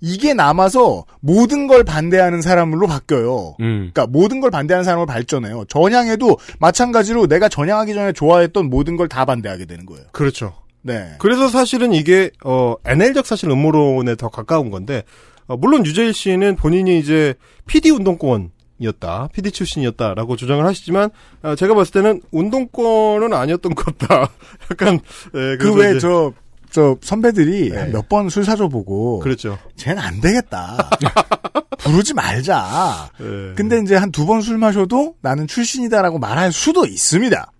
이게 0.00 0.32
남아서 0.34 1.04
모든 1.20 1.66
걸 1.66 1.84
반대하는 1.84 2.40
사람으로 2.42 2.86
바뀌어요. 2.86 3.56
음. 3.60 3.90
그러니까 3.92 4.06
모든 4.06 4.40
걸 4.40 4.50
반대하는 4.50 4.84
사람을 4.84 5.06
발전해요. 5.06 5.64
전향에도 5.68 6.38
마찬가지로 6.58 7.26
내가 7.26 7.48
전향하기 7.48 7.92
전에 7.94 8.12
좋아했던 8.12 8.70
모든 8.70 8.96
걸 8.96 9.08
다 9.08 9.24
반대하게 9.24 9.66
되는 9.66 9.84
거예요. 9.86 10.04
그렇죠. 10.12 10.54
네. 10.82 11.14
그래서 11.18 11.48
사실은 11.48 11.92
이게 11.92 12.30
어 12.44 12.74
NL적 12.86 13.26
사실 13.26 13.50
음모론에 13.50 14.14
더 14.16 14.28
가까운 14.28 14.70
건데 14.70 15.02
어, 15.46 15.56
물론 15.56 15.84
유재일 15.84 16.14
씨는 16.14 16.56
본인이 16.56 16.98
이제 16.98 17.34
PD 17.66 17.90
운동권 17.90 18.52
이었다, 18.78 19.28
PD 19.34 19.50
출신이었다라고 19.50 20.36
주장을 20.36 20.64
하시지만 20.64 21.10
어, 21.42 21.54
제가 21.54 21.74
봤을 21.74 21.92
때는 21.92 22.22
운동권은 22.30 23.34
아니었던 23.34 23.74
것 23.74 23.84
같다. 23.98 24.30
약간 24.70 24.94
예, 25.34 25.56
그 25.58 25.58
그래서 25.58 25.74
외에 25.76 25.90
이제- 25.90 25.98
저, 26.00 26.32
저 26.70 26.96
선배들이 27.00 27.70
네. 27.70 27.86
몇번 27.86 28.28
술 28.28 28.44
사줘보고 28.44 29.20
그렇죠. 29.20 29.58
쟤는 29.76 30.02
안 30.02 30.20
되겠다. 30.20 30.90
부르지 31.78 32.14
말자. 32.14 33.10
예. 33.20 33.54
근데 33.56 33.80
이제 33.80 33.96
한 33.96 34.10
두 34.12 34.24
번 34.26 34.40
술 34.42 34.58
마셔도 34.58 35.14
나는 35.22 35.46
출신이다라고 35.46 36.18
말할 36.18 36.52
수도 36.52 36.84
있습니다. 36.86 37.50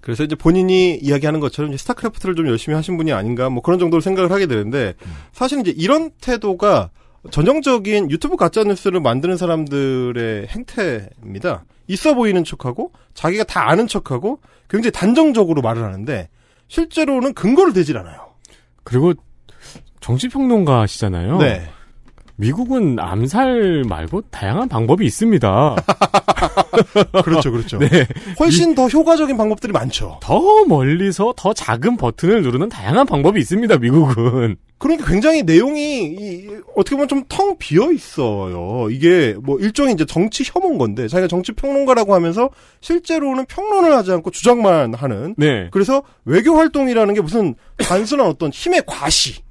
그래서 0.00 0.24
이제 0.24 0.34
본인이 0.34 0.94
이야기하는 0.96 1.40
것처럼 1.40 1.76
스타크래프트를 1.76 2.34
좀 2.34 2.46
열심히 2.48 2.74
하신 2.74 2.96
분이 2.96 3.12
아닌가 3.12 3.48
뭐 3.50 3.62
그런 3.62 3.78
정도로 3.78 4.00
생각을 4.00 4.32
하게 4.32 4.46
되는데 4.46 4.94
사실 5.32 5.60
이제 5.60 5.70
이런 5.76 6.10
태도가 6.20 6.90
전형적인 7.30 8.10
유튜브 8.10 8.36
가짜 8.36 8.64
뉴스를 8.64 9.00
만드는 9.00 9.36
사람들의 9.36 10.48
행태입니다. 10.48 11.64
있어 11.86 12.14
보이는 12.14 12.42
척하고 12.44 12.92
자기가 13.14 13.44
다 13.44 13.68
아는 13.68 13.86
척하고 13.86 14.40
굉장히 14.70 14.92
단정적으로 14.92 15.60
말을 15.60 15.82
하는데 15.84 16.28
실제로는 16.68 17.34
근거를 17.34 17.72
대질 17.74 17.98
않아요. 17.98 18.29
그리고 18.84 19.14
정치평론가시잖아요. 20.00 21.38
네. 21.38 21.68
미국은 22.40 22.98
암살 22.98 23.84
말고 23.86 24.22
다양한 24.30 24.68
방법이 24.68 25.04
있습니다. 25.04 25.76
그렇죠, 27.22 27.50
그렇죠. 27.52 27.78
네. 27.78 28.06
훨씬 28.38 28.74
더 28.74 28.86
효과적인 28.88 29.36
방법들이 29.36 29.72
많죠. 29.72 30.18
더 30.22 30.64
멀리서 30.66 31.34
더 31.36 31.52
작은 31.52 31.98
버튼을 31.98 32.42
누르는 32.42 32.70
다양한 32.70 33.06
방법이 33.06 33.38
있습니다, 33.40 33.76
미국은. 33.78 34.56
그러니까 34.78 35.06
굉장히 35.06 35.42
내용이 35.42 36.04
이- 36.04 36.48
어떻게 36.74 36.96
보면 36.96 37.08
좀 37.08 37.24
텅 37.28 37.54
비어 37.58 37.92
있어요. 37.92 38.88
이게 38.90 39.36
뭐 39.42 39.58
일종의 39.58 39.92
이제 39.92 40.06
정치 40.06 40.42
혐오인 40.46 40.78
건데 40.78 41.06
자기가 41.08 41.28
정치 41.28 41.52
평론가라고 41.52 42.14
하면서 42.14 42.48
실제로는 42.80 43.44
평론을 43.46 43.92
하지 43.94 44.10
않고 44.12 44.30
주장만 44.30 44.94
하는. 44.94 45.34
네. 45.36 45.68
그래서 45.70 46.02
외교 46.24 46.56
활동이라는 46.56 47.12
게 47.14 47.20
무슨 47.20 47.54
단순한 47.76 48.26
어떤 48.26 48.50
힘의 48.50 48.82
과시 48.86 49.42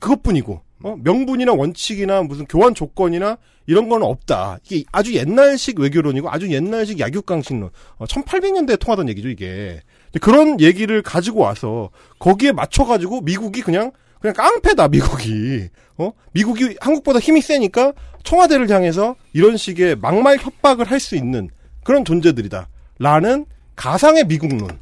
그것뿐이고 0.00 0.60
어? 0.82 0.96
명분이나 1.02 1.52
원칙이나 1.52 2.22
무슨 2.22 2.44
교환 2.46 2.74
조건이나 2.74 3.38
이런 3.66 3.88
건 3.88 4.02
없다. 4.02 4.58
이게 4.64 4.84
아주 4.92 5.14
옛날식 5.14 5.80
외교론이고 5.80 6.30
아주 6.30 6.50
옛날식 6.52 7.00
약육강식론. 7.00 7.70
어, 7.98 8.04
1800년대에 8.04 8.78
통하던 8.78 9.08
얘기죠 9.08 9.28
이게. 9.28 9.82
그런 10.20 10.60
얘기를 10.60 11.02
가지고 11.02 11.40
와서 11.40 11.90
거기에 12.18 12.52
맞춰가지고 12.52 13.22
미국이 13.22 13.62
그냥 13.62 13.90
그냥 14.20 14.34
깡패다 14.34 14.88
미국이. 14.88 15.68
어? 15.98 16.12
미국이 16.32 16.76
한국보다 16.80 17.18
힘이 17.18 17.40
세니까 17.40 17.92
청와대를 18.22 18.68
향해서 18.70 19.16
이런 19.32 19.56
식의 19.56 19.96
막말 19.96 20.38
협박을 20.38 20.90
할 20.90 21.00
수 21.00 21.16
있는 21.16 21.48
그런 21.84 22.04
존재들이다. 22.04 22.68
라는 22.98 23.46
가상의 23.76 24.24
미국론, 24.24 24.78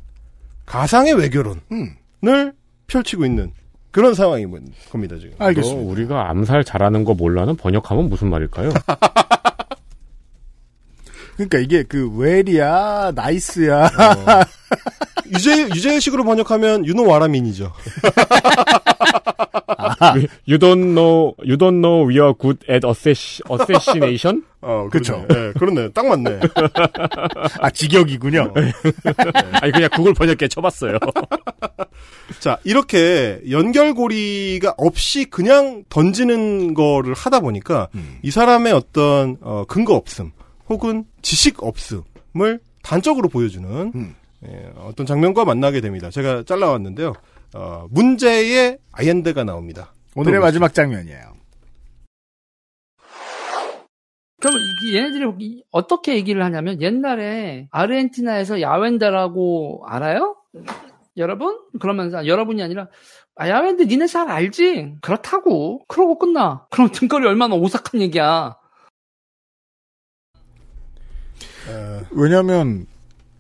가상의 0.67 1.15
외교론을 1.15 2.55
펼치고 2.87 3.25
있는 3.25 3.53
그런 3.95 4.13
상황인 4.13 4.51
겁니다 4.91 5.17
지금. 5.21 5.37
너 5.39 5.77
우리가 5.77 6.29
암살 6.29 6.65
잘하는 6.65 7.05
거 7.05 7.15
몰라는 7.15 7.55
번역하면 7.55 8.09
무슨 8.09 8.29
말일까요? 8.29 8.71
그러니까 11.37 11.59
이게 11.59 11.85
그 11.85 12.11
웰이야 12.17 13.13
나이스야 13.15 13.89
유재 15.33 15.69
유재식으로 15.75 16.25
번역하면 16.25 16.85
유노 16.87 17.07
와라민이죠. 17.07 17.73
you 20.47 20.59
don't 20.59 20.95
know, 20.95 21.35
you 21.45 21.57
don't 21.57 21.81
know 21.81 22.07
we 22.07 22.19
are 22.21 22.35
good 22.39 22.59
at 22.69 22.87
assass- 22.87 23.41
assassination? 23.51 24.43
어, 24.61 24.89
그쵸. 24.91 25.25
그러네. 25.29 25.47
네, 25.47 25.53
그렇네. 25.59 25.89
딱 25.93 26.07
맞네. 26.07 26.41
아 27.61 27.71
직역이군요. 27.71 28.53
아니 29.61 29.73
그냥 29.73 29.89
그걸 29.95 30.15
번역해 30.15 30.49
쳐봤어요. 30.49 30.99
자, 32.41 32.59
이렇게 32.65 33.41
연결고리가 33.51 34.75
없이 34.79 35.27
그냥 35.27 35.85
던지는 35.89 36.75
거를 36.75 37.13
하다 37.15 37.41
보니까 37.41 37.89
이 38.23 38.31
사람의 38.31 38.73
어떤 38.73 39.37
어, 39.43 39.65
근거 39.69 39.95
없음 39.95 40.33
혹은 40.69 41.05
지식 41.21 41.63
없음을 41.63 42.61
단적으로 42.83 43.29
보여주는 43.29 43.93
예, 44.49 44.73
어떤 44.77 45.07
장면과 45.07 45.45
만나게 45.45 45.81
됩니다. 45.81 46.11
제가 46.11 46.43
잘라왔는데요. 46.45 47.15
어, 47.55 47.87
문제의 47.91 48.79
아이엔드가 48.93 49.45
나옵니다. 49.45 49.93
오늘의. 50.17 50.41
마지막 50.41 50.75
장면이에요. 50.75 51.35
그럼 54.41 54.57
이- 54.59 54.97
얘네들이 54.97 55.33
이- 55.41 55.65
어떻게 55.71 56.15
얘기를 56.17 56.45
하냐면 56.45 56.81
옛날에 56.83 57.69
아르헨티나에서 57.71 58.61
야웬다라고 58.61 59.85
알아요? 59.87 60.37
여러분? 61.17 61.59
그러면서 61.81 62.27
여러분이 62.27 62.63
아니라 62.63 62.89
아 63.37 63.49
야웬데 63.49 63.87
니네 63.87 64.07
잘 64.07 64.29
알지? 64.29 64.97
그렇다고. 65.01 65.85
그러고 65.89 66.19
끝나. 66.19 66.67
그럼 66.71 66.91
등거리 66.93 67.27
얼마나 67.27 67.55
오싹한 67.55 68.01
얘기야. 68.03 68.57
왜냐하면 72.11 72.87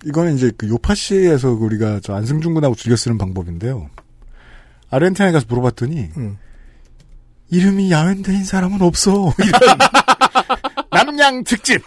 이거는 0.04 0.36
이제 0.36 0.52
그 0.56 0.68
요파시에서 0.68 1.50
우리가 1.52 2.00
저 2.02 2.14
안승준 2.14 2.54
군하고 2.54 2.74
즐겨 2.74 2.96
쓰는 2.96 3.18
방법인데요. 3.18 3.88
아르헨티나에 4.90 5.32
가서 5.32 5.46
물어봤더니 5.48 6.10
이름이 7.50 7.90
야웬데인 7.90 8.44
사람은 8.44 8.82
없어. 8.82 9.32
이런 9.42 9.78
남양 10.90 11.44
특집. 11.44 11.82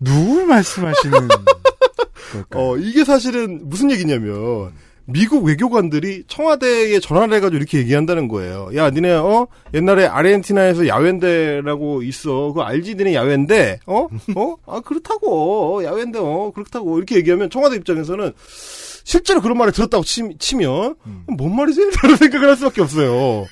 누굴 0.00 0.46
말씀하시는 0.46 1.28
어, 2.54 2.76
이게 2.76 3.04
사실은 3.04 3.68
무슨 3.68 3.90
얘기냐면, 3.90 4.72
미국 5.04 5.44
외교관들이 5.44 6.24
청와대에 6.28 7.00
전화를 7.00 7.34
해가지고 7.36 7.56
이렇게 7.56 7.78
얘기한다는 7.78 8.28
거예요. 8.28 8.70
야, 8.76 8.90
니네, 8.90 9.12
어? 9.12 9.48
옛날에 9.74 10.06
아르헨티나에서 10.06 10.86
야웬데라고 10.86 12.02
있어. 12.02 12.48
그거 12.48 12.62
알지? 12.62 12.94
니네 12.94 13.14
야웬데? 13.14 13.80
어? 13.86 14.08
어? 14.36 14.56
아, 14.66 14.80
그렇다고. 14.80 15.82
야웬데, 15.84 16.18
어? 16.20 16.52
그렇다고. 16.54 16.98
이렇게 16.98 17.16
얘기하면 17.16 17.50
청와대 17.50 17.76
입장에서는 17.76 18.32
실제로 19.04 19.40
그런 19.40 19.58
말을 19.58 19.72
들었다고 19.72 20.04
치, 20.04 20.22
치면, 20.38 20.94
뭔 21.26 21.56
말이지? 21.56 21.80
라는 22.02 22.16
생각을 22.16 22.48
할 22.48 22.56
수밖에 22.56 22.82
없어요. 22.82 23.46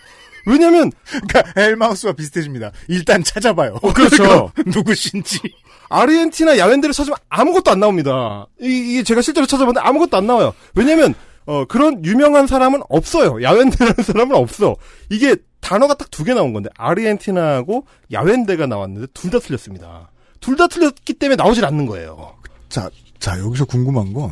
왜냐면, 0.47 0.93
그러니까 1.05 1.43
헬마우스와 1.61 2.13
비슷해집니다. 2.13 2.71
일단 2.89 3.23
찾아봐요. 3.23 3.75
그렇죠. 3.95 4.53
누구신지. 4.67 5.41
아르헨티나 5.89 6.57
야웬데를 6.57 6.95
찾으면 6.95 7.19
아무것도 7.29 7.73
안 7.73 7.81
나옵니다. 7.81 8.47
이, 8.61 8.95
게 8.95 9.03
제가 9.03 9.21
실제로 9.23 9.47
찾아봤는데 9.47 9.81
아무것도 9.81 10.17
안 10.17 10.27
나와요. 10.27 10.55
왜냐면, 10.75 11.15
어, 11.51 11.65
그런 11.65 12.05
유명한 12.05 12.47
사람은 12.47 12.83
없어요. 12.89 13.43
야웬데라는 13.43 13.95
사람은 14.05 14.37
없어. 14.37 14.77
이게 15.11 15.35
단어가 15.61 15.95
딱 15.95 16.09
두 16.11 16.25
개 16.25 16.33
나온 16.33 16.53
건데, 16.53 16.71
아르헨티나하고 16.77 17.87
야웬데가 18.13 18.67
나왔는데 18.67 19.09
둘 19.15 19.31
다 19.31 19.39
틀렸습니다. 19.41 20.11
둘 20.41 20.57
다 20.57 20.69
틀렸기 20.69 21.15
때문에 21.15 21.37
나오질 21.37 21.65
않는 21.65 21.87
거예요. 21.87 22.35
자, 22.69 22.89
자, 23.19 23.39
여기서 23.41 23.65
궁금한 23.65 24.13
건, 24.13 24.31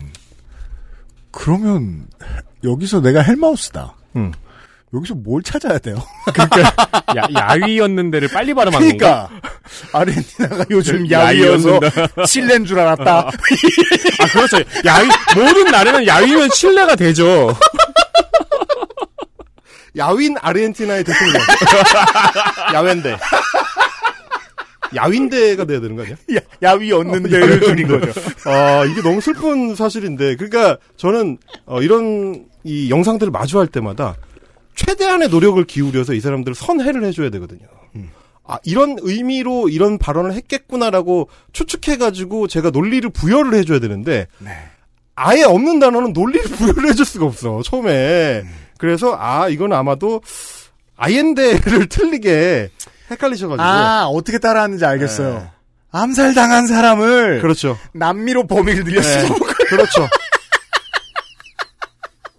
그러면, 1.33 2.07
여기서 2.65 3.01
내가 3.01 3.21
헬마우스다. 3.23 3.97
음. 4.17 4.33
여기서 4.95 5.15
뭘 5.17 5.43
찾아야 5.43 5.79
돼요? 5.79 5.97
야, 7.17 7.27
야위였는데를 7.35 8.29
빨리 8.29 8.55
건가? 8.55 8.71
그러니까, 8.79 9.29
아르헨티나가 9.93 10.65
요즘 10.71 11.05
네, 11.05 11.11
야위여서. 11.11 11.81
칠레인 12.27 12.65
줄 12.65 12.79
알았다. 12.81 13.19
아, 13.29 14.27
그렇죠. 14.33 14.59
야위, 14.85 15.09
모든 15.37 15.71
나라는 15.71 16.07
야위면 16.07 16.51
신뢰가 16.55 16.97
되죠. 16.97 17.55
야윈 19.97 20.37
아르헨티나의 20.41 21.05
대통령. 21.05 21.43
야웬데. 22.73 23.17
야윈데가 24.95 25.67
돼야 25.67 25.81
되는 25.81 25.97
거 25.97 26.03
아니야? 26.03 26.17
야, 26.35 26.41
야위 26.63 26.93
얻는 26.93 27.25
데를 27.25 27.61
줄인 27.61 27.89
거죠. 27.89 28.19
아, 28.47 28.85
이게 28.87 29.03
너무 29.03 29.21
슬픈 29.21 29.75
사실인데. 29.75 30.37
그러니까 30.37 30.79
저는 30.97 31.37
어, 31.67 31.83
이런 31.83 32.47
이 32.65 32.89
영상들을 32.91 33.31
마주할 33.31 33.67
때마다 33.67 34.15
최대한의 34.79 35.29
노력을 35.29 35.63
기울여서 35.65 36.15
이 36.15 36.21
사람들을 36.21 36.55
선회를 36.55 37.05
해줘야 37.05 37.31
되거든요. 37.31 37.67
아, 38.45 38.59
이런 38.65 38.97
의미로 39.01 39.69
이런 39.69 39.99
발언을 39.99 40.33
했겠구나라고 40.33 41.29
추측해가지고 41.53 42.47
제가 42.47 42.71
논리를 42.71 43.11
부여를 43.11 43.55
해줘야 43.59 43.81
되는데, 43.81 44.29
아예 45.17 45.43
없는 45.43 45.81
단어는 45.81 46.13
논리를 46.13 46.45
부여를 46.57 46.89
해줄 46.89 47.05
수가 47.05 47.27
없어, 47.27 47.61
처음에. 47.63 48.45
그래서, 48.79 49.17
아, 49.19 49.49
이건 49.49 49.73
아마도, 49.73 50.23
아이엔데를 50.97 51.89
틀리게 51.91 52.71
헷갈리셔가지고. 53.11 53.63
아, 53.63 54.07
어떻게 54.07 54.39
따라하는지 54.39 54.85
알겠어요. 54.85 55.39
네. 55.41 55.51
암살당한 55.91 56.69
사람을. 56.69 57.41
그렇죠. 57.41 57.77
남미로 57.93 58.47
범위를 58.47 58.85
늘렸어. 58.85 59.23
네, 59.23 59.29
그렇죠. 59.69 60.09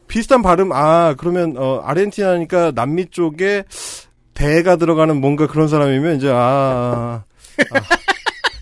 비슷한 0.10 0.42
발음, 0.42 0.74
아, 0.74 1.16
그러면, 1.18 1.54
어, 1.56 1.82
아르헨티나니까 1.86 2.74
남미 2.76 3.12
쪽에 3.12 3.64
대가 4.34 4.76
들어가는 4.76 5.16
뭔가 5.22 5.48
그런 5.48 5.70
사람이면 5.70 6.18
이제, 6.18 6.30
아, 6.30 7.24
아, 7.72 7.82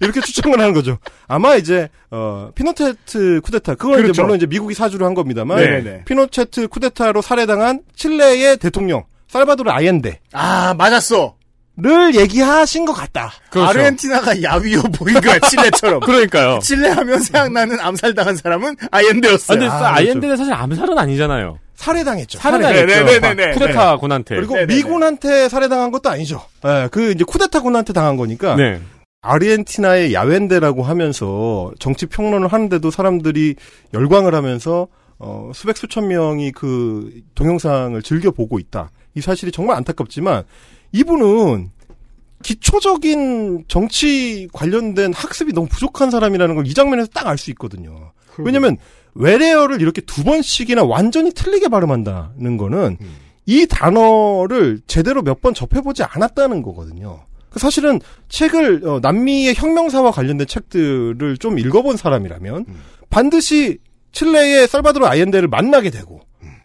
이렇게 0.01 0.21
추정을 0.21 0.59
하는 0.59 0.73
거죠. 0.73 0.99
아마 1.27 1.55
이제, 1.55 1.89
어, 2.11 2.51
피노체트 2.53 3.41
쿠데타. 3.41 3.75
그건 3.75 3.93
이제 3.93 4.01
그렇죠. 4.03 4.21
물론 4.21 4.37
이제 4.37 4.45
미국이 4.45 4.75
사주를 4.75 5.07
한 5.07 5.13
겁니다만, 5.15 5.57
네네. 5.57 6.03
피노체트 6.03 6.67
쿠데타로 6.67 7.21
살해당한 7.21 7.81
칠레의 7.95 8.57
대통령, 8.57 9.05
살바도르 9.27 9.71
아옌데. 9.71 10.19
아, 10.33 10.75
맞았어. 10.77 11.36
를 11.79 12.15
얘기하신 12.15 12.85
것 12.85 12.93
같다. 12.93 13.31
그렇죠. 13.51 13.69
아르헨티나가 13.69 14.41
야위여 14.41 14.81
보인 14.95 15.21
거야, 15.21 15.37
칠레처럼. 15.37 15.99
그러니까요. 16.07 16.57
칠레 16.59 16.89
하면 16.89 17.19
생각나는 17.19 17.79
암살당한 17.79 18.35
사람은 18.35 18.77
아, 18.81 18.97
아옌데였어요. 18.97 19.59
근데 19.59 19.71
아, 19.71 19.93
아이엔드는 19.93 20.37
사실 20.37 20.53
암살은 20.55 20.97
아니잖아요. 20.97 21.59
살해당했죠. 21.75 22.39
살해당했죠. 22.39 23.03
네네네네. 23.03 23.51
쿠데타 23.51 23.97
군한테. 23.97 24.35
그리고 24.37 24.55
네네네. 24.55 24.73
미군한테 24.73 25.49
살해당한 25.49 25.91
것도 25.91 26.09
아니죠. 26.09 26.41
예, 26.65 26.89
그 26.91 27.11
이제 27.11 27.23
쿠데타 27.23 27.61
군한테 27.61 27.93
당한 27.93 28.17
거니까. 28.17 28.55
네. 28.55 28.81
아르헨티나의 29.21 30.15
야웬데라고 30.15 30.81
하면서 30.81 31.71
정치 31.77 32.07
평론을 32.07 32.47
하는데도 32.47 32.89
사람들이 32.89 33.55
열광을 33.93 34.33
하면서 34.33 34.87
어, 35.19 35.51
수백 35.53 35.77
수천 35.77 36.07
명이 36.07 36.53
그 36.53 37.11
동영상을 37.35 38.01
즐겨 38.01 38.31
보고 38.31 38.57
있다. 38.57 38.89
이 39.13 39.21
사실이 39.21 39.51
정말 39.51 39.77
안타깝지만 39.77 40.43
이분은 40.91 41.71
기초적인 42.43 43.65
정치 43.67 44.47
관련된 44.53 45.13
학습이 45.13 45.53
너무 45.53 45.67
부족한 45.67 46.11
사람이라는 46.11 46.55
걸 46.55 46.65
이 46.65 46.73
장면에서 46.73 47.09
딱 47.13 47.27
알 47.27 47.37
수 47.37 47.49
있거든요. 47.51 48.11
왜냐면 48.37 48.77
외래어를 49.15 49.81
이렇게 49.81 50.01
두 50.01 50.23
번씩이나 50.23 50.83
완전히 50.83 51.31
틀리게 51.31 51.69
발음한다는 51.69 52.57
거는 52.57 52.97
이 53.45 53.65
단어를 53.67 54.81
제대로 54.87 55.21
몇 55.23 55.41
번 55.41 55.53
접해보지 55.53 56.03
않았다는 56.03 56.61
거거든요. 56.61 57.25
그 57.49 57.59
사실은 57.59 57.99
책을 58.29 58.81
어, 58.85 58.99
남미의 59.01 59.55
혁명사와 59.55 60.11
관련된 60.11 60.45
책들을 60.45 61.37
좀 61.37 61.57
읽어본 61.57 61.97
사람이라면 61.97 62.65
반드시 63.09 63.79
칠레의 64.11 64.67
살바도르 64.67 65.05
아이엔데를 65.05 65.47
만나게 65.47 65.89
되고 65.89 66.19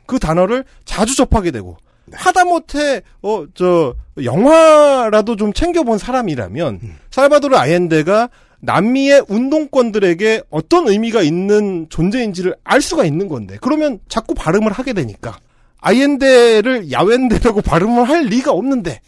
그 0.06 0.18
단어를 0.18 0.64
자주 0.84 1.16
접하게 1.16 1.50
되고 1.52 1.76
하다못해 2.14 3.02
어 3.22 3.46
저 3.54 3.94
영화라도 4.22 5.36
좀 5.36 5.52
챙겨본 5.52 5.98
사람이라면 5.98 6.80
살바도르 7.10 7.56
아이엔데가 7.56 8.28
남미의 8.60 9.24
운동권들에게 9.28 10.42
어떤 10.50 10.86
의미가 10.88 11.22
있는 11.22 11.86
존재인지를 11.90 12.54
알 12.62 12.80
수가 12.80 13.04
있는 13.04 13.28
건데 13.28 13.56
그러면 13.60 13.98
자꾸 14.08 14.34
발음을 14.34 14.70
하게 14.72 14.92
되니까. 14.92 15.38
아이엔데를 15.80 16.92
야웬데라고 16.92 17.60
발음을 17.62 18.08
할 18.08 18.24
리가 18.26 18.52
없는데 18.52 19.00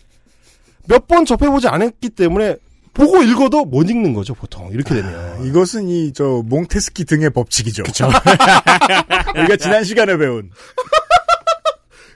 몇 0.89 1.07
번 1.07 1.25
접해보지 1.25 1.69
않았기 1.69 2.11
때문에 2.11 2.57
보고 2.95 3.23
읽어도 3.23 3.65
못 3.65 3.89
읽는 3.91 4.13
거죠 4.15 4.35
보통. 4.35 4.71
이렇게 4.73 4.95
되면. 4.95 5.45
이것은 5.47 5.89
이 5.89 6.13
저 6.15 6.43
몽테스키 6.47 7.05
등의 7.05 7.31
법칙이죠. 7.31 7.83
그렇죠. 7.85 8.09
우리가 9.39 9.57
지난 9.57 9.85
시간에 9.85 10.17
배운 10.17 10.51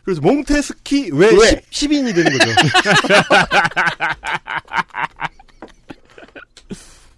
그래서 0.08 0.22
몽테스키 0.22 1.10
왜, 1.12 1.26
왜? 1.26 1.60
10, 1.68 1.92
인이 1.92 2.14
되는 2.14 2.32
거죠. 2.32 2.50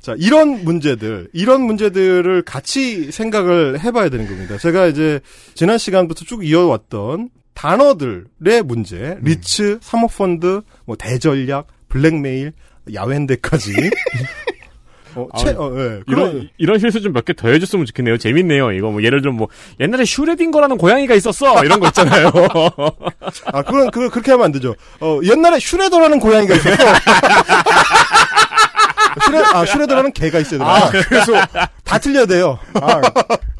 자, 0.01 0.17
이런 0.19 0.65
문제들, 0.65 1.29
이런 1.33 1.63
문제들을 1.63 2.43
같이 2.43 3.13
생각을 3.13 3.79
해봐야 3.79 4.09
되는 4.09 4.27
겁니다. 4.27 4.59
제가 4.59 4.89
이제 4.89 5.21
지난 5.55 5.79
시간부터 5.79 6.25
쭉 6.25 6.45
이어왔던 6.45 7.31
단어들의 7.55 8.65
문제, 8.65 9.19
리츠, 9.23 9.79
사모펀드, 9.81 10.63
뭐 10.85 10.97
대전략, 10.97 11.69
블랙메일, 11.89 12.55
야웬데까지. 12.93 13.73
어, 15.17 15.27
아, 15.33 15.39
채, 15.39 15.51
어, 15.51 15.73
예. 15.77 16.01
이런 16.07 16.31
그런- 16.33 16.49
이런 16.59 16.79
실수 16.79 17.01
좀 17.01 17.13
몇 17.13 17.25
개 17.25 17.33
더 17.33 17.49
해줬으면 17.49 17.87
좋겠네요. 17.87 18.17
재밌네요. 18.19 18.73
이거 18.73 18.91
뭐 18.91 19.03
예를 19.03 19.23
들면 19.23 19.37
뭐 19.39 19.49
옛날에 19.81 20.05
슈레딩거라는 20.05 20.77
고양이가 20.79 21.15
있었어 21.15 21.65
이런 21.65 21.81
거 21.81 21.87
있잖아요. 21.89 22.31
아, 23.53 23.63
그건, 23.63 23.91
그, 23.91 24.09
그렇게 24.11 24.31
하면 24.33 24.47
안 24.47 24.53
되죠. 24.53 24.75
어, 25.01 25.19
옛날에 25.25 25.59
슈레더라는 25.59 26.19
고양이가 26.21 26.55
있었어. 26.55 26.77
슈레, 29.27 29.43
아, 29.53 29.65
슈레더라는 29.67 30.13
개가 30.13 30.39
있어야 30.39 30.59
돼요. 30.61 30.69
아, 30.69 30.91
그래서 30.91 31.33
다 31.85 31.99
틀려야 31.99 32.27
돼요. 32.27 32.59
아, 32.75 33.01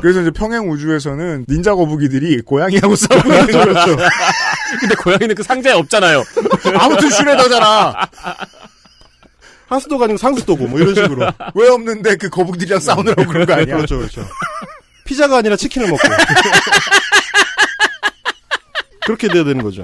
그래서 0.01 0.21
이제 0.21 0.31
평행 0.31 0.71
우주에서는 0.71 1.47
닌자 1.49 1.75
거북이들이 1.75 2.43
고양이하고 2.43 2.95
싸우고 2.95 3.29
있는 3.33 3.47
거죠. 3.53 3.97
근데 4.79 4.95
고양이는 5.03 5.35
그 5.35 5.43
상자에 5.43 5.73
없잖아요. 5.75 6.23
아무튼 6.79 7.11
슈레더잖아. 7.11 7.95
하수도가 9.71 10.05
아니고 10.05 10.19
상수도고, 10.19 10.67
뭐 10.67 10.79
이런 10.81 10.95
식으로. 10.95 11.27
왜 11.55 11.69
없는데 11.69 12.17
그 12.17 12.29
거북들이랑 12.29 12.81
싸우느라고 12.81 13.25
그런 13.31 13.47
거 13.47 13.55
아니야? 13.55 13.77
그렇죠, 13.77 13.99
그렇죠. 13.99 14.23
피자가 15.05 15.39
아니라 15.39 15.57
치킨을 15.57 15.89
먹고. 15.89 16.03
그렇게 19.07 19.29
돼야 19.29 19.45
되는 19.45 19.63
거죠. 19.63 19.83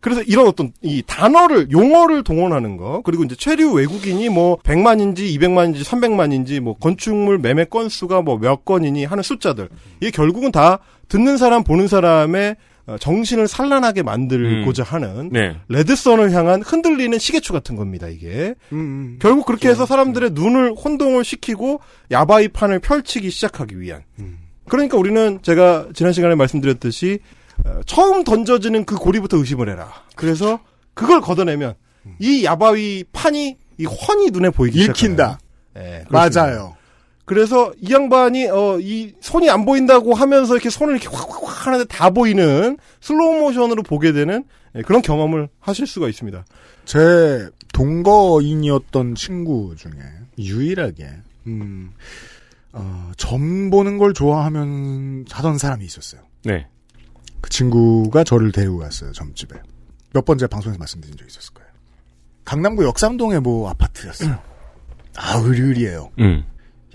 그래서 0.00 0.20
이런 0.22 0.46
어떤 0.46 0.72
이 0.82 1.02
단어를 1.06 1.70
용어를 1.70 2.24
동원하는 2.24 2.76
거 2.76 3.00
그리고 3.04 3.24
이제 3.24 3.34
체류 3.36 3.72
외국인이 3.72 4.28
뭐 4.28 4.58
100만인지 4.58 5.18
200만인지 5.38 5.82
300만인지 5.82 6.60
뭐 6.60 6.74
건축물 6.76 7.38
매매 7.38 7.64
건수가 7.64 8.20
뭐 8.20 8.36
몇 8.36 8.66
건이니 8.66 9.06
하는 9.06 9.22
숫자들 9.22 9.70
이게 10.00 10.10
결국은 10.10 10.52
다 10.52 10.78
듣는 11.08 11.38
사람 11.38 11.64
보는 11.64 11.88
사람의 11.88 12.50
어, 12.50 12.56
정신을 13.00 13.48
산란하게 13.48 14.02
만들고자 14.02 14.82
하는 14.82 15.30
네. 15.32 15.56
레드선을 15.68 16.32
향한 16.32 16.62
흔들리는 16.62 17.18
시계추 17.18 17.52
같은 17.52 17.76
겁니다 17.76 18.08
이게 18.08 18.54
음, 18.72 19.18
결국 19.20 19.46
그렇게 19.46 19.68
해서 19.68 19.86
사람들의 19.86 20.30
눈을 20.32 20.74
혼동을 20.74 21.24
시키고 21.24 21.80
야바이 22.10 22.48
판을 22.48 22.80
펼치기 22.80 23.30
시작하기 23.30 23.80
위한. 23.80 24.02
그러니까 24.68 24.96
우리는 24.98 25.38
제가 25.42 25.88
지난 25.94 26.12
시간에 26.12 26.34
말씀드렸듯이 26.34 27.20
어, 27.64 27.80
처음 27.86 28.24
던져지는 28.24 28.84
그 28.84 28.96
고리부터 28.96 29.36
의심을 29.38 29.68
해라. 29.68 29.92
그래서 30.16 30.60
그걸 30.92 31.20
걷어내면 31.20 31.74
이 32.18 32.44
야바이 32.44 33.04
판이 33.12 33.56
이 33.78 33.84
훤히 33.84 34.30
눈에 34.30 34.50
보이기 34.50 34.82
읽힌다. 34.84 35.38
시작해요. 35.74 35.98
예, 36.00 36.04
그렇습니다. 36.08 36.42
맞아요. 36.42 36.76
그래서 37.24 37.72
이 37.80 37.92
양반이 37.92 38.46
어 38.48 38.78
이 38.80 39.12
손이 39.20 39.48
안 39.48 39.64
보인다고 39.64 40.14
하면서 40.14 40.54
이렇게 40.54 40.68
손을 40.70 40.96
이렇게 40.96 41.08
확확확 41.08 41.66
하는데 41.66 41.84
다 41.86 42.10
보이는 42.10 42.76
슬로우 43.00 43.40
모션으로 43.40 43.82
보게 43.82 44.12
되는 44.12 44.44
예, 44.76 44.82
그런 44.82 45.00
경험을 45.02 45.48
하실 45.60 45.86
수가 45.86 46.08
있습니다. 46.08 46.44
제 46.84 47.48
동거인이었던 47.72 49.14
친구 49.14 49.74
중에 49.76 49.92
유일하게 50.38 51.08
음, 51.46 51.92
어, 52.72 53.12
점 53.16 53.70
보는 53.70 53.98
걸 53.98 54.12
좋아하면 54.14 55.24
하던 55.30 55.58
사람이 55.58 55.84
있었어요. 55.84 56.20
네. 56.44 56.66
그 57.40 57.50
친구가 57.50 58.24
저를 58.24 58.52
데리고 58.52 58.78
갔어요 58.78 59.12
점집에 59.12 59.56
몇 60.12 60.24
번째 60.24 60.46
방송에서 60.46 60.78
말씀드린 60.78 61.16
적 61.16 61.26
있었을 61.26 61.54
거예요. 61.54 61.70
강남구 62.44 62.84
역삼동의 62.84 63.40
뭐 63.40 63.68
아파트였어요. 63.70 64.38
아 65.16 65.40
으리으리해요. 65.40 66.10
음. 66.18 66.44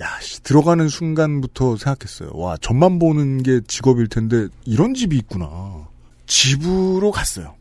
야, 0.02 0.20
씨, 0.22 0.42
들어가는 0.44 0.88
순간부터 0.88 1.78
생각했어요. 1.78 2.32
와, 2.34 2.56
점만 2.58 3.00
보는 3.00 3.44
게 3.44 3.60
직업일 3.68 4.08
텐데 4.08 4.48
이런 4.66 4.94
집이 4.94 5.18
있구나. 5.18 5.88
집으로 6.26 7.12
갔어요. 7.12 7.56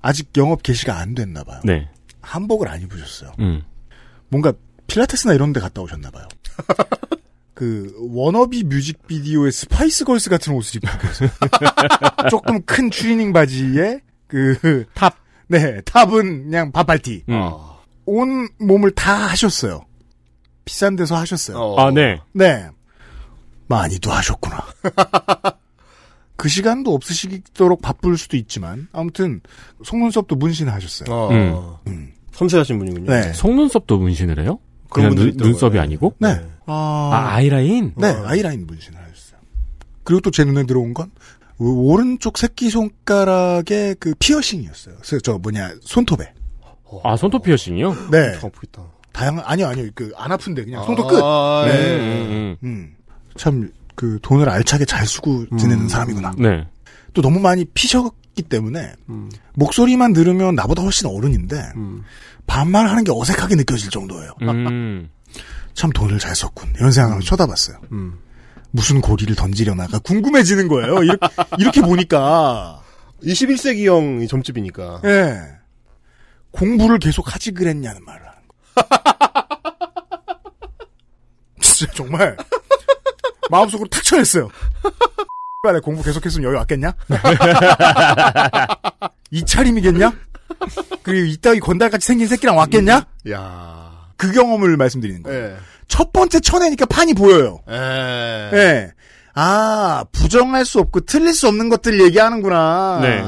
아직 0.00 0.30
영업 0.36 0.62
개시가 0.62 0.98
안 0.98 1.14
됐나 1.14 1.44
봐요. 1.44 1.60
네. 1.64 1.88
한복을 2.20 2.68
안 2.68 2.80
입으셨어요. 2.82 3.32
음. 3.40 3.62
뭔가 4.28 4.52
필라테스나 4.86 5.34
이런 5.34 5.52
데 5.52 5.60
갔다 5.60 5.80
오셨나 5.82 6.10
봐요. 6.10 6.26
그 7.54 7.94
워너비 8.10 8.64
뮤직비디오의 8.64 9.52
스파이스 9.52 10.04
걸스 10.04 10.30
같은 10.30 10.52
옷을 10.54 10.76
입고 10.82 10.98
계세요. 10.98 11.30
조금 12.30 12.62
큰 12.62 12.90
추리닝 12.90 13.32
바지에 13.32 14.00
그 14.26 14.84
top. 14.94 15.16
네, 15.48 15.80
top은 15.82 16.44
그냥 16.44 16.72
반팔티. 16.72 17.24
음. 17.28 17.40
온 18.06 18.48
몸을 18.58 18.92
다 18.92 19.14
하셨어요. 19.28 19.84
비싼 20.64 20.96
데서 20.96 21.16
하셨어요. 21.16 21.74
아, 21.78 21.90
네. 21.90 22.20
네. 22.32 22.68
많이도 23.68 24.10
하셨구나. 24.10 24.64
그 26.36 26.48
시간도 26.48 26.92
없으시도록 26.94 27.82
바쁠 27.82 28.16
수도 28.18 28.36
있지만 28.36 28.88
아무튼 28.92 29.40
속눈썹도 29.84 30.36
문신하셨어요. 30.36 31.78
음. 31.86 32.12
섬세하신 32.32 32.78
분이군요. 32.78 33.10
네. 33.10 33.32
속눈썹도 33.32 33.98
문신을 33.98 34.40
해요? 34.42 34.58
그런 34.90 35.14
그냥 35.14 35.36
눈. 35.36 35.46
눈썹이 35.48 35.78
아니고? 35.78 36.14
네. 36.18 36.40
아, 36.66 37.10
아이라인? 37.34 37.94
네, 37.96 38.06
아이라인 38.08 38.66
문신을 38.66 38.98
하셨어요. 38.98 39.40
그리고 40.04 40.20
또 40.20 40.30
제 40.30 40.44
눈에 40.44 40.64
들어온 40.64 40.94
건 40.94 41.10
오- 41.58 41.92
오른쪽 41.92 42.38
새끼 42.38 42.70
손가락에 42.70 43.94
그 44.00 44.14
피어싱이었어요. 44.18 44.96
저 45.22 45.38
뭐냐 45.38 45.74
손톱에. 45.82 46.32
아, 47.04 47.16
손톱 47.16 47.44
피어싱이요? 47.44 48.10
네. 48.10 48.34
아프겠다. 48.36 48.82
다양한 49.12 49.44
아니요 49.46 49.68
아니요 49.68 49.90
그 49.94 50.12
안 50.16 50.32
아픈데 50.32 50.64
그냥 50.64 50.84
손톱 50.84 51.08
끝. 51.08 51.20
아, 51.22 51.64
네. 51.66 51.72
예. 51.74 51.96
음, 51.98 52.56
음. 52.62 52.94
참그 53.36 54.18
돈을 54.22 54.48
알차게 54.48 54.84
잘 54.84 55.06
쓰고 55.06 55.46
지내는 55.58 55.88
사람이구나. 55.88 56.32
음. 56.38 56.42
네. 56.42 56.66
또 57.14 57.20
너무 57.22 57.40
많이 57.40 57.64
피셨기 57.66 58.42
때문에 58.42 58.94
음. 59.10 59.30
목소리만 59.54 60.12
들으면 60.12 60.54
나보다 60.54 60.82
훨씬 60.82 61.06
어른인데 61.08 61.62
반말하는 62.46 63.04
게 63.04 63.12
어색하게 63.14 63.56
느껴질 63.56 63.90
정도예요. 63.90 64.32
음. 64.42 65.08
참 65.74 65.90
돈을 65.90 66.18
잘 66.18 66.34
썼군 66.34 66.74
이런 66.76 66.90
생각을 66.92 67.20
쳐다봤어요. 67.22 67.78
음. 67.92 68.18
무슨 68.70 69.00
고리를 69.02 69.34
던지려나가 69.36 69.98
궁금해지는 69.98 70.68
거예요. 70.68 71.02
이렇게, 71.02 71.26
이렇게 71.58 71.80
보니까 71.82 72.82
21세기형 73.22 74.28
점집이니까. 74.28 75.02
예 75.04 75.38
공부를 76.50 76.98
계속 76.98 77.34
하지 77.34 77.52
그랬냐는 77.52 78.04
말을. 78.04 78.31
진짜 81.60 81.92
정말 81.94 82.36
마음속으로 83.50 83.88
탁 83.88 84.02
쳐냈어요. 84.02 84.48
내 85.72 85.80
공부 85.80 86.02
계속했으면 86.02 86.44
여기 86.46 86.56
왔겠냐? 86.56 86.92
이 89.30 89.44
차림이겠냐? 89.44 90.12
그리고 91.02 91.26
이따위 91.26 91.60
건달같이 91.60 92.06
생긴 92.06 92.26
새끼랑 92.28 92.56
왔겠냐? 92.56 93.06
야. 93.30 93.92
그 94.16 94.32
경험을 94.32 94.76
말씀드리는 94.76 95.22
거예요. 95.22 95.44
예. 95.44 95.56
첫 95.88 96.12
번째 96.12 96.40
쳐내니까 96.40 96.86
판이 96.86 97.14
보여요. 97.14 97.60
예. 97.70 98.50
예. 98.52 98.92
아, 99.34 100.04
부정할 100.12 100.64
수 100.64 100.78
없고 100.78 101.00
틀릴 101.00 101.32
수 101.32 101.48
없는 101.48 101.68
것들 101.68 102.00
얘기하는구나. 102.02 102.98
네. 103.02 103.24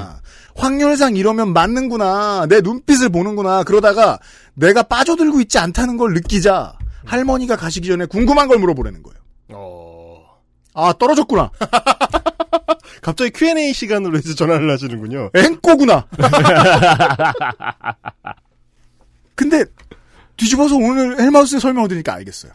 확률상 0.56 1.16
이러면 1.16 1.52
맞는구나. 1.52 2.46
내 2.48 2.60
눈빛을 2.60 3.08
보는구나. 3.08 3.64
그러다가 3.64 4.18
내가 4.54 4.82
빠져들고 4.82 5.40
있지 5.42 5.58
않다는 5.58 5.96
걸 5.96 6.14
느끼자. 6.14 6.76
할머니가 7.04 7.56
가시기 7.56 7.88
전에 7.88 8.06
궁금한 8.06 8.48
걸 8.48 8.58
물어보라는 8.58 9.02
거예요. 9.02 9.18
아, 10.74 10.92
떨어졌구나. 10.98 11.50
갑자기 13.02 13.30
Q&A 13.30 13.72
시간으로 13.74 14.16
해서 14.16 14.34
전화를 14.34 14.70
하시는군요. 14.70 15.30
앵꼬구나. 15.34 16.06
근데 19.34 19.64
뒤집어서 20.36 20.76
오늘 20.76 21.20
헬마우스의 21.20 21.60
설명을 21.60 21.88
드리니까 21.88 22.14
알겠어요. 22.14 22.52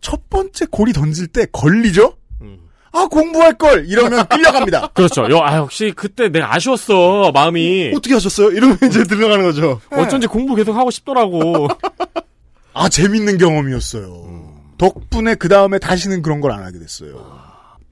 첫 0.00 0.28
번째 0.28 0.66
골이 0.66 0.92
던질 0.92 1.28
때 1.28 1.46
걸리죠? 1.52 2.16
아, 2.92 3.06
공부할 3.10 3.54
걸! 3.58 3.86
이러면 3.86 4.26
끌려갑니다. 4.28 4.88
그렇죠. 4.94 5.28
요, 5.30 5.40
아, 5.42 5.56
역시 5.58 5.92
그때 5.94 6.28
내가 6.30 6.54
아쉬웠어, 6.54 7.30
마음이. 7.32 7.92
어떻게 7.94 8.14
하셨어요? 8.14 8.50
이러면 8.50 8.78
이제 8.84 9.04
들어가는 9.04 9.44
거죠. 9.44 9.80
어쩐지 9.90 10.26
공부 10.26 10.54
계속 10.54 10.74
하고 10.76 10.90
싶더라고. 10.90 11.68
아, 12.72 12.88
재밌는 12.88 13.38
경험이었어요. 13.38 14.54
덕분에 14.78 15.34
그 15.34 15.48
다음에 15.48 15.78
다시는 15.78 16.22
그런 16.22 16.40
걸 16.40 16.52
안 16.52 16.62
하게 16.62 16.78
됐어요. 16.78 17.36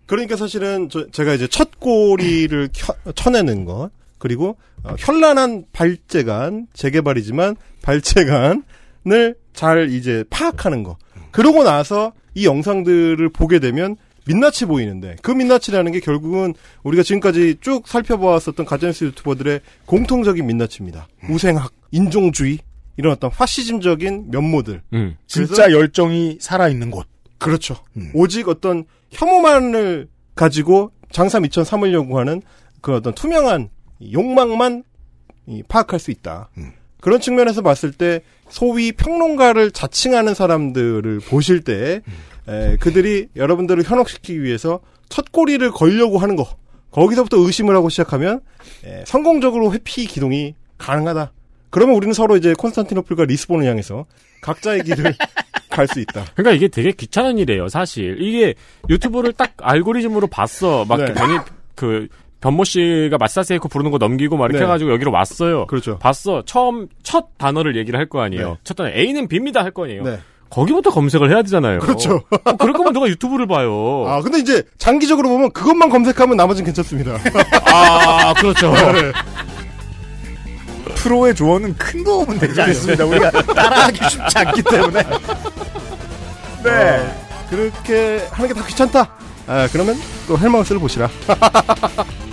그러니까 0.06 0.36
사실은 0.36 0.88
저- 0.90 1.10
제가 1.10 1.32
이제 1.34 1.46
첫 1.48 1.80
꼬리를 1.80 2.68
켜- 2.74 2.94
쳐내는 3.14 3.64
것 3.64 3.90
그리고 4.18 4.56
어, 4.84 4.94
현란한 4.98 5.64
발재간 5.72 6.66
재개발이지만 6.74 7.56
발재간을 7.82 9.34
잘 9.54 9.90
이제 9.90 10.24
파악하는 10.30 10.82
거 10.82 10.96
그러고 11.30 11.64
나서 11.64 12.12
이 12.34 12.44
영상들을 12.46 13.28
보게 13.30 13.58
되면 13.60 13.96
민낯이 14.26 14.66
보이는데 14.66 15.16
그 15.22 15.30
민낯이라는 15.30 15.92
게 15.92 16.00
결국은 16.00 16.54
우리가 16.82 17.02
지금까지 17.02 17.56
쭉 17.60 17.86
살펴보았었던 17.86 18.64
가짜뉴스 18.64 19.04
유튜버들의 19.04 19.60
공통적인 19.86 20.46
민낯입니다. 20.46 21.08
우생학, 21.28 21.72
인종주의 21.90 22.58
이런 22.96 23.12
어떤 23.12 23.30
파시즘적인 23.30 24.30
면모들. 24.30 24.82
음. 24.92 25.16
진짜 25.26 25.70
열정이 25.70 26.38
살아있는 26.40 26.90
곳. 26.90 27.06
그렇죠. 27.38 27.76
오직 28.14 28.48
어떤 28.48 28.84
혐오만을 29.10 30.08
가지고 30.34 30.92
장사 31.10 31.40
미천 31.40 31.64
삼으려고 31.64 32.18
하는 32.18 32.40
그 32.80 32.94
어떤 32.94 33.14
투명한 33.14 33.68
욕망만 34.12 34.84
이 35.46 35.62
파악할 35.68 36.00
수 36.00 36.10
있다. 36.10 36.48
그런 37.00 37.20
측면에서 37.20 37.60
봤을 37.60 37.92
때 37.92 38.22
소위 38.48 38.92
평론가를 38.92 39.72
자칭하는 39.72 40.32
사람들을 40.34 41.20
보실 41.20 41.60
때 41.60 42.00
에, 42.48 42.76
그들이 42.78 43.28
여러분들을 43.36 43.82
현혹시키기 43.84 44.42
위해서 44.42 44.80
첫 45.08 45.32
꼬리를 45.32 45.68
걸려고 45.70 46.18
하는 46.18 46.36
거 46.36 46.46
거기서부터 46.90 47.38
의심을 47.38 47.74
하고 47.74 47.88
시작하면 47.88 48.40
에, 48.84 49.04
성공적으로 49.06 49.72
회피 49.72 50.06
기동이 50.06 50.54
가능하다. 50.78 51.32
그러면 51.70 51.96
우리는 51.96 52.12
서로 52.14 52.36
이제 52.36 52.52
콘스탄티노플과 52.56 53.24
리스본을 53.24 53.66
향해서 53.68 54.06
각자의 54.42 54.82
길을 54.84 55.14
갈 55.70 55.88
수 55.88 55.98
있다. 55.98 56.24
그러니까 56.36 56.52
이게 56.52 56.68
되게 56.68 56.92
귀찮은 56.92 57.36
일이에요, 57.38 57.66
사실. 57.68 58.16
이게 58.22 58.54
유튜브를 58.88 59.32
딱 59.32 59.54
알고리즘으로 59.60 60.28
봤어. 60.28 60.84
막 60.84 60.98
네. 60.98 61.12
변이, 61.12 61.36
그, 61.74 62.06
변모 62.40 62.62
씨가 62.62 63.16
마사세이코 63.18 63.68
부르는 63.68 63.90
거 63.90 63.98
넘기고 63.98 64.36
막 64.36 64.44
이렇게 64.44 64.58
네. 64.60 64.64
해가지고 64.66 64.92
여기로 64.92 65.10
왔어요. 65.10 65.66
그렇죠. 65.66 65.98
봤어. 65.98 66.44
처음, 66.44 66.86
첫 67.02 67.36
단어를 67.38 67.74
얘기를 67.76 67.98
할 67.98 68.06
거 68.06 68.20
아니에요. 68.20 68.50
네. 68.50 68.56
첫 68.62 68.74
단어, 68.74 68.90
A는 68.90 69.26
B입니다 69.26 69.64
할 69.64 69.72
거 69.72 69.84
아니에요. 69.86 70.04
네. 70.54 70.60
거기부터 70.60 70.90
검색을 70.90 71.30
해야 71.30 71.42
되잖아요. 71.42 71.80
그렇죠. 71.80 72.22
어, 72.44 72.52
그럴 72.56 72.72
거면 72.74 72.92
누가 72.92 73.06
유튜브를 73.08 73.46
봐요. 73.46 74.04
아, 74.08 74.20
근데 74.22 74.38
이제 74.38 74.62
장기적으로 74.78 75.28
보면 75.28 75.50
그것만 75.52 75.90
검색하면 75.90 76.36
나머지는 76.36 76.66
괜찮습니다. 76.66 77.18
아, 77.72 78.32
그렇죠. 78.34 78.72
네. 78.72 79.12
프로의 80.96 81.34
조언은 81.34 81.76
큰 81.76 82.02
도움은 82.04 82.38
되지 82.38 82.60
않습니다. 82.62 83.04
우리가 83.04 83.30
따라하기 83.52 84.00
쉽지 84.08 84.38
않기 84.38 84.62
때문에. 84.62 85.02
네. 86.62 86.70
어, 86.70 87.46
그렇게 87.50 88.26
하는 88.30 88.48
게 88.48 88.54
다 88.54 88.64
귀찮다. 88.66 89.10
아, 89.46 89.68
그러면 89.72 89.96
또 90.26 90.38
헬마우스를 90.38 90.80
보시라. 90.80 91.08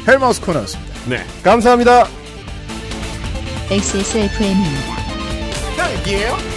헬마우스 0.08 0.40
코너였습니다. 0.42 0.92
네. 1.08 1.26
감사합니다. 1.44 2.08
XSFM입니다. 3.70 4.96
딸기예요? 5.78 6.51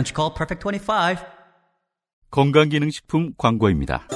Don't 0.00 0.08
you 0.08 0.14
call 0.14 0.32
Perfect 0.34 0.62
25? 0.62 1.18
건강기능식품 2.30 3.34
광고입니다. 3.36 4.06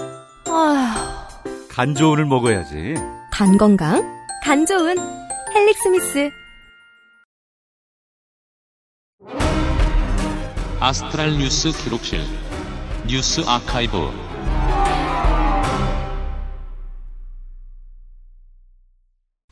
아휴, 0.46 1.68
간 1.68 1.94
좋은을 1.94 2.24
먹어야지. 2.26 2.94
간 3.32 3.58
건강, 3.58 4.02
간 4.42 4.64
좋은 4.64 4.96
헬릭 5.54 5.76
스미스. 5.78 6.30
아스트랄 10.80 11.38
뉴스 11.38 11.72
기록실 11.72 12.20
뉴스 13.06 13.40
아카이브 13.46 14.33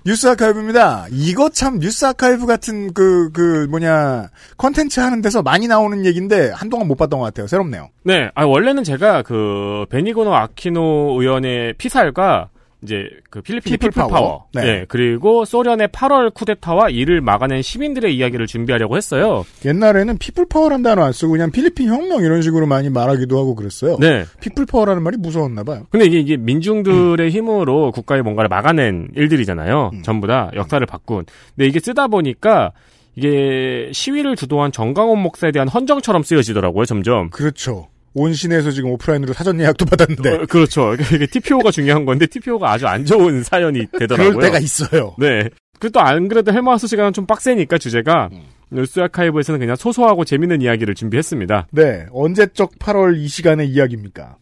뉴스 0.05 0.27
아카이브입니다. 0.27 1.07
이거 1.13 1.49
참 1.49 1.79
뉴스 1.79 2.05
아카이브 2.05 2.47
같은 2.47 2.93
그, 2.93 3.31
그, 3.33 3.67
뭐냐, 3.71 4.31
컨텐츠 4.57 4.99
하는 4.99 5.23
데서 5.23 5.43
많이 5.43 5.69
나오는 5.69 6.05
얘기인데 6.05 6.51
한동안 6.51 6.89
못 6.89 6.97
봤던 6.97 7.21
것 7.21 7.27
같아요. 7.27 7.47
새롭네요. 7.47 7.89
네, 8.03 8.29
아, 8.35 8.45
원래는 8.45 8.83
제가 8.83 9.23
그, 9.23 9.87
베니그노 9.91 10.35
아키노 10.35 11.21
의원의 11.21 11.75
피살과 11.75 12.49
이제 12.83 13.09
그 13.30 13.41
필리핀의 13.43 13.78
people 13.79 13.91
people 13.91 14.01
power. 14.03 14.11
Power, 14.11 14.45
네. 14.55 14.62
네. 14.62 14.85
그리고 14.89 15.45
소련의 15.45 15.89
8월 15.89 16.35
쿠데타와 16.35 16.89
이를 16.91 17.20
막아낸 17.20 17.62
시민들의 17.62 18.14
이야기를 18.16 18.47
준비하려고 18.47 18.97
했어요. 18.97 19.45
옛날에는 19.64 20.18
people 20.18 20.47
power란 20.49 20.83
단어 20.83 21.05
안 21.05 21.12
쓰고 21.12 21.33
그냥 21.33 21.51
필리핀 21.51 21.89
혁명 21.89 22.22
이런 22.22 22.43
식으로 22.43 22.66
많이 22.66 22.91
말하기도 22.91 23.39
하고 23.39 23.55
그랬어요. 23.55 23.99
네. 24.01 24.24
people 24.41 24.66
power라는 24.66 25.03
말이 25.03 25.16
무서웠나 25.16 25.62
봐요. 25.62 25.87
근데 25.91 26.07
이게, 26.07 26.18
이게 26.18 26.37
민중들의 26.37 27.30
힘으로 27.30 27.93
국가의 27.93 28.22
뭔가를 28.22 28.49
막아낸 28.49 29.09
일들이잖아요. 29.14 29.91
음. 29.93 30.03
전부 30.03 30.26
다 30.26 30.51
역사를 30.55 30.85
바꾼. 30.85 31.24
근데 31.55 31.68
이게 31.68 31.78
쓰다 31.78 32.09
보니까 32.09 32.72
이게 33.14 33.91
시위를 33.93 34.37
주도한 34.37 34.72
정강원 34.72 35.20
목사에 35.20 35.53
대한 35.53 35.68
헌정처럼 35.68 36.22
쓰여지더라고요, 36.22 36.85
점점. 36.87 37.30
그렇죠. 37.30 37.89
온신에서 38.15 38.71
지금 38.71 38.91
오프라인으로 38.91 39.33
사전 39.33 39.61
예약도 39.61 39.85
받았는데. 39.87 40.31
어, 40.31 40.47
그렇죠. 40.49 40.95
이게 40.95 41.27
TPO가 41.27 41.71
중요한 41.71 42.05
건데 42.05 42.27
TPO가 42.27 42.71
아주 42.73 42.87
안 42.87 43.05
좋은 43.05 43.43
사연이 43.43 43.87
되더라고요. 43.99 44.31
그럴 44.37 44.43
때가 44.43 44.59
있어요. 44.59 45.15
네. 45.19 45.49
그또 45.79 46.01
안 46.01 46.29
그래도 46.29 46.53
헬마우스 46.53 46.87
시간은 46.87 47.13
좀 47.13 47.27
빡세니까 47.27 47.79
주제가 47.79 48.29
음. 48.33 48.43
뉴스 48.71 49.01
아카이브에서는 49.01 49.59
그냥 49.61 49.77
소소하고 49.77 50.25
재밌는 50.25 50.63
이야기를 50.63 50.95
준비했습니다. 50.95 51.69
네. 51.73 52.07
언제적 52.13 52.79
8월 52.79 53.17
이 53.19 53.29
시간의 53.29 53.69
이야기입니까? 53.69 54.37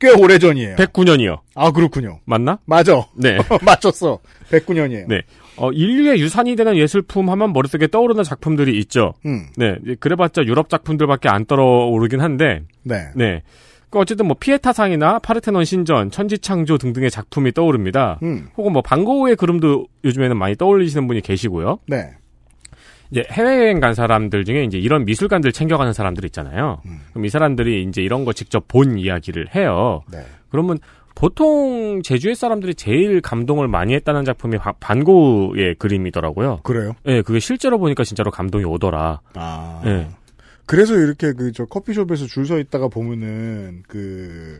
꽤 0.00 0.10
오래 0.10 0.38
전이에요. 0.38 0.76
109년이요. 0.76 1.38
아, 1.54 1.70
그렇군요. 1.70 2.20
맞나? 2.24 2.58
맞아. 2.66 3.06
네. 3.16 3.38
맞췄어. 3.64 4.18
109년이에요. 4.50 5.06
네. 5.08 5.22
어, 5.56 5.70
인류의 5.70 6.20
유산이 6.20 6.56
되는 6.56 6.76
예술품 6.76 7.30
하면 7.30 7.52
머릿속에 7.52 7.86
떠오르는 7.86 8.24
작품들이 8.24 8.78
있죠. 8.80 9.14
음. 9.26 9.46
네. 9.56 9.76
그래봤자 10.00 10.44
유럽 10.44 10.68
작품들밖에 10.68 11.28
안 11.28 11.44
떠오르긴 11.44 12.20
한데. 12.20 12.62
네. 12.82 13.10
네. 13.14 13.42
그 13.90 13.98
어쨌든 14.00 14.26
뭐 14.26 14.36
피에타상이나 14.38 15.20
파르테논 15.20 15.64
신전, 15.64 16.10
천지창조 16.10 16.78
등등의 16.78 17.10
작품이 17.10 17.52
떠오릅니다. 17.52 18.18
음. 18.24 18.48
혹은 18.56 18.72
뭐 18.72 18.82
반고우의 18.82 19.36
그림도 19.36 19.86
요즘에는 20.04 20.36
많이 20.36 20.56
떠올리시는 20.56 21.06
분이 21.06 21.20
계시고요. 21.20 21.78
네. 21.86 22.10
이제 23.12 23.24
해외여행 23.30 23.78
간 23.78 23.94
사람들 23.94 24.44
중에 24.44 24.64
이제 24.64 24.78
이런 24.78 25.04
미술관들 25.04 25.52
챙겨가는 25.52 25.92
사람들 25.92 26.24
있잖아요. 26.24 26.80
음. 26.86 26.98
그럼 27.10 27.24
이 27.26 27.28
사람들이 27.28 27.84
이제 27.84 28.02
이런 28.02 28.24
거 28.24 28.32
직접 28.32 28.66
본 28.66 28.98
이야기를 28.98 29.54
해요. 29.54 30.02
네. 30.10 30.18
그러면 30.48 30.78
보통 31.14 32.02
제주의 32.02 32.34
사람들이 32.34 32.74
제일 32.74 33.20
감동을 33.20 33.68
많이 33.68 33.94
했다는 33.94 34.24
작품이 34.24 34.58
바- 34.58 34.72
반고우의 34.80 35.76
그림이더라고요. 35.78 36.60
그래요? 36.64 36.94
네, 37.04 37.22
그게 37.22 37.38
실제로 37.38 37.78
보니까 37.78 38.02
진짜로 38.04 38.30
감동이 38.30 38.64
오더라. 38.64 39.20
아. 39.34 39.80
네. 39.84 40.08
그래서 40.66 40.94
이렇게 40.96 41.32
그 41.32 41.52
저 41.52 41.64
커피숍에서 41.66 42.26
줄 42.26 42.46
서 42.46 42.58
있다가 42.58 42.88
보면은 42.88 43.82
그 43.88 44.58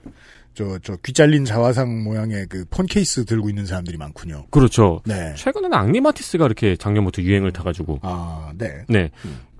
저 0.54 0.78
저 0.78 0.96
귀 1.02 1.12
잘린 1.12 1.44
자화상 1.44 2.04
모양의 2.04 2.46
그 2.46 2.64
폰 2.70 2.86
케이스 2.86 3.24
들고 3.24 3.48
있는 3.48 3.66
사람들이 3.66 3.96
많군요. 3.96 4.46
그렇죠. 4.50 5.00
네. 5.04 5.34
최근에는 5.36 5.76
앙리 5.76 6.00
마티스가 6.00 6.46
이렇게 6.46 6.76
작년부터 6.76 7.22
유행을 7.22 7.50
타가지고. 7.52 7.98
아, 8.02 8.52
네. 8.56 8.84
네. 8.88 9.10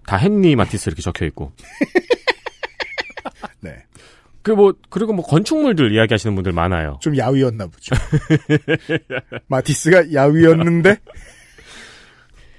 다 0.07 0.18
헨리 0.24 0.55
마티스 0.55 0.88
이렇게 0.90 1.03
적혀 1.03 1.24
있고. 1.26 1.51
네. 4.45 4.55
그뭐 4.55 4.74
그리고 4.90 5.12
뭐 5.12 5.24
건축물들 5.24 5.92
이야기하시는 5.92 6.34
분들 6.34 6.53
많아요. 6.53 6.99
좀 7.01 7.16
야위였나 7.16 7.66
보죠. 7.66 7.95
마티스가 9.49 10.12
야위였는데 10.12 10.99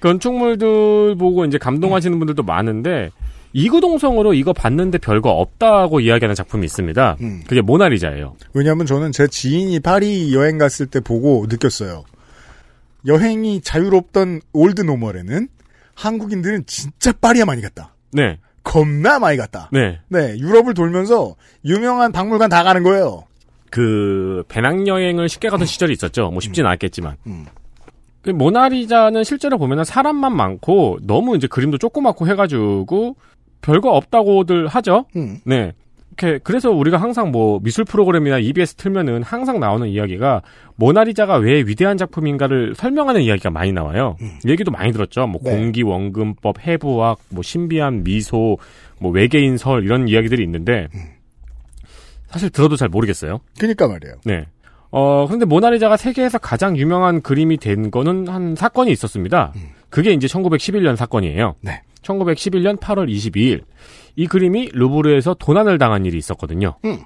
건축물들 0.01 1.15
보고 1.15 1.45
이제 1.45 1.57
감동하시는 1.57 2.17
분들도 2.17 2.43
많은데 2.43 3.11
이구동성으로 3.53 4.33
이거 4.33 4.51
봤는데 4.51 4.97
별거 4.97 5.29
없다고 5.29 6.01
이야기하는 6.01 6.35
작품이 6.35 6.65
있습니다. 6.65 7.17
음. 7.21 7.41
그게 7.47 7.61
모나리자예요. 7.61 8.35
왜냐하면 8.53 8.85
저는 8.85 9.13
제 9.13 9.27
지인이 9.27 9.79
파리 9.79 10.33
여행 10.35 10.57
갔을 10.57 10.87
때 10.87 10.99
보고 10.99 11.45
느꼈어요. 11.47 12.03
여행이 13.05 13.61
자유롭던 13.61 14.41
old 14.51 14.81
normal에는 14.81 15.47
한국인들은 15.93 16.65
진짜 16.65 17.13
파리에 17.13 17.45
많이 17.45 17.61
갔다. 17.61 17.95
네. 18.11 18.39
겁나 18.65 19.19
많이 19.19 19.37
갔다. 19.37 19.69
네. 19.71 19.99
네, 20.09 20.37
유럽을 20.37 20.73
돌면서 20.73 21.35
유명한 21.63 22.11
박물관 22.11 22.49
다 22.49 22.63
가는 22.63 22.83
거예요. 22.83 23.23
그 23.69 24.43
배낭여행을 24.49 25.29
쉽게 25.29 25.49
가던 25.49 25.65
시절이 25.65 25.93
있었죠. 25.93 26.31
뭐 26.31 26.41
쉽진 26.41 26.65
않았겠지만. 26.65 27.15
음. 27.27 27.45
그 28.21 28.31
모나리자는 28.31 29.23
실제로 29.23 29.57
보면은 29.57 29.83
사람만 29.83 30.35
많고 30.35 30.97
너무 31.03 31.37
이제 31.37 31.47
그림도 31.47 31.77
조그맣고 31.77 32.27
해가지고 32.27 33.15
별거 33.61 33.91
없다고들 33.91 34.67
하죠. 34.67 35.05
음. 35.15 35.39
네. 35.45 35.73
이렇게 36.17 36.39
그래서 36.43 36.71
우리가 36.71 36.97
항상 36.97 37.31
뭐 37.31 37.59
미술 37.61 37.83
프로그램이나 37.83 38.39
EBS 38.39 38.75
틀면은 38.75 39.21
항상 39.23 39.59
나오는 39.59 39.87
이야기가 39.87 40.41
모나리자가 40.75 41.35
왜 41.35 41.59
위대한 41.59 41.97
작품인가를 41.97 42.73
설명하는 42.75 43.21
이야기가 43.21 43.49
많이 43.49 43.71
나와요. 43.73 44.15
얘기도 44.47 44.71
많이 44.71 44.91
들었죠. 44.91 45.27
뭐 45.27 45.41
네. 45.43 45.51
공기 45.51 45.83
원근법, 45.83 46.65
해부학, 46.65 47.19
뭐 47.29 47.43
신비한 47.43 48.03
미소, 48.03 48.57
뭐 48.99 49.11
외계인 49.11 49.57
설 49.57 49.83
이런 49.83 50.07
이야기들이 50.07 50.43
있는데 50.43 50.87
사실 52.27 52.49
들어도 52.49 52.75
잘 52.75 52.87
모르겠어요. 52.87 53.39
그니까 53.59 53.87
말이에요. 53.87 54.15
네. 54.23 54.45
어, 54.91 55.25
그런데 55.27 55.45
모나리자가 55.45 55.97
세계에서 55.97 56.37
가장 56.37 56.77
유명한 56.77 57.21
그림이 57.21 57.57
된 57.57 57.91
거는 57.91 58.29
한 58.29 58.55
사건이 58.55 58.91
있었습니다. 58.91 59.53
그게 59.89 60.13
이제 60.13 60.27
1911년 60.27 60.95
사건이에요. 60.95 61.55
네. 61.61 61.81
1911년 62.01 62.79
8월 62.79 63.09
22일. 63.09 63.63
이 64.15 64.27
그림이 64.27 64.69
루브르에서 64.73 65.35
도난을 65.39 65.77
당한 65.77 66.05
일이 66.05 66.17
있었거든요. 66.17 66.75
음. 66.85 66.99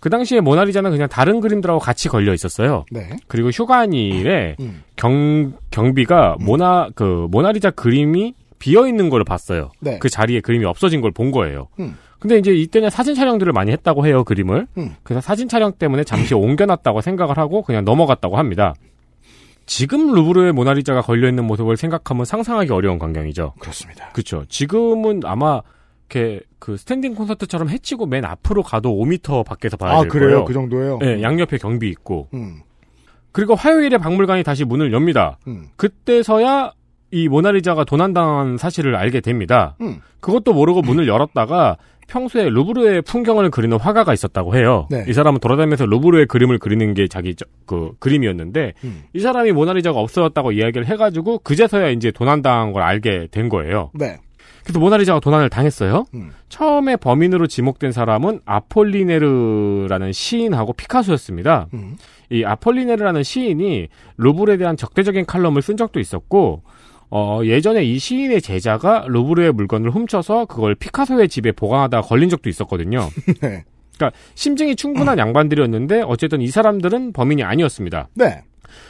그 0.00 0.10
당시에 0.10 0.40
모나리자는 0.40 0.90
그냥 0.90 1.08
다른 1.08 1.40
그림들하고 1.40 1.80
같이 1.80 2.08
걸려 2.08 2.34
있었어요. 2.34 2.84
네. 2.90 3.16
그리고 3.26 3.48
휴관일에 3.48 4.56
음. 4.60 4.82
경, 4.96 5.54
경비가 5.70 6.36
모나, 6.40 6.88
그, 6.94 7.26
모나리자 7.30 7.70
그림이 7.70 8.34
비어 8.58 8.86
있는 8.86 9.08
걸 9.08 9.24
봤어요. 9.24 9.70
네. 9.80 9.98
그 9.98 10.08
자리에 10.08 10.40
그림이 10.40 10.64
없어진 10.66 11.00
걸 11.00 11.10
본 11.10 11.30
거예요. 11.30 11.68
음. 11.80 11.96
근데 12.18 12.38
이제 12.38 12.52
이때는 12.54 12.88
사진 12.90 13.14
촬영들을 13.14 13.52
많이 13.52 13.70
했다고 13.72 14.06
해요, 14.06 14.24
그림을. 14.24 14.66
음. 14.78 14.94
그래서 15.02 15.20
사진 15.20 15.48
촬영 15.48 15.72
때문에 15.72 16.04
잠시 16.04 16.34
옮겨놨다고 16.34 17.00
생각을 17.02 17.36
하고 17.38 17.62
그냥 17.62 17.84
넘어갔다고 17.84 18.36
합니다. 18.38 18.74
지금 19.66 20.12
루브르의 20.14 20.52
모나리자가 20.52 21.00
걸려 21.00 21.28
있는 21.28 21.44
모습을 21.44 21.76
생각하면 21.76 22.24
상상하기 22.26 22.70
어려운 22.72 22.98
광경이죠. 22.98 23.54
그렇습니다. 23.58 24.10
그렇죠. 24.12 24.44
지금은 24.48 25.20
아마 25.24 25.60
이렇게 26.10 26.40
그 26.58 26.76
스탠딩 26.76 27.14
콘서트처럼 27.14 27.68
해치고 27.68 28.06
맨 28.06 28.24
앞으로 28.24 28.62
가도 28.62 28.90
5m 28.90 29.44
밖에서 29.44 29.76
봐야 29.76 29.94
아, 29.96 30.00
될 30.02 30.08
그래요? 30.08 30.28
거예요. 30.30 30.44
그 30.44 30.52
정도예요? 30.52 30.98
네, 30.98 31.22
양옆에 31.22 31.58
경비 31.58 31.88
있고. 31.88 32.28
음. 32.34 32.60
그리고 33.32 33.54
화요일에 33.54 33.98
박물관이 33.98 34.42
다시 34.44 34.64
문을 34.64 34.92
엽니다. 34.92 35.38
음. 35.48 35.66
그때서야 35.76 36.72
이 37.10 37.28
모나리자가 37.28 37.84
도난당한 37.84 38.56
사실을 38.58 38.96
알게 38.96 39.20
됩니다. 39.20 39.76
음. 39.80 40.00
그것도 40.20 40.52
모르고 40.52 40.82
문을 40.82 41.08
열었다가 41.08 41.76
평소에 42.06 42.48
루브르의 42.50 43.02
풍경을 43.02 43.50
그리는 43.50 43.78
화가가 43.78 44.12
있었다고 44.12 44.54
해요. 44.56 44.86
네. 44.90 45.04
이 45.08 45.12
사람은 45.14 45.40
돌아다니면서 45.40 45.86
루브르의 45.86 46.26
그림을 46.26 46.58
그리는 46.58 46.92
게 46.92 47.08
자기 47.08 47.34
저- 47.34 47.46
그 47.66 47.92
그림이었는데 47.98 48.74
음. 48.84 49.04
이 49.14 49.20
사람이 49.20 49.52
모나리자가 49.52 49.98
없어졌다고 49.98 50.52
이야기를 50.52 50.86
해가지고 50.86 51.38
그제서야 51.38 51.88
이제 51.88 52.10
도난당한 52.10 52.72
걸 52.72 52.82
알게 52.82 53.28
된 53.30 53.48
거예요. 53.48 53.90
네. 53.94 54.18
그래서 54.64 54.80
모나리자가 54.80 55.20
도난을 55.20 55.50
당했어요. 55.50 56.06
음. 56.14 56.32
처음에 56.48 56.96
범인으로 56.96 57.46
지목된 57.46 57.92
사람은 57.92 58.40
아폴리네르라는 58.46 60.12
시인하고 60.12 60.72
피카소였습니다. 60.72 61.68
음. 61.74 61.96
이 62.30 62.44
아폴리네르라는 62.44 63.22
시인이 63.22 63.88
루브르에 64.16 64.56
대한 64.56 64.76
적대적인 64.76 65.26
칼럼을 65.26 65.60
쓴 65.62 65.76
적도 65.76 66.00
있었고 66.00 66.62
어, 67.10 67.40
예전에 67.44 67.84
이 67.84 67.98
시인의 67.98 68.40
제자가 68.40 69.04
루브르의 69.06 69.52
물건을 69.52 69.90
훔쳐서 69.90 70.46
그걸 70.46 70.74
피카소의 70.74 71.28
집에 71.28 71.52
보관하다가 71.52 72.06
걸린 72.06 72.28
적도 72.30 72.48
있었거든요. 72.48 73.08
네. 73.40 73.64
그러니까 73.96 74.18
심증이 74.34 74.74
충분한 74.74 75.18
양반들이었는데 75.18 76.02
어쨌든 76.02 76.40
이 76.40 76.48
사람들은 76.48 77.12
범인이 77.12 77.44
아니었습니다. 77.44 78.08
네. 78.14 78.42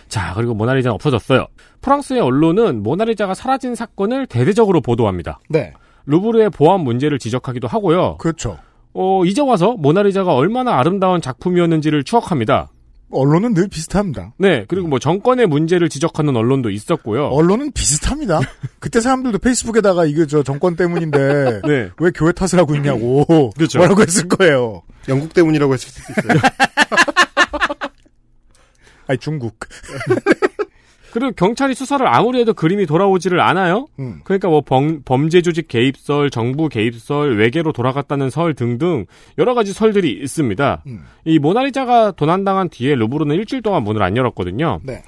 자, 0.08 0.32
그리고 0.34 0.54
모나리자는 0.54 0.94
없어졌어요. 0.94 1.46
프랑스의 1.80 2.20
언론은 2.20 2.82
모나리자가 2.82 3.34
사라진 3.34 3.74
사건을 3.74 4.26
대대적으로 4.26 4.80
보도합니다. 4.80 5.40
네. 5.48 5.72
루브르의 6.06 6.50
보안 6.50 6.80
문제를 6.80 7.18
지적하기도 7.18 7.66
하고요. 7.68 8.16
그렇죠. 8.18 8.58
어, 8.92 9.24
이제 9.24 9.40
와서 9.42 9.74
모나리자가 9.78 10.34
얼마나 10.34 10.78
아름다운 10.78 11.20
작품이었는지를 11.20 12.04
추억합니다. 12.04 12.68
언론은 13.10 13.54
늘 13.54 13.68
비슷합니다. 13.68 14.32
네, 14.38 14.64
그리고 14.66 14.88
뭐 14.88 14.98
정권의 14.98 15.46
문제를 15.46 15.88
지적하는 15.88 16.36
언론도 16.36 16.70
있었고요. 16.70 17.26
언론은 17.26 17.72
비슷합니다. 17.72 18.40
그때 18.80 19.00
사람들도 19.00 19.38
페이스북에다가 19.38 20.04
이거 20.04 20.26
저 20.26 20.42
정권 20.42 20.76
때문인데 20.76 21.60
네. 21.66 21.90
왜 21.98 22.10
교회 22.14 22.32
탓을 22.32 22.58
하고 22.58 22.74
있냐고 22.74 23.50
그렇죠. 23.56 23.78
뭐라고 23.78 24.02
했을 24.02 24.28
거예요. 24.28 24.82
영국 25.08 25.32
때문이라고 25.32 25.74
했을 25.74 25.90
수도 25.90 26.12
있어요. 26.12 26.40
아니 29.06 29.18
중국. 29.18 29.58
그리고 31.14 31.30
경찰이 31.30 31.74
수사를 31.74 32.04
아무리 32.08 32.40
해도 32.40 32.54
그림이 32.54 32.86
돌아오지를 32.86 33.38
않아요. 33.40 33.86
음. 34.00 34.20
그러니까 34.24 34.48
뭐 34.48 34.62
범, 34.62 35.02
범죄 35.04 35.42
조직 35.42 35.68
개입설, 35.68 36.28
정부 36.28 36.68
개입설, 36.68 37.36
외계로 37.38 37.70
돌아갔다는 37.70 38.30
설 38.30 38.52
등등 38.54 39.06
여러 39.38 39.54
가지 39.54 39.72
설들이 39.72 40.10
있습니다. 40.10 40.82
음. 40.88 41.04
이 41.24 41.38
모나리자가 41.38 42.10
도난당한 42.10 42.68
뒤에 42.68 42.96
루브르는 42.96 43.36
일주일 43.36 43.62
동안 43.62 43.84
문을 43.84 44.02
안 44.02 44.16
열었거든요. 44.16 44.80
네. 44.82 45.04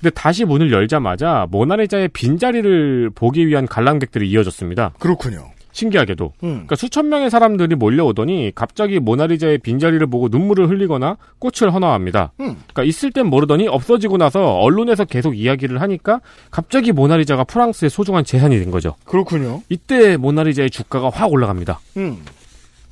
근데 0.00 0.08
다시 0.14 0.46
문을 0.46 0.72
열자마자 0.72 1.46
모나리자의 1.50 2.08
빈자리를 2.08 3.10
보기 3.14 3.46
위한 3.46 3.66
관람객들이 3.66 4.30
이어졌습니다. 4.30 4.94
그렇군요. 4.98 5.50
신기하게도. 5.72 6.32
음. 6.42 6.48
그러니까 6.48 6.76
수천 6.76 7.08
명의 7.08 7.30
사람들이 7.30 7.74
몰려오더니 7.74 8.52
갑자기 8.54 8.98
모나리자의 8.98 9.58
빈자리를 9.58 10.04
보고 10.08 10.28
눈물을 10.28 10.68
흘리거나 10.68 11.16
꽃을 11.38 11.72
헌화합니다. 11.72 12.32
음. 12.40 12.56
그러니까 12.72 12.84
있을 12.84 13.12
땐 13.12 13.26
모르더니 13.26 13.68
없어지고 13.68 14.16
나서 14.18 14.54
언론에서 14.56 15.04
계속 15.04 15.38
이야기를 15.38 15.80
하니까 15.80 16.20
갑자기 16.50 16.92
모나리자가 16.92 17.44
프랑스의 17.44 17.90
소중한 17.90 18.24
재산이 18.24 18.58
된 18.58 18.70
거죠. 18.70 18.96
그렇군요. 19.04 19.62
이때 19.68 20.16
모나리자의 20.16 20.70
주가가 20.70 21.10
확 21.10 21.32
올라갑니다. 21.32 21.80
음. 21.96 22.18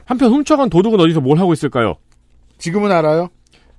한편 0.05 0.31
훔쳐간 0.33 0.70
도둑은 0.70 1.01
어디서 1.01 1.20
뭘 1.20 1.39
하고 1.39 1.53
있을까요? 1.53 1.97
지금은 2.59 2.91
알아요? 2.91 3.29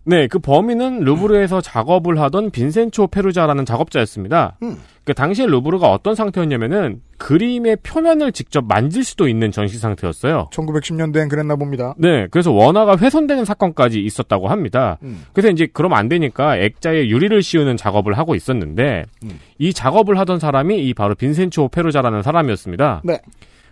네, 0.09 0.25
그 0.25 0.39
범인은 0.39 1.01
루브르에서 1.01 1.61
작업을 1.61 2.19
하던 2.19 2.49
빈센초 2.49 3.05
페루자라는 3.07 3.63
작업자였습니다. 3.63 4.57
음. 4.63 4.77
그 5.03 5.13
당시에 5.13 5.45
루브르가 5.45 5.91
어떤 5.91 6.15
상태였냐면은 6.15 7.01
그림의 7.19 7.77
표면을 7.83 8.31
직접 8.31 8.65
만질 8.65 9.03
수도 9.03 9.27
있는 9.27 9.51
전시 9.51 9.77
상태였어요. 9.77 10.49
1910년대엔 10.51 11.29
그랬나 11.29 11.55
봅니다. 11.57 11.93
네, 11.99 12.25
그래서 12.31 12.51
원화가 12.51 12.97
훼손되는 12.97 13.45
사건까지 13.45 13.99
있었다고 13.99 14.47
합니다. 14.47 14.97
음. 15.03 15.25
그래서 15.31 15.51
이제 15.51 15.67
그러면 15.71 15.99
안 15.99 16.09
되니까 16.09 16.57
액자에 16.57 17.07
유리를 17.07 17.39
씌우는 17.43 17.77
작업을 17.77 18.17
하고 18.17 18.33
있었는데 18.33 19.05
음. 19.25 19.39
이 19.59 19.73
작업을 19.73 20.17
하던 20.17 20.39
사람이 20.39 20.87
이 20.87 20.95
바로 20.95 21.13
빈센초 21.13 21.67
페루자라는 21.67 22.23
사람이었습니다. 22.23 23.01
네. 23.03 23.21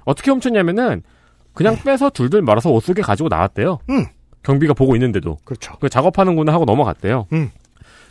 어떻게 0.06 0.30
훔쳤냐면은 0.30 1.02
그냥 1.54 1.76
빼서 1.84 2.12
둘둘 2.12 2.44
말아서 2.44 2.70
옷 2.70 2.82
속에 2.82 3.02
가지고 3.02 3.30
나왔대요. 3.30 3.80
음. 3.90 4.06
경비가 4.48 4.74
보고 4.74 4.95
있는데도. 4.95 5.38
그렇죠. 5.43 5.76
그 5.82 5.89
작업하는구나 5.89 6.54
하고 6.54 6.64
넘어갔대요. 6.64 7.28
음. 7.34 7.52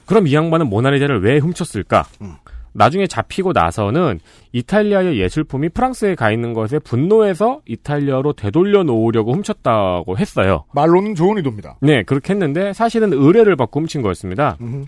그럼 0.05 0.27
이 0.27 0.35
양반은 0.35 0.69
모나리자를 0.69 1.23
왜 1.23 1.39
훔쳤을까? 1.39 2.05
음. 2.21 2.35
나중에 2.75 3.07
잡히고 3.07 3.53
나서는 3.53 4.21
이탈리아의 4.53 5.19
예술품이 5.19 5.71
프랑스에 5.71 6.15
가 6.15 6.31
있는 6.31 6.53
것에 6.53 6.79
분노해서 6.79 7.63
이탈리아로 7.67 8.35
되돌려 8.35 8.83
놓으려고 8.83 9.33
훔쳤다고 9.33 10.19
했어요. 10.19 10.65
말로는 10.75 11.15
좋은 11.15 11.39
의도입니다. 11.39 11.79
네, 11.81 12.03
그렇게 12.03 12.35
했는데 12.35 12.75
사실은 12.75 13.15
의뢰를 13.15 13.57
받고 13.57 13.81
훔친 13.81 14.03
거였습니다. 14.03 14.59
음흠. 14.61 14.85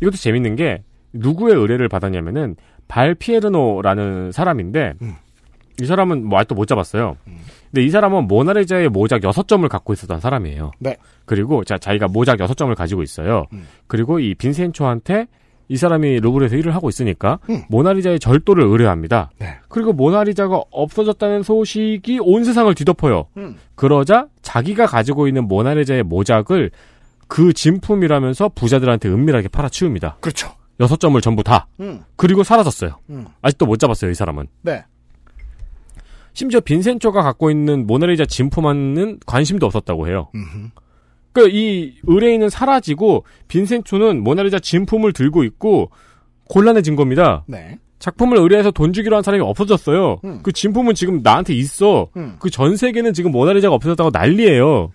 이것도 0.00 0.16
재밌는 0.16 0.56
게 0.56 0.82
누구의 1.12 1.54
의뢰를 1.54 1.90
받았냐면은 1.90 2.56
발 2.88 3.14
피에르노라는 3.14 4.32
사람인데 4.32 4.94
음. 5.02 5.16
이 5.80 5.86
사람은 5.86 6.24
뭐 6.26 6.38
아직도 6.38 6.54
못 6.54 6.66
잡았어요. 6.66 7.16
근데 7.70 7.84
이 7.84 7.90
사람은 7.90 8.26
모나리자의 8.26 8.88
모작 8.88 9.20
6점을 9.22 9.66
갖고 9.68 9.92
있었던 9.92 10.20
사람이에요. 10.20 10.72
네. 10.78 10.96
그리고 11.24 11.64
자, 11.64 11.78
자기가 11.78 12.08
모작 12.08 12.38
6점을 12.38 12.74
가지고 12.74 13.02
있어요. 13.02 13.46
음. 13.52 13.66
그리고 13.86 14.18
이 14.18 14.34
빈센초한테 14.34 15.26
이 15.68 15.76
사람이 15.76 16.20
루브르에서 16.20 16.56
일을 16.56 16.74
하고 16.74 16.88
있으니까 16.88 17.38
음. 17.50 17.62
모나리자의 17.68 18.18
절도를 18.20 18.64
의뢰합니다. 18.64 19.30
네. 19.38 19.58
그리고 19.68 19.92
모나리자가 19.92 20.62
없어졌다는 20.70 21.42
소식이 21.42 22.20
온 22.22 22.44
세상을 22.44 22.74
뒤덮어요. 22.74 23.26
음. 23.36 23.56
그러자 23.74 24.28
자기가 24.40 24.86
가지고 24.86 25.28
있는 25.28 25.46
모나리자의 25.46 26.04
모작을 26.04 26.70
그 27.28 27.52
진품이라면서 27.52 28.48
부자들한테 28.54 29.10
은밀하게 29.10 29.48
팔아치웁니다. 29.48 30.16
그렇죠. 30.20 30.50
여섯 30.80 30.98
점을 30.98 31.20
전부 31.20 31.42
다. 31.42 31.66
음. 31.80 32.02
그리고 32.16 32.42
사라졌어요. 32.42 32.96
음. 33.10 33.26
아직도 33.42 33.66
못 33.66 33.78
잡았어요, 33.78 34.10
이 34.10 34.14
사람은. 34.14 34.46
네. 34.62 34.84
심지어 36.32 36.60
빈센초가 36.60 37.22
갖고 37.22 37.50
있는 37.50 37.86
모나리자 37.86 38.24
진품만은 38.26 39.20
관심도 39.26 39.66
없었다고 39.66 40.08
해요. 40.08 40.28
음흠. 40.34 40.68
그러니까 41.32 41.56
이 41.56 41.94
의뢰인은 42.04 42.48
사라지고 42.48 43.24
빈센초는 43.48 44.22
모나리자 44.22 44.58
진품을 44.58 45.12
들고 45.12 45.44
있고 45.44 45.90
곤란해진 46.48 46.96
겁니다. 46.96 47.44
네. 47.46 47.78
작품을 47.98 48.38
의뢰해서 48.38 48.70
돈 48.70 48.92
주기로 48.92 49.16
한 49.16 49.22
사람이 49.22 49.42
없어졌어요. 49.42 50.20
음. 50.24 50.40
그 50.42 50.52
진품은 50.52 50.94
지금 50.94 51.20
나한테 51.22 51.54
있어. 51.54 52.08
음. 52.16 52.36
그전 52.38 52.76
세계는 52.76 53.12
지금 53.12 53.32
모나리자가 53.32 53.74
없어졌다고 53.74 54.10
난리예요. 54.12 54.92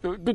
그, 0.00 0.16
그, 0.24 0.34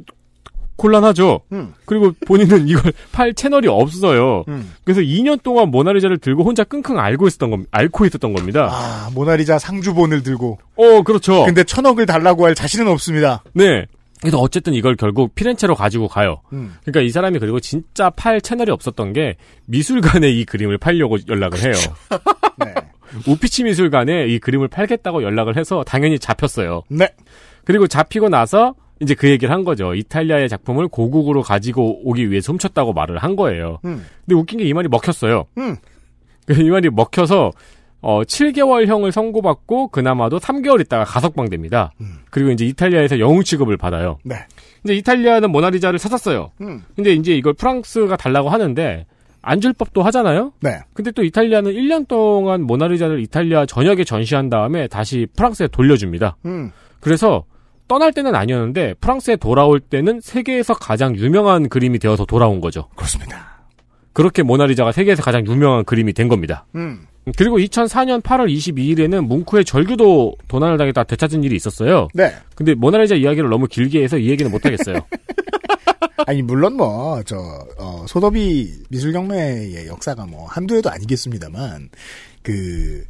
곤란하죠. 0.78 1.42
음. 1.52 1.74
그리고 1.86 2.12
본인은 2.26 2.68
이걸 2.70 2.92
팔 3.12 3.34
채널이 3.34 3.68
없어요. 3.68 4.44
음. 4.48 4.74
그래서 4.84 5.02
2년 5.02 5.42
동안 5.42 5.70
모나리자를 5.70 6.18
들고 6.18 6.44
혼자 6.44 6.64
끙끙 6.64 7.00
앓고 7.00 7.28
있었던 7.28 7.50
겁, 7.50 7.60
앓고 7.72 8.06
있었던 8.06 8.34
겁니다. 8.34 8.70
아, 8.72 9.10
모나리자 9.14 9.60
상주본을 9.60 10.24
들고. 10.24 10.60
어, 10.76 11.02
그렇죠. 11.04 11.46
근데 11.46 11.64
천억을 11.64 12.06
달라고 12.06 12.46
할 12.46 12.56
자신은 12.56 12.88
없습니다. 12.88 13.44
네. 13.54 13.86
그래서 14.22 14.40
어쨌든 14.40 14.74
이걸 14.74 14.96
결국 14.96 15.36
피렌체로 15.36 15.76
가지고 15.76 16.08
가요. 16.08 16.42
음. 16.54 16.74
그러니까 16.82 17.02
이 17.02 17.10
사람이 17.10 17.40
그리고 17.40 17.60
진짜 17.60 18.10
팔 18.10 18.42
채널이 18.42 18.72
없었던 18.72 19.14
게 19.14 19.36
미술관에 19.66 20.30
이 20.30 20.46
그림을 20.46 20.78
팔려고 20.78 21.18
연락을 21.28 21.60
해요. 21.60 21.74
네. 22.58 22.74
우피치 23.28 23.64
미술관에 23.66 24.28
이 24.28 24.40
그림을 24.40 24.68
팔겠다고 24.68 25.22
연락을 25.24 25.58
해서 25.58 25.84
당연히 25.86 26.18
잡혔어요. 26.18 26.84
네. 26.90 27.10
그리고 27.66 27.88
잡히고 27.88 28.30
나서 28.30 28.74
이제 29.02 29.14
그 29.14 29.30
얘기를 29.30 29.54
한 29.54 29.64
거죠. 29.64 29.94
이탈리아의 29.94 30.48
작품을 30.50 30.88
고국으로 30.88 31.42
가지고 31.42 32.00
오기 32.08 32.32
위해서 32.32 32.52
훔쳤다고 32.54 32.94
말을 32.94 33.18
한 33.18 33.36
거예요. 33.36 33.80
음. 33.86 34.06
근데 34.26 34.36
웃긴 34.36 34.60
게 34.60 34.66
이 34.66 34.74
말이 34.74 34.88
먹혔어요. 34.88 35.46
음. 35.58 35.76
그 36.46 36.54
이 36.62 36.70
말이 36.70 36.90
먹혀서 36.90 37.52
어 38.02 38.22
7개월형을 38.22 39.12
선고받고 39.12 39.88
그나마도 39.88 40.38
3개월 40.40 40.80
있다가 40.82 41.04
가석방됩니다. 41.06 41.92
그리고 42.30 42.52
이제 42.52 42.66
이탈리아에서 42.66 43.20
영웅 43.20 43.42
취급을 43.44 43.78
받아요. 43.78 44.20
네. 44.24 44.36
이제 44.84 44.94
이탈리아는 44.94 45.52
모나리자를 45.52 45.98
찾았어요. 45.98 46.52
음. 46.62 46.84
근데 46.96 47.14
이제 47.14 47.34
이걸 47.36 47.54
프랑스가 47.54 48.16
달라고 48.16 48.50
하는데 48.50 49.06
안 49.42 49.60
줄 49.62 49.74
법도 49.74 50.02
하잖아요. 50.04 50.54
네. 50.62 50.80
근데 50.94 51.12
또 51.12 51.24
이탈리아는 51.24 51.72
1년 51.74 52.08
동안 52.08 52.62
모나리자를 52.64 53.20
이탈리아 53.22 53.66
전역에 53.66 54.04
전시한 54.04 54.50
다음에 54.50 54.88
다시 54.88 55.28
프랑스에 55.36 55.68
돌려줍니다. 55.68 56.38
음. 56.46 56.72
그래서 57.00 57.44
떠날 57.88 58.14
때는 58.14 58.36
아니었는데 58.36 58.96
프랑스에 58.96 59.36
돌아올 59.36 59.80
때는 59.80 60.20
세계에서 60.22 60.74
가장 60.74 61.16
유명한 61.16 61.70
그림이 61.70 62.00
되어서 62.00 62.26
돌아온 62.26 62.62
거죠. 62.62 62.88
그렇습니다. 62.96 63.56
그렇게 64.14 64.44
모나리자가 64.44 64.92
세계에서 64.92 65.22
가장 65.22 65.46
유명한 65.46 65.84
그림이 65.84 66.14
된 66.14 66.28
겁니다. 66.28 66.66
음. 66.76 67.06
그리고 67.38 67.58
2004년 67.58 68.22
8월 68.22 68.52
22일에는 68.52 69.22
뭉크의 69.22 69.66
절규도 69.66 70.36
도난을 70.48 70.78
당했다 70.78 71.04
되찾은 71.04 71.44
일이 71.44 71.56
있었어요. 71.56 72.08
네. 72.14 72.34
근데 72.56 72.76
모나리자 72.76 73.16
이야기를 73.16 73.50
너무 73.50 73.68
길게 73.68 74.04
해서 74.04 74.18
이 74.18 74.30
얘기는 74.30 74.50
못 74.52 74.64
하겠어요. 74.66 75.00
아니 76.28 76.42
물론 76.42 76.78
뭐저 76.78 77.36
어, 77.78 78.06
소더비 78.08 78.84
미술 78.90 79.12
경매의 79.12 79.88
역사가 79.88 80.26
뭐 80.26 80.48
한두 80.48 80.76
해도 80.76 80.90
아니겠습니다만 80.90 81.90
그 82.42 83.04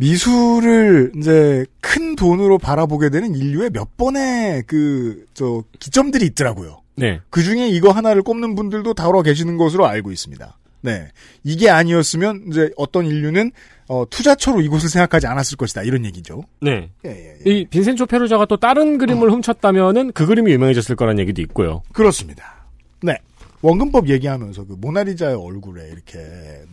미술을 0.00 1.12
이제 1.16 1.66
큰 1.80 2.16
돈으로 2.16 2.58
바라보게 2.58 3.10
되는 3.10 3.34
인류의 3.34 3.70
몇 3.70 3.96
번의 3.96 4.62
그 4.66 5.26
저 5.40 5.64
기점들이 5.78 6.26
있더라고요. 6.26 6.82
네. 6.96 7.20
그 7.30 7.42
중에 7.42 7.68
이거 7.68 7.92
하나를 7.92 8.20
꼽는 8.22 8.54
분들도 8.54 8.92
다뤄 8.92 9.22
계시는 9.22 9.56
것으로 9.56 9.86
알고 9.86 10.12
있습니다. 10.12 10.58
네. 10.82 11.08
이게 11.44 11.70
아니었으면 11.70 12.44
이제 12.48 12.70
어떤 12.76 13.06
인류는 13.06 13.52
어, 13.88 14.04
투자처로 14.10 14.60
이곳을 14.60 14.90
생각하지 14.90 15.26
않았을 15.26 15.56
것이다. 15.56 15.82
이런 15.82 16.04
얘기죠. 16.04 16.44
네. 16.60 16.90
예, 17.06 17.36
이 17.46 17.64
빈센초 17.66 18.04
페루자가 18.04 18.44
또 18.44 18.58
다른 18.58 18.98
그림을 18.98 19.30
훔쳤다면은 19.30 20.12
그 20.12 20.26
그림이 20.26 20.52
유명해졌을 20.52 20.94
거란 20.94 21.18
얘기도 21.18 21.40
있고요. 21.42 21.82
그렇습니다. 21.92 22.66
네. 23.02 23.16
원근법 23.62 24.08
얘기하면서 24.08 24.66
그 24.66 24.76
모나리자의 24.78 25.34
얼굴에 25.36 25.88
이렇게 25.88 26.18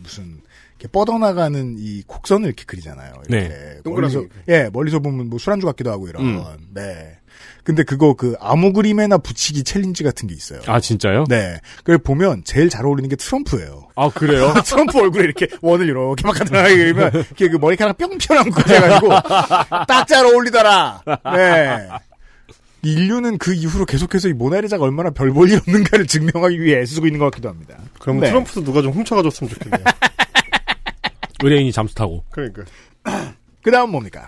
무슨 0.02 0.40
이렇게 0.78 0.88
뻗어나가는 0.92 1.76
이 1.78 2.02
곡선을 2.06 2.46
이렇게 2.46 2.64
그리잖아요. 2.64 3.12
이렇게 3.28 3.48
네. 3.48 3.80
동그라미. 3.84 4.14
멀리서 4.14 4.34
예 4.48 4.70
멀리서 4.72 5.00
보면 5.00 5.28
뭐 5.28 5.38
술안주 5.38 5.66
같기도 5.66 5.90
하고 5.90 6.08
이런. 6.08 6.24
음. 6.24 6.44
네. 6.72 7.16
근데 7.64 7.82
그거 7.82 8.14
그 8.14 8.34
아무 8.40 8.72
그림에나 8.72 9.18
붙이기 9.18 9.62
챌린지 9.64 10.02
같은 10.02 10.26
게 10.28 10.34
있어요. 10.34 10.60
아 10.66 10.80
진짜요? 10.80 11.24
네. 11.28 11.58
그걸 11.78 11.98
보면 11.98 12.42
제일 12.44 12.70
잘 12.70 12.86
어울리는 12.86 13.08
게 13.10 13.16
트럼프예요. 13.16 13.88
아 13.96 14.08
그래요? 14.08 14.54
트럼프 14.64 14.98
얼굴에 14.98 15.24
이렇게 15.24 15.48
원을 15.60 15.86
이렇게 15.86 16.26
막 16.26 16.40
하다가 16.40 16.68
그러면 16.68 17.10
이렇게 17.12 17.48
그 17.48 17.56
머리카락 17.58 17.98
뿅 17.98 18.16
튀어나온 18.18 18.50
거 18.50 18.62
해가지고 18.72 19.08
딱 19.86 20.06
잘 20.06 20.24
어울리더라. 20.24 21.02
네. 21.34 21.88
인류는 22.82 23.38
그 23.38 23.52
이후로 23.52 23.84
계속해서 23.86 24.28
이 24.28 24.32
모나리자가 24.32 24.84
얼마나 24.84 25.10
별 25.10 25.32
볼 25.32 25.50
일 25.50 25.58
없는가를 25.58 26.06
증명하기 26.06 26.60
위해 26.62 26.80
애쓰고 26.80 27.06
있는 27.06 27.18
것 27.18 27.26
같기도 27.26 27.48
합니다. 27.48 27.76
그러면 27.98 28.22
네. 28.22 28.28
트럼프도 28.28 28.62
누가 28.64 28.80
좀 28.82 28.92
훔쳐가줬으면 28.92 29.52
좋겠네요. 29.52 29.84
의뢰인이 31.42 31.72
잠수 31.72 31.94
타고. 31.94 32.24
그러니까. 32.30 32.64
그 33.62 33.70
다음 33.70 33.90
뭡니까? 33.90 34.24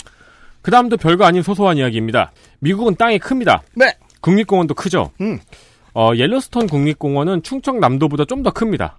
그 0.63 0.71
다음도 0.71 0.97
별거 0.97 1.25
아닌 1.25 1.43
소소한 1.43 1.77
이야기입니다. 1.79 2.33
미국은 2.61 2.97
땅이 2.97 3.19
큽니다. 3.19 3.63
네. 3.75 3.95
국립공원도 4.21 4.75
크죠. 4.75 5.11
음. 5.21 5.39
어, 5.95 6.11
옐로스톤 6.15 6.67
국립공원은 6.69 7.43
충청남도보다 7.43 8.25
좀 8.27 8.43
더 8.43 8.51
큽니다. 8.51 8.99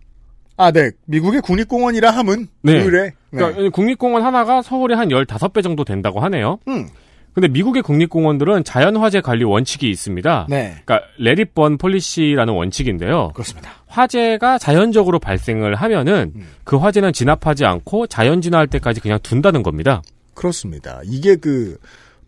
아, 0.58 0.72
네. 0.72 0.92
미국의 1.06 1.42
국립공원이라 1.42 2.12
함은 2.12 2.48
네. 2.62 2.84
그래. 2.84 3.12
그러니까 3.32 3.70
국립공원 3.70 4.24
하나가 4.24 4.62
서울에 4.62 4.96
한 4.96 5.10
15배 5.10 5.64
정도 5.64 5.84
된다고 5.84 6.20
하네요. 6.22 6.60
음. 6.68 6.88
근데 7.34 7.48
미국의 7.48 7.82
국립공원들은 7.82 8.64
자연화재 8.64 9.22
관리 9.22 9.44
원칙이 9.44 9.90
있습니다. 9.90 10.48
네. 10.50 10.76
그러니까 10.86 11.08
let 11.18 11.38
it 11.38 11.51
burn 11.51 11.78
policy라는 11.78 12.54
원칙인데요. 12.54 13.30
그렇습니다. 13.34 13.72
화재가 13.88 14.58
자연적으로 14.58 15.20
발생을 15.20 15.76
하면은 15.76 16.34
음. 16.36 16.48
그 16.64 16.78
화재는 16.78 17.14
진압하지 17.14 17.66
않고 17.66 18.08
자연 18.08 18.42
진화할 18.42 18.68
때까지 18.68 19.00
그냥 19.00 19.20
둔다는 19.24 19.64
겁니다. 19.64 20.02
그렇습니다. 20.34 21.02
이게 21.06 21.36
그 21.36 21.78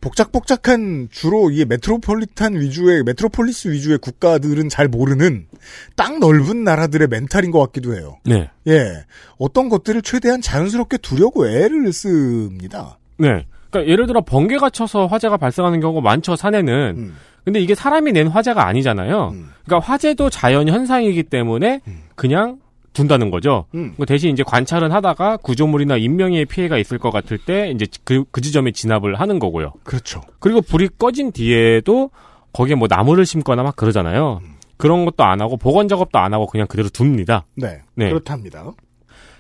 복작복작한 0.04 1.08
주로 1.12 1.50
이게 1.50 1.64
메트로폴리탄 1.64 2.56
위주의 2.56 3.04
메트로폴리스 3.04 3.70
위주의 3.70 3.98
국가들은 3.98 4.68
잘 4.68 4.90
모르는 4.90 5.48
땅 5.96 6.20
넓은 6.20 6.66
나라들의 6.66 7.08
멘탈인 7.08 7.52
것 7.52 7.60
같기도 7.60 7.96
해요. 7.96 8.18
네. 8.26 8.50
예, 8.68 9.06
어떤 9.38 9.70
것들을 9.70 10.02
최대한 10.02 10.42
자연스럽게 10.42 10.98
두려고 10.98 11.48
애를 11.48 11.94
씁니다. 11.94 13.00
네. 13.18 13.46
그러니까 13.74 13.92
예를 13.92 14.06
들어 14.06 14.22
번개가 14.22 14.70
쳐서 14.70 15.08
화재가 15.08 15.38
발생하는 15.38 15.80
경우가 15.80 16.02
많죠, 16.02 16.36
산에는. 16.36 16.94
음. 16.96 17.16
근데 17.44 17.60
이게 17.60 17.76
사람이 17.76 18.14
낸 18.14 18.28
화재가 18.28 18.66
아니잖아요. 18.66 19.34
그러니까 19.66 19.86
화재도 19.86 20.30
자연 20.30 20.70
현상이기 20.70 21.24
때문에 21.24 21.82
그냥 22.16 22.60
둔다는 22.94 23.32
거죠. 23.32 23.66
음. 23.74 23.96
그 23.98 24.06
대신 24.06 24.32
이제 24.32 24.44
관찰은 24.44 24.92
하다가 24.92 25.38
구조물이나 25.38 25.98
인명의 25.98 26.46
피해가 26.46 26.78
있을 26.78 27.00
것 27.00 27.12
같을 27.12 27.40
때 27.40 27.72
이제 27.72 27.88
그, 28.06 28.24
그 28.32 28.40
지점에 28.40 28.72
진압을 28.72 29.16
하는 29.16 29.40
거고요. 29.40 29.74
그렇죠. 29.84 30.22
그리고 30.40 30.62
불이 30.62 30.90
꺼진 30.98 31.32
뒤에도 31.32 32.12
거기에 32.54 32.76
뭐 32.76 32.88
나무를 32.90 33.26
심거나 33.26 33.64
막 33.64 33.76
그러잖아요. 33.76 34.42
그런 34.78 35.06
것도 35.06 35.24
안 35.24 35.42
하고 35.42 35.58
보건 35.58 35.88
작업도 35.88 36.20
안 36.20 36.34
하고 36.34 36.46
그냥 36.46 36.68
그대로 36.68 36.88
둡니다. 36.90 37.46
네, 37.56 37.82
네. 37.96 38.10
그렇답니다. 38.10 38.72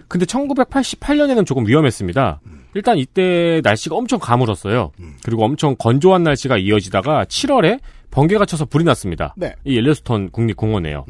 근데 0.07 0.25
1988년에는 0.25 1.45
조금 1.45 1.67
위험했습니다. 1.67 2.41
일단 2.75 2.97
이때 2.97 3.61
날씨가 3.63 3.95
엄청 3.95 4.19
가물었어요. 4.19 4.91
그리고 5.23 5.43
엄청 5.45 5.75
건조한 5.77 6.23
날씨가 6.23 6.57
이어지다가 6.57 7.25
7월에 7.25 7.79
번개가 8.11 8.45
쳐서 8.45 8.65
불이 8.65 8.83
났습니다. 8.83 9.33
네. 9.37 9.53
이 9.65 9.75
옐로스톤 9.77 10.29
국립공원에요. 10.31 11.05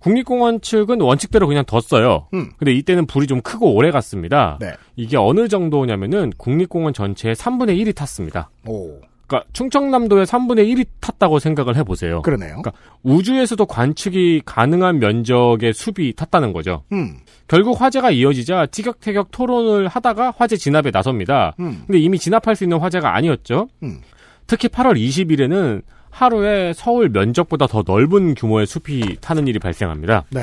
국립공원 0.00 0.60
측은 0.60 1.00
원칙대로 1.00 1.46
그냥 1.46 1.64
뒀어요. 1.66 2.28
음. 2.34 2.52
근데 2.58 2.72
이때는 2.72 3.06
불이 3.06 3.26
좀 3.26 3.40
크고 3.40 3.74
오래 3.74 3.90
갔습니다. 3.90 4.58
네. 4.60 4.72
이게 4.96 5.16
어느 5.16 5.48
정도냐면은 5.48 6.32
국립공원 6.36 6.92
전체의 6.92 7.34
3분의 7.34 7.80
1이 7.82 7.94
탔습니다. 7.94 8.50
오, 8.66 9.00
그러니까 9.28 9.48
충청남도의 9.52 10.26
3분의 10.26 10.74
1이 10.74 10.86
탔다고 11.00 11.38
생각을 11.38 11.76
해보세요. 11.76 12.22
그러네요. 12.22 12.60
그러니까 12.62 12.72
우주에서도 13.02 13.64
관측이 13.66 14.42
가능한 14.44 14.98
면적의 14.98 15.74
숲이 15.74 16.14
탔다는 16.16 16.52
거죠. 16.52 16.82
음, 16.92 17.18
결국 17.46 17.80
화재가 17.80 18.10
이어지자 18.10 18.66
티격태격 18.66 19.30
토론을 19.30 19.86
하다가 19.86 20.32
화재 20.36 20.56
진압에 20.56 20.90
나섭니다. 20.90 21.54
음. 21.60 21.84
근데 21.86 21.98
이미 21.98 22.18
진압할 22.18 22.56
수 22.56 22.64
있는 22.64 22.78
화재가 22.78 23.14
아니었죠. 23.14 23.68
음. 23.82 24.00
특히 24.46 24.68
8월 24.68 24.96
20일에는 24.96 25.82
하루에 26.10 26.72
서울 26.74 27.10
면적보다 27.10 27.66
더 27.66 27.84
넓은 27.86 28.34
규모의 28.34 28.66
숲이 28.66 29.18
타는 29.20 29.46
일이 29.46 29.58
발생합니다. 29.58 30.24
네. 30.30 30.40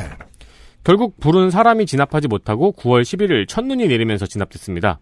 결국 0.83 1.19
불은 1.19 1.49
사람이 1.49 1.87
진압하지 1.87 2.27
못하고 2.27 2.71
9월 2.73 3.01
11일 3.01 3.47
첫눈이 3.47 3.87
내리면서 3.87 4.27
진압됐습니다. 4.27 4.99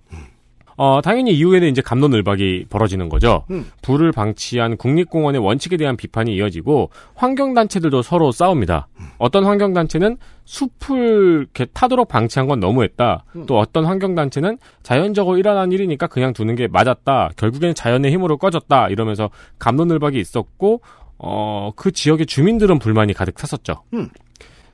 어, 0.76 1.02
당연히 1.04 1.32
이후에는 1.32 1.68
이제 1.70 1.82
감론을박이 1.82 2.66
벌어지는 2.70 3.10
거죠. 3.10 3.46
음. 3.52 3.66
불을 3.82 4.12
방치한 4.12 4.78
국립공원의 4.78 5.42
원칙에 5.42 5.78
대한 5.78 5.98
비판이 5.98 6.36
이어지고 6.36 6.90
환경단체들도 7.16 8.02
서로 8.02 8.32
싸웁니다. 8.32 8.88
어떤 9.18 9.46
환경단체는 9.46 10.18
숲을 10.46 11.42
이렇게 11.42 11.66
타도록 11.66 12.08
방치한 12.08 12.48
건 12.48 12.60
너무했다. 12.60 13.26
또 13.48 13.60
어떤 13.60 13.86
환경단체는 13.86 14.58
자연적으로 14.82 15.38
일어난 15.38 15.72
일이니까 15.72 16.08
그냥 16.08 16.34
두는 16.34 16.56
게 16.56 16.68
맞았다. 16.68 17.32
결국에는 17.38 17.76
자연의 17.76 18.12
힘으로 18.12 18.38
꺼졌다. 18.38 18.90
이러면서 18.90 19.30
감론을박이 19.60 20.20
있었고 20.20 20.82
어, 21.18 21.72
그 21.76 21.92
지역의 21.92 22.26
주민들은 22.26 22.80
불만이 22.80 23.14
가득 23.14 23.38
찼었죠. 23.38 23.84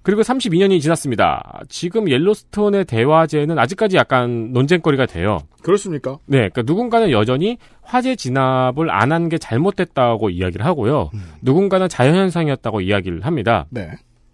음. 0.10 0.16
그리고 0.16 0.22
32년이 0.24 0.82
지났습니다. 0.82 1.62
지금 1.70 2.10
옐로스톤의 2.10 2.86
대화제는 2.86 3.60
아직까지 3.60 3.96
약간 3.96 4.52
논쟁거리가 4.54 5.06
돼요. 5.06 5.40
그렇습니까? 5.62 6.18
네, 6.26 6.38
그러니까 6.50 6.64
누군가는 6.64 7.12
여전히 7.12 7.58
화재 7.84 8.16
진압을 8.16 8.90
안 8.90 9.12
한 9.12 9.30
게 9.30 9.38
잘못됐다고 9.38 10.30
이야기를 10.32 10.66
하고요. 10.66 11.12
누군가는 11.42 11.88
자연현상이었다고 11.90 12.82
이야기를 12.82 13.26
합니다. 13.26 13.66
네. 13.70 13.90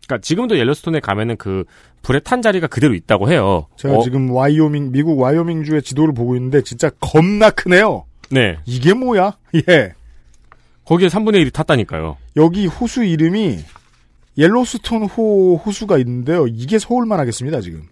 그러니까 0.08 0.22
지금도 0.22 0.58
옐로스톤에 0.60 1.00
가면은 1.02 1.36
그 1.36 1.64
불에 2.04 2.20
탄 2.20 2.42
자리가 2.42 2.68
그대로 2.68 2.94
있다고 2.94 3.30
해요. 3.32 3.68
제가 3.76 3.96
어, 3.96 4.02
지금 4.04 4.30
와이오밍 4.32 4.92
미국 4.92 5.20
와이오밍 5.20 5.64
주의 5.64 5.82
지도를 5.82 6.14
보고 6.14 6.36
있는데 6.36 6.62
진짜 6.62 6.90
겁나 7.02 7.50
크네요. 7.50 8.06
네, 8.30 8.58
이게 8.66 8.94
뭐야? 8.94 9.34
예. 9.70 9.94
거기에 10.86 11.08
3분의 11.08 11.44
1이 11.48 11.52
탔다니까요. 11.54 12.18
여기 12.38 12.68
호수 12.68 13.04
이름이 13.04 13.58
옐로스톤 14.38 15.04
호 15.04 15.56
호수가 15.58 15.98
있는데요. 16.00 16.48
이게 16.48 16.78
서울만 16.80 17.20
하겠습니다, 17.20 17.62
지금. 17.62 17.84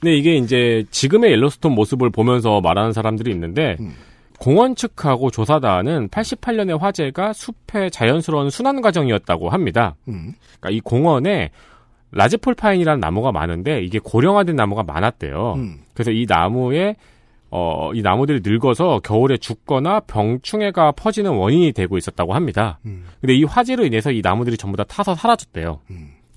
근데 0.00 0.16
이게 0.16 0.36
이제 0.36 0.84
지금의 0.90 1.32
옐로스톤 1.32 1.72
모습을 1.72 2.10
보면서 2.10 2.60
말하는 2.60 2.92
사람들이 2.92 3.30
있는데 3.32 3.76
공원 4.38 4.74
측하고 4.74 5.30
조사단은 5.30 6.08
88년의 6.08 6.78
화재가 6.78 7.34
숲의 7.34 7.90
자연스러운 7.90 8.48
순환 8.48 8.80
과정이었다고 8.80 9.50
합니다. 9.50 9.96
음. 10.08 10.32
그러니까 10.58 10.70
이 10.70 10.80
공원에 10.80 11.50
lodgepole 12.12 12.54
pine이라는 12.54 12.98
나무가 12.98 13.30
많은데 13.32 13.82
이게 13.82 13.98
고령화된 13.98 14.56
나무가 14.56 14.82
많았대요. 14.82 15.54
음. 15.56 15.80
그래서 15.92 16.10
이 16.10 16.24
나무에 16.26 16.96
어, 17.50 17.90
이 17.94 18.02
나무들이 18.02 18.40
늙어서 18.44 19.00
겨울에 19.02 19.36
죽거나 19.36 20.00
병충해가 20.00 20.92
퍼지는 20.92 21.32
원인이 21.32 21.72
되고 21.72 21.98
있었다고 21.98 22.34
합니다. 22.34 22.78
음. 22.86 23.04
근데 23.20 23.34
이 23.34 23.44
화재로 23.44 23.84
인해서 23.84 24.12
이 24.12 24.20
나무들이 24.22 24.56
전부 24.56 24.76
다 24.76 24.84
타서 24.84 25.14
사라졌대요. 25.14 25.80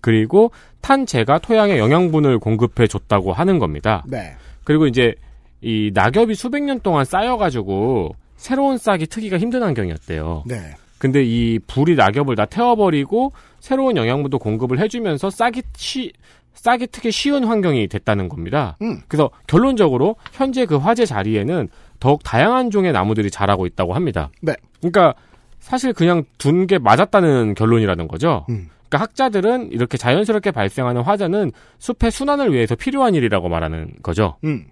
그리고 0.02 0.52
탄 0.82 1.06
재가 1.06 1.40
토양에 1.40 1.78
영양분을 1.78 2.40
공급해 2.40 2.88
줬다고 2.88 3.32
하는 3.32 3.60
겁니다. 3.60 4.04
네. 4.08 4.34
그리고 4.64 4.88
이제 4.88 5.16
이 5.62 5.92
낙엽이 5.94 6.36
수백 6.36 6.64
년 6.64 6.80
동안 6.82 7.06
쌓여가지고 7.06 8.16
새로운 8.36 8.78
싹이 8.78 9.08
트기가 9.08 9.38
힘든 9.38 9.64
환경이었대요. 9.64 10.44
네. 10.46 10.76
근데 10.98 11.24
이 11.24 11.60
불이 11.60 11.96
낙엽을 11.96 12.36
다 12.36 12.46
태워버리고 12.46 13.32
새로운 13.60 13.96
영양분도 13.96 14.40
공급을 14.40 14.80
해주면서 14.80 15.30
싹이 15.30 15.62
쉬, 15.76 16.12
싹이 16.54 16.88
트기 16.88 17.12
쉬운 17.12 17.44
환경이 17.44 17.88
됐다는 17.88 18.30
겁니다. 18.30 18.78
음. 18.82 19.02
그래서 19.08 19.30
결론적으로 19.48 20.16
현재 20.32 20.66
그 20.66 20.78
화재 20.78 21.06
자리에는 21.06 21.68
더욱 22.00 22.24
다양한 22.24 22.70
종의 22.72 22.92
나무들이 22.94 23.30
자라고 23.32 23.66
있다고 23.66 23.94
합니다. 23.94 24.30
네. 24.42 24.56
그러니까 24.80 25.14
사실 25.60 25.94
그냥 25.94 26.24
둔 26.38 26.68
게 26.68 26.78
맞았다는 26.78 27.56
결론이라는 27.56 28.08
거죠. 28.08 28.46
음. 28.50 28.70
그러니까 28.90 28.98
학자들은 29.04 29.72
이렇게 29.72 29.98
자연스럽게 29.98 30.52
발생하는 30.52 31.02
화재는 31.02 31.52
숲의 31.80 32.12
순환을 32.12 32.54
위해서 32.54 32.76
필요한 32.76 33.16
일이라고 33.16 33.50
말하는 33.50 33.92
거죠. 34.04 34.38
음. 34.44 34.66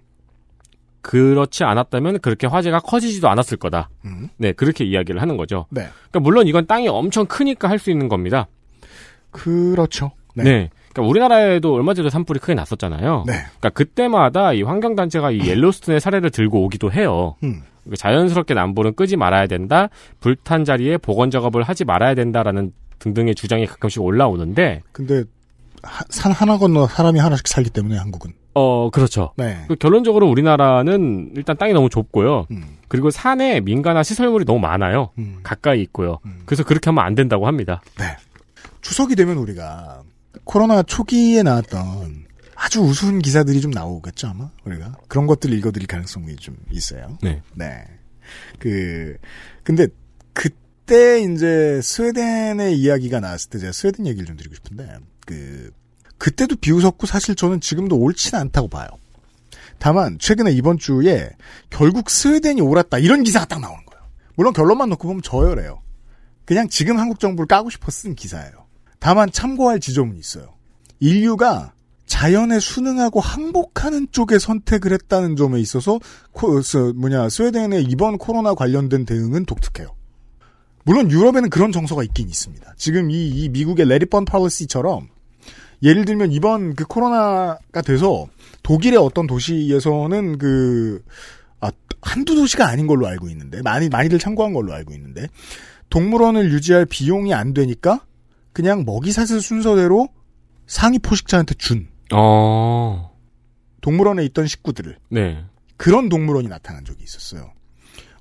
그렇지 1.00 1.64
않았다면 1.64 2.20
그렇게 2.20 2.46
화재가 2.46 2.80
커지지도 2.80 3.28
않았을 3.28 3.56
거다. 3.56 3.90
음. 4.04 4.28
네, 4.36 4.52
그렇게 4.52 4.84
이야기를 4.84 5.20
하는 5.20 5.36
거죠. 5.36 5.66
네. 5.70 5.82
그러니까 6.10 6.20
물론 6.20 6.46
이건 6.46 6.66
땅이 6.66 6.86
엄청 6.88 7.26
크니까 7.26 7.68
할 7.68 7.78
수 7.80 7.90
있는 7.90 8.08
겁니다. 8.08 8.46
그렇죠. 9.32 10.12
네. 10.36 10.70
그러니까 10.92 11.10
우리나라에도 11.10 11.74
얼마 11.74 11.94
전에 11.94 12.10
산불이 12.10 12.40
크게 12.40 12.54
났었잖아요. 12.54 13.24
네. 13.26 13.32
그러니까 13.32 13.70
그때마다 13.70 14.52
이 14.52 14.62
환경단체가 14.62 15.30
이 15.30 15.40
옐로스톤의 15.48 16.00
사례를 16.00 16.30
들고 16.30 16.62
오기도 16.64 16.92
해요. 16.92 17.36
음. 17.42 17.62
그러니까 17.82 17.96
자연스럽게 17.96 18.54
남불은 18.54 18.94
끄지 18.94 19.16
말아야 19.16 19.46
된다. 19.46 19.88
불탄 20.20 20.64
자리에 20.64 20.98
복원 20.98 21.30
작업을 21.30 21.62
하지 21.62 21.84
말아야 21.84 22.14
된다라는 22.14 22.72
등등의 22.98 23.34
주장이 23.34 23.66
가끔씩 23.66 24.02
올라오는데 24.02 24.82
근데 24.92 25.24
하- 25.82 26.04
산 26.10 26.30
하나 26.30 26.58
건너 26.58 26.86
사람이 26.86 27.18
하나씩 27.18 27.48
살기 27.48 27.70
때문에 27.70 27.96
한국은. 27.96 28.32
어 28.54 28.90
그렇죠. 28.90 29.32
네. 29.36 29.64
그 29.66 29.74
결론적으로 29.76 30.28
우리나라는 30.28 31.32
일단 31.34 31.56
땅이 31.56 31.72
너무 31.72 31.88
좁고요. 31.88 32.46
음. 32.50 32.64
그리고 32.88 33.10
산에 33.10 33.60
민가나 33.60 34.02
시설물이 34.02 34.44
너무 34.44 34.60
많아요. 34.60 35.10
가까이 35.42 35.80
있고요. 35.80 36.18
그래서 36.44 36.62
그렇게 36.62 36.90
하면 36.90 37.02
안 37.04 37.14
된다고 37.14 37.46
합니다. 37.46 37.80
네. 37.98 38.04
추석이 38.82 39.16
되면 39.16 39.38
우리가 39.38 40.02
코로나 40.44 40.82
초기에 40.82 41.42
나왔던 41.42 42.26
아주 42.54 42.80
우스운 42.80 43.20
기사들이 43.20 43.60
좀 43.60 43.70
나오겠죠 43.70 44.28
아마 44.28 44.50
우리가 44.64 44.96
그런 45.08 45.26
것들 45.26 45.52
읽어드릴 45.52 45.86
가능성이 45.86 46.36
좀 46.36 46.56
있어요. 46.70 47.18
네. 47.22 47.42
네. 47.54 47.84
그 48.58 49.16
근데 49.64 49.88
그때 50.32 51.20
이제 51.22 51.80
스웨덴의 51.82 52.78
이야기가 52.78 53.20
나왔을 53.20 53.50
때 53.50 53.58
제가 53.58 53.72
스웨덴 53.72 54.06
얘기를 54.06 54.26
좀 54.26 54.36
드리고 54.36 54.54
싶은데 54.54 54.98
그 55.26 55.70
그때도 56.18 56.56
비웃었고 56.56 57.06
사실 57.06 57.34
저는 57.34 57.60
지금도 57.60 57.96
옳지는 57.96 58.40
않다고 58.40 58.68
봐요. 58.68 58.86
다만 59.78 60.18
최근에 60.20 60.52
이번 60.52 60.78
주에 60.78 61.30
결국 61.68 62.08
스웨덴이 62.08 62.60
옳았다 62.60 62.98
이런 62.98 63.24
기사가 63.24 63.46
딱 63.46 63.60
나오는 63.60 63.84
거예요. 63.84 64.04
물론 64.36 64.52
결론만 64.52 64.88
놓고 64.90 65.08
보면 65.08 65.22
저열해요. 65.22 65.82
그냥 66.44 66.68
지금 66.68 66.98
한국 66.98 67.18
정부를 67.18 67.48
까고 67.48 67.70
싶어 67.70 67.90
쓴 67.90 68.14
기사예요. 68.14 68.61
다만 69.02 69.32
참고할 69.32 69.80
지점은 69.80 70.16
있어요. 70.16 70.54
인류가 71.00 71.72
자연에 72.06 72.60
순응하고 72.60 73.18
항복하는 73.18 74.06
쪽에 74.12 74.38
선택을 74.38 74.92
했다는 74.92 75.34
점에 75.34 75.58
있어서 75.58 75.98
코, 76.30 76.62
스, 76.62 76.76
뭐냐 76.94 77.28
스웨덴의 77.28 77.82
이번 77.82 78.16
코로나 78.16 78.54
관련된 78.54 79.04
대응은 79.04 79.44
독특해요. 79.44 79.92
물론 80.84 81.10
유럽에는 81.10 81.50
그런 81.50 81.72
정서가 81.72 82.04
있긴 82.04 82.28
있습니다. 82.28 82.74
지금 82.76 83.10
이, 83.10 83.28
이 83.28 83.48
미국의 83.48 83.86
레리펀 83.88 84.24
팔러시처럼 84.24 85.08
예를 85.82 86.04
들면 86.04 86.30
이번 86.30 86.76
그 86.76 86.84
코로나가 86.84 87.82
돼서 87.84 88.28
독일의 88.62 89.00
어떤 89.00 89.26
도시에서는 89.26 90.38
그 90.38 91.02
아, 91.58 91.72
한두 92.02 92.36
도시가 92.36 92.68
아닌 92.68 92.86
걸로 92.86 93.08
알고 93.08 93.28
있는데 93.30 93.62
많이 93.62 93.88
많이들 93.88 94.20
참고한 94.20 94.52
걸로 94.52 94.72
알고 94.72 94.94
있는데 94.94 95.26
동물원을 95.90 96.52
유지할 96.52 96.86
비용이 96.86 97.34
안 97.34 97.52
되니까 97.52 98.02
그냥 98.52 98.84
먹이사슬 98.84 99.40
순서대로 99.40 100.08
상위 100.66 100.98
포식자한테 100.98 101.54
준 101.54 101.88
어. 102.12 103.10
동물원에 103.80 104.24
있던 104.26 104.46
식구들을 104.46 104.98
네. 105.10 105.44
그런 105.76 106.08
동물원이 106.08 106.48
나타난 106.48 106.84
적이 106.84 107.02
있었어요. 107.04 107.52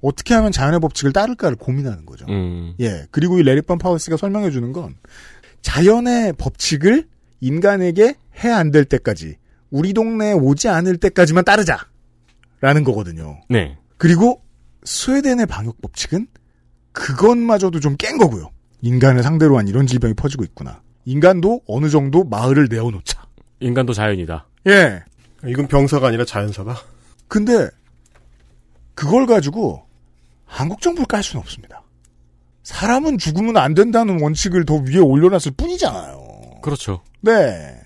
어떻게 0.01 0.33
하면 0.33 0.51
자연의 0.51 0.79
법칙을 0.79 1.13
따를까를 1.13 1.57
고민하는 1.57 2.05
거죠. 2.05 2.25
음. 2.29 2.73
예. 2.79 3.05
그리고 3.11 3.37
이 3.39 3.43
레리펀 3.43 3.77
파우스가 3.77 4.17
설명해 4.17 4.49
주는 4.49 4.71
건 4.73 4.95
자연의 5.61 6.33
법칙을 6.33 7.07
인간에게 7.41 8.15
해 8.43 8.49
안 8.49 8.71
될 8.71 8.85
때까지 8.85 9.35
우리 9.69 9.93
동네에 9.93 10.33
오지 10.33 10.67
않을 10.69 10.97
때까지만 10.97 11.43
따르자. 11.45 11.77
라는 12.61 12.83
거거든요. 12.83 13.41
네. 13.49 13.77
그리고 13.97 14.41
스웨덴의 14.83 15.45
방역 15.45 15.79
법칙은 15.81 16.27
그것마저도 16.91 17.79
좀 17.79 17.95
깬 17.97 18.17
거고요. 18.17 18.49
인간을 18.81 19.23
상대로 19.23 19.57
한 19.57 19.67
이런 19.67 19.87
질병이 19.87 20.13
퍼지고 20.15 20.43
있구나. 20.43 20.81
인간도 21.05 21.61
어느 21.67 21.89
정도 21.89 22.23
마을을 22.23 22.67
내어놓자. 22.69 23.23
인간도 23.59 23.93
자연이다. 23.93 24.47
예. 24.67 25.03
이건 25.45 25.67
병사가 25.67 26.07
아니라 26.07 26.25
자연사다. 26.25 26.77
근데 27.27 27.69
그걸 28.93 29.25
가지고 29.25 29.83
한국 30.45 30.81
정부를 30.81 31.07
깔 31.07 31.23
수는 31.23 31.41
없습니다. 31.41 31.81
사람은 32.63 33.17
죽으면 33.17 33.57
안 33.57 33.73
된다는 33.73 34.21
원칙을 34.21 34.65
더 34.65 34.75
위에 34.75 34.99
올려놨을 34.99 35.53
뿐이잖아요. 35.57 36.59
그렇죠. 36.61 37.01
네. 37.21 37.79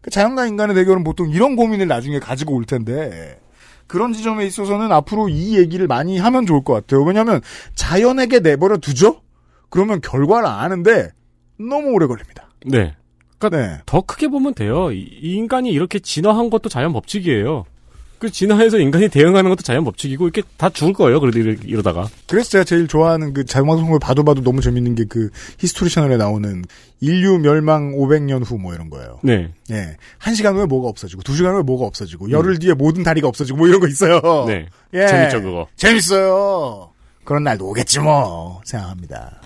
그 0.00 0.10
자연과 0.10 0.46
인간의 0.46 0.74
대결은 0.74 1.04
보통 1.04 1.30
이런 1.30 1.54
고민을 1.54 1.86
나중에 1.86 2.18
가지고 2.18 2.54
올 2.54 2.64
텐데 2.64 3.38
그런 3.86 4.12
지점에 4.12 4.46
있어서는 4.46 4.92
앞으로 4.92 5.28
이 5.28 5.56
얘기를 5.56 5.86
많이 5.86 6.18
하면 6.18 6.46
좋을 6.46 6.64
것 6.64 6.74
같아요. 6.74 7.02
왜냐하면 7.04 7.40
자연에게 7.74 8.40
내버려 8.40 8.78
두죠. 8.78 9.22
그러면 9.70 10.00
결과를 10.00 10.46
아는데 10.48 11.10
너무 11.58 11.90
오래 11.92 12.06
걸립니다. 12.06 12.48
네. 12.66 12.94
그러니까 13.38 13.56
네. 13.74 13.78
더 13.86 14.00
크게 14.00 14.28
보면 14.28 14.54
돼요. 14.54 14.90
이- 14.92 14.98
이 15.22 15.34
인간이 15.34 15.70
이렇게 15.70 15.98
진화한 15.98 16.50
것도 16.50 16.68
자연 16.68 16.92
법칙이에요. 16.92 17.64
그 18.18 18.30
진화해서 18.30 18.78
인간이 18.80 19.08
대응하는 19.08 19.48
것도 19.48 19.62
자연 19.62 19.84
법칙이고 19.84 20.24
이렇게 20.24 20.42
다 20.56 20.68
죽을 20.70 20.92
거예요. 20.92 21.20
그래도 21.20 21.38
이러- 21.38 21.52
이러다가. 21.64 22.08
그래서 22.26 22.50
제가 22.50 22.64
제일 22.64 22.88
좋아하는 22.88 23.32
그 23.32 23.44
자유방송을 23.44 24.00
봐도 24.00 24.24
봐도 24.24 24.42
너무 24.42 24.60
재밌는 24.60 24.96
게 24.96 25.04
그 25.04 25.30
히스토리 25.58 25.88
채널에 25.88 26.16
나오는 26.16 26.64
인류 26.98 27.38
멸망 27.38 27.92
500년 27.92 28.44
후 28.44 28.58
뭐 28.58 28.74
이런 28.74 28.90
거예요. 28.90 29.20
네. 29.22 29.52
예. 29.70 29.96
한 30.18 30.34
시간 30.34 30.56
후에 30.56 30.64
뭐가 30.66 30.88
없어지고, 30.88 31.22
두 31.22 31.36
시간 31.36 31.54
후에 31.54 31.62
뭐가 31.62 31.86
없어지고, 31.86 32.32
열흘 32.32 32.58
뒤에 32.58 32.74
모든 32.74 33.04
다리가 33.04 33.28
없어지고, 33.28 33.56
뭐 33.58 33.68
이런 33.68 33.78
거 33.78 33.86
있어요. 33.86 34.20
네. 34.48 34.66
예. 34.94 35.06
재밌죠, 35.06 35.40
그거. 35.40 35.68
재밌어요. 35.76 36.90
그런 37.22 37.44
날도 37.44 37.68
오겠지 37.68 38.00
뭐, 38.00 38.60
생각합니다. 38.64 39.40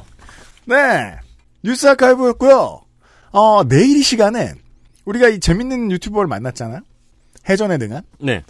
네. 0.66 1.16
뉴스 1.62 1.86
아카이브였고요 1.88 2.80
어, 3.32 3.64
내일 3.64 3.96
이 3.96 4.02
시간에, 4.02 4.54
우리가 5.04 5.28
이 5.28 5.40
재밌는 5.40 5.90
유튜버를 5.90 6.28
만났잖아요? 6.28 6.80
해전에 7.48 7.78
능한? 7.78 8.02
네. 8.20 8.44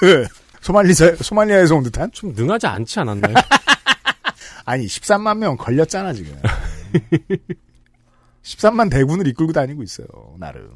그, 0.00 0.26
소말리사, 0.60 1.16
소말리아에서 1.16 1.74
온 1.74 1.82
듯한? 1.82 2.12
좀 2.12 2.32
능하지 2.32 2.68
않지 2.68 3.00
않았나요? 3.00 3.34
아니, 4.64 4.86
13만 4.86 5.38
명 5.38 5.56
걸렸잖아, 5.56 6.12
지금. 6.12 6.40
13만 8.44 8.90
대군을 8.90 9.26
이끌고 9.26 9.52
다니고 9.52 9.82
있어요, 9.82 10.06
나름. 10.38 10.70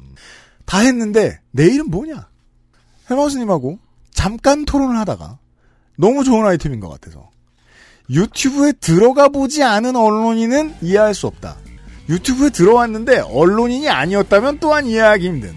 다 0.65 0.79
했는데, 0.79 1.39
내일은 1.51 1.89
뭐냐? 1.89 2.27
해마우스님하고 3.09 3.79
잠깐 4.11 4.65
토론을 4.65 4.97
하다가 4.97 5.39
너무 5.97 6.23
좋은 6.23 6.45
아이템인 6.45 6.81
것 6.81 6.89
같아서 6.89 7.29
유튜브에 8.09 8.73
들어가 8.73 9.27
보지 9.27 9.63
않은 9.63 9.95
언론인은 9.95 10.75
이해할 10.81 11.13
수 11.13 11.27
없다. 11.27 11.57
유튜브에 12.09 12.49
들어왔는데 12.49 13.19
언론인이 13.19 13.89
아니었다면 13.89 14.59
또한 14.59 14.85
이해하기 14.85 15.27
힘든 15.27 15.55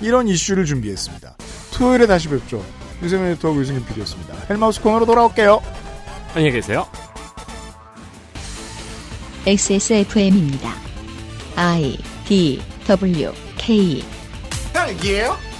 이런 0.00 0.26
이슈를 0.26 0.64
준비했습니다. 0.64 1.36
토요일에 1.72 2.06
다시 2.06 2.28
뵙죠. 2.28 2.64
유세민 3.02 3.26
에디터하고 3.32 3.60
유승균 3.60 3.86
PD였습니다. 3.86 4.34
헬마우스 4.50 4.80
코너로 4.80 5.06
돌아올게요. 5.06 5.62
안녕히 6.34 6.52
계세요. 6.52 6.86
XSFM입니다. 9.46 10.74
I 11.56 11.98
D 12.26 12.60
W 12.86 13.32
K 13.56 14.02
딸기예요? 14.72 15.53